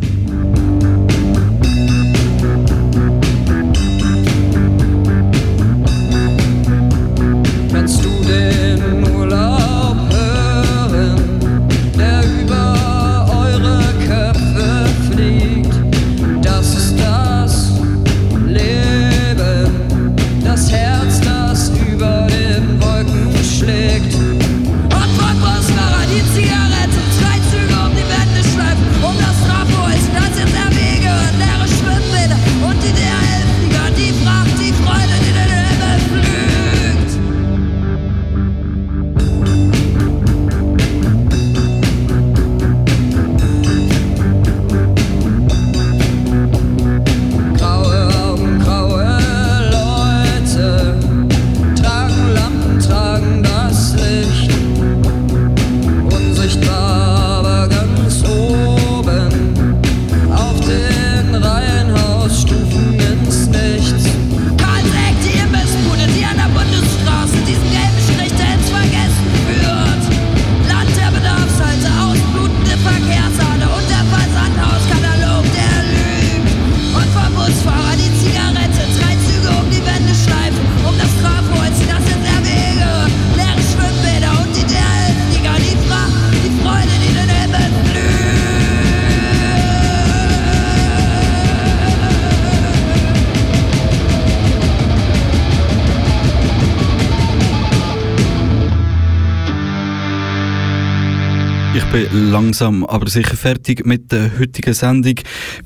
Langsam, 102.52 102.84
aber 102.84 103.10
sicher 103.10 103.38
fertig 103.38 103.86
mit 103.86 104.12
der 104.12 104.38
heutigen 104.38 104.74
Sendung. 104.74 105.16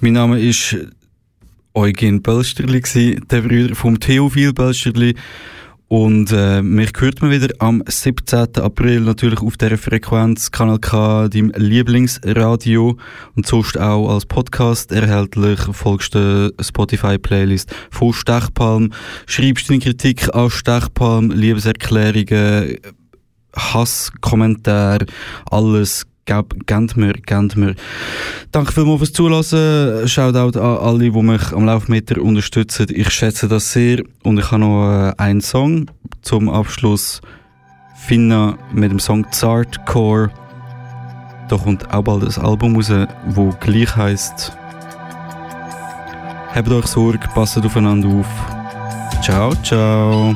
Mein 0.02 0.14
Name 0.14 0.40
ist 0.40 0.78
Eugen 1.74 2.22
Bölsterli, 2.22 3.20
der 3.32 3.42
Brüder 3.42 3.74
vom 3.74 4.00
Theophil 4.00 4.54
Bölsterli. 4.54 5.16
Und 5.88 6.32
äh, 6.32 6.62
mich 6.62 6.92
hört 7.00 7.24
man 7.24 7.32
wieder 7.32 7.56
am 7.58 7.82
17. 7.88 8.58
April 8.58 9.00
natürlich 9.00 9.42
auf 9.42 9.58
der 9.58 9.80
Frequenz 9.80 10.52
Kanal 10.52 10.78
K, 10.78 11.28
deinem 11.28 11.54
Lieblingsradio 11.56 12.98
und 13.36 13.48
sonst 13.48 13.80
auch 13.80 14.14
als 14.14 14.28
Podcast 14.28 14.92
erhältlich. 14.92 15.60
Folgst 15.72 16.14
der 16.14 16.52
Spotify-Playlist 16.62 17.74
von 17.90 18.14
Stechpalm. 18.14 18.94
Schreibst 19.26 19.72
deine 19.72 19.80
Kritik 19.80 20.36
an 20.36 20.52
Stechpalm, 20.52 21.32
Liebeserklärungen, 21.32 22.78
Hasskommentar, 23.56 25.00
alles 25.50 26.06
geb- 26.26 26.66
gebt 26.68 26.98
mir, 26.98 27.14
gebt 27.14 27.56
mir. 27.56 27.76
Danke 28.52 28.72
vielmals 28.72 29.00
fürs 29.00 29.14
Zulassen. 29.14 30.08
Shoutout 30.08 30.60
an 30.60 30.78
alle, 30.78 31.10
die 31.12 31.22
mich 31.22 31.52
am 31.54 31.66
Laufmeter 31.66 32.22
unterstützen. 32.22 32.88
Ich 32.90 33.10
schätze 33.12 33.48
das 33.48 33.72
sehr. 33.72 34.02
Und 34.24 34.40
ich 34.40 34.52
habe 34.52 34.60
noch 34.62 35.10
äh, 35.10 35.14
einen 35.18 35.42
Song 35.42 35.90
zum 36.22 36.50
Abschluss. 36.50 37.22
Finna 38.08 38.58
mit 38.74 38.92
dem 38.92 39.00
Song 39.00 39.26
Zartcore. 39.32 40.30
Da 41.50 41.58
kommt 41.58 41.92
auch 41.94 42.04
bald 42.04 42.24
ein 42.38 42.44
Album 42.44 42.76
raus, 42.76 42.92
wo 43.28 43.50
gleich 43.60 43.96
heisst. 43.96 44.52
Habt 46.54 46.70
euch 46.70 46.86
Sorge, 46.88 47.20
passt 47.34 47.58
aufeinander 47.58 48.08
auf. 48.10 48.28
Ciao, 49.22 49.54
ciao. 49.64 50.36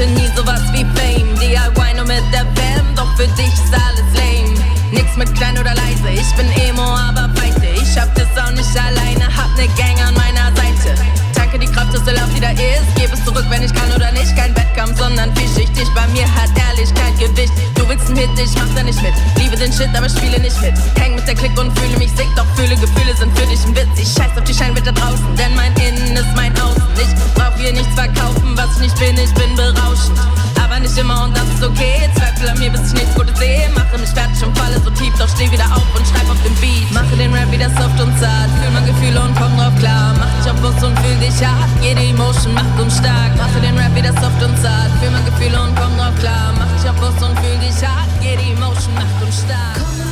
Wollte 0.00 0.12
nie 0.12 0.28
sowas 0.34 0.62
wie 0.72 0.84
Fame. 0.96 1.34
DIY 1.38 1.94
nur 1.96 2.06
mit 2.06 2.22
der 2.32 2.46
Fam, 2.56 2.86
doch 2.96 3.10
für 3.16 3.28
dich 3.36 3.52
ist 3.52 3.72
alles 3.72 4.08
lame. 4.14 4.54
Nix 4.92 5.16
mit 5.16 5.34
klein 5.34 5.58
oder 5.58 5.74
leise, 5.74 6.08
ich 6.14 6.34
bin 6.36 6.50
Emo, 6.66 6.82
aber 6.82 7.28
weite. 7.36 7.66
Ich 7.74 7.92
schaff 7.92 8.08
das 8.14 8.28
auch 8.42 8.50
nicht 8.52 8.70
alleine, 8.76 9.24
hab 9.24 9.54
ne 9.56 9.68
Gang 9.76 9.98
an 10.06 10.14
meiner 10.14 10.54
Seite. 10.56 10.94
Tanke 11.34 11.58
die 11.58 11.66
Kraft, 11.66 11.94
dass 11.94 12.04
der 12.04 12.14
Lauf 12.14 12.34
wieder 12.34 12.52
ist. 12.52 12.94
Gebe 12.96 13.12
es 13.12 13.24
zurück, 13.24 13.44
wenn 13.50 13.62
ich 13.62 13.74
kann 13.74 13.92
oder 13.94 14.10
nicht. 14.12 14.34
Kein 14.36 14.54
Wettkampf, 14.80 14.98
sondern 14.98 15.34
vielschichtig. 15.36 15.88
Bei 15.94 16.06
mir 16.08 16.24
hat 16.34 16.50
Ehrlichkeit 16.56 17.18
Gewicht. 17.18 17.52
Du 17.74 17.88
willst 17.88 18.06
einen 18.06 18.16
Hit, 18.16 18.30
ich 18.36 18.54
mach 18.56 18.74
da 18.74 18.82
nicht 18.82 19.00
mit. 19.02 19.12
Liebe 19.36 19.56
den 19.56 19.72
Shit, 19.72 19.88
aber 19.94 20.08
spiele 20.08 20.40
nicht 20.40 20.60
mit. 20.60 20.74
Häng 20.98 21.14
mit 21.14 21.26
der 21.26 21.34
Klick 21.34 21.58
und 21.58 21.76
fühle 21.78 21.98
mich 21.98 22.10
sick, 22.16 22.28
doch 22.36 22.46
fühle 22.56 22.76
Gefühle 22.76 23.14
sind 23.16 23.36
für 23.38 23.46
dich 23.46 23.62
ein 23.64 23.76
Witz. 23.76 23.98
Ich 23.98 24.08
scheiß 24.08 24.36
auf 24.36 24.44
die 24.44 24.54
Scheinwelt 24.54 24.86
draußen, 24.86 25.36
denn 25.36 25.54
mein 25.54 25.74
Innen 25.76 26.16
ist 26.16 26.34
mein 26.34 26.52
Außen. 26.60 26.82
Ich 26.96 27.34
brauch 27.34 27.56
hier 27.56 27.72
nichts 27.72 27.94
verkaufen, 27.94 28.56
was 28.56 28.74
ich 28.76 28.82
nicht 28.82 28.98
bin, 28.98 29.16
ich 29.18 29.32
bin 29.34 29.54
berauschend. 29.56 30.18
Aber 30.70 30.78
nicht 30.78 30.96
immer 30.96 31.24
und 31.24 31.36
das 31.36 31.42
ist 31.50 31.64
okay. 31.64 32.08
Zweifel 32.14 32.48
an 32.48 32.58
mir, 32.60 32.70
bis 32.70 32.86
ich 32.86 32.92
nichts 32.92 33.14
Gutes 33.16 33.36
sehe. 33.40 33.68
Mache 33.74 33.98
mich 33.98 34.10
fertig 34.10 34.40
und 34.46 34.56
falle 34.56 34.78
so 34.78 34.90
tief, 34.90 35.12
doch 35.18 35.28
steh 35.28 35.50
wieder 35.50 35.66
auf 35.66 35.82
und 35.98 36.06
schreib 36.06 36.30
auf 36.30 36.40
den 36.46 36.54
Beat. 36.62 36.86
Mache 36.92 37.16
den 37.16 37.34
Rap 37.34 37.50
wieder 37.50 37.68
soft 37.70 37.98
und 38.00 38.14
zart. 38.20 38.46
Fühl 38.62 38.70
mein 38.70 38.86
Gefühle 38.86 39.20
und 39.20 39.34
komm 39.34 39.50
drauf 39.58 39.74
klar. 39.80 40.14
Mach 40.16 40.30
dich 40.38 40.46
auf 40.46 40.60
Bus 40.62 40.78
und 40.84 40.96
fühl 41.00 41.18
dich 41.18 41.42
hart. 41.42 41.66
Jede 41.82 42.02
Emotion 42.02 42.54
macht 42.54 42.78
uns 42.78 42.98
stark. 42.98 43.34
Mache 43.36 43.60
den 43.60 43.76
Rap 43.76 43.92
wieder 43.96 44.12
soft 44.22 44.40
und 44.46 44.54
zart. 44.62 44.94
Fühl 45.02 45.10
mein 45.10 45.24
Gefühle 45.26 45.60
und 45.60 45.74
komm 45.74 45.90
drauf 45.98 46.14
klar. 46.20 46.54
Mach 46.56 46.70
dich 46.78 46.88
auf 46.88 46.96
Bus 47.02 47.18
und 47.18 47.34
fühl 47.40 47.58
dich 47.58 47.82
hart. 47.82 48.06
Jede 48.22 48.42
Emotion 48.54 48.94
macht 48.94 49.18
uns 49.26 49.42
stark. 49.42 50.09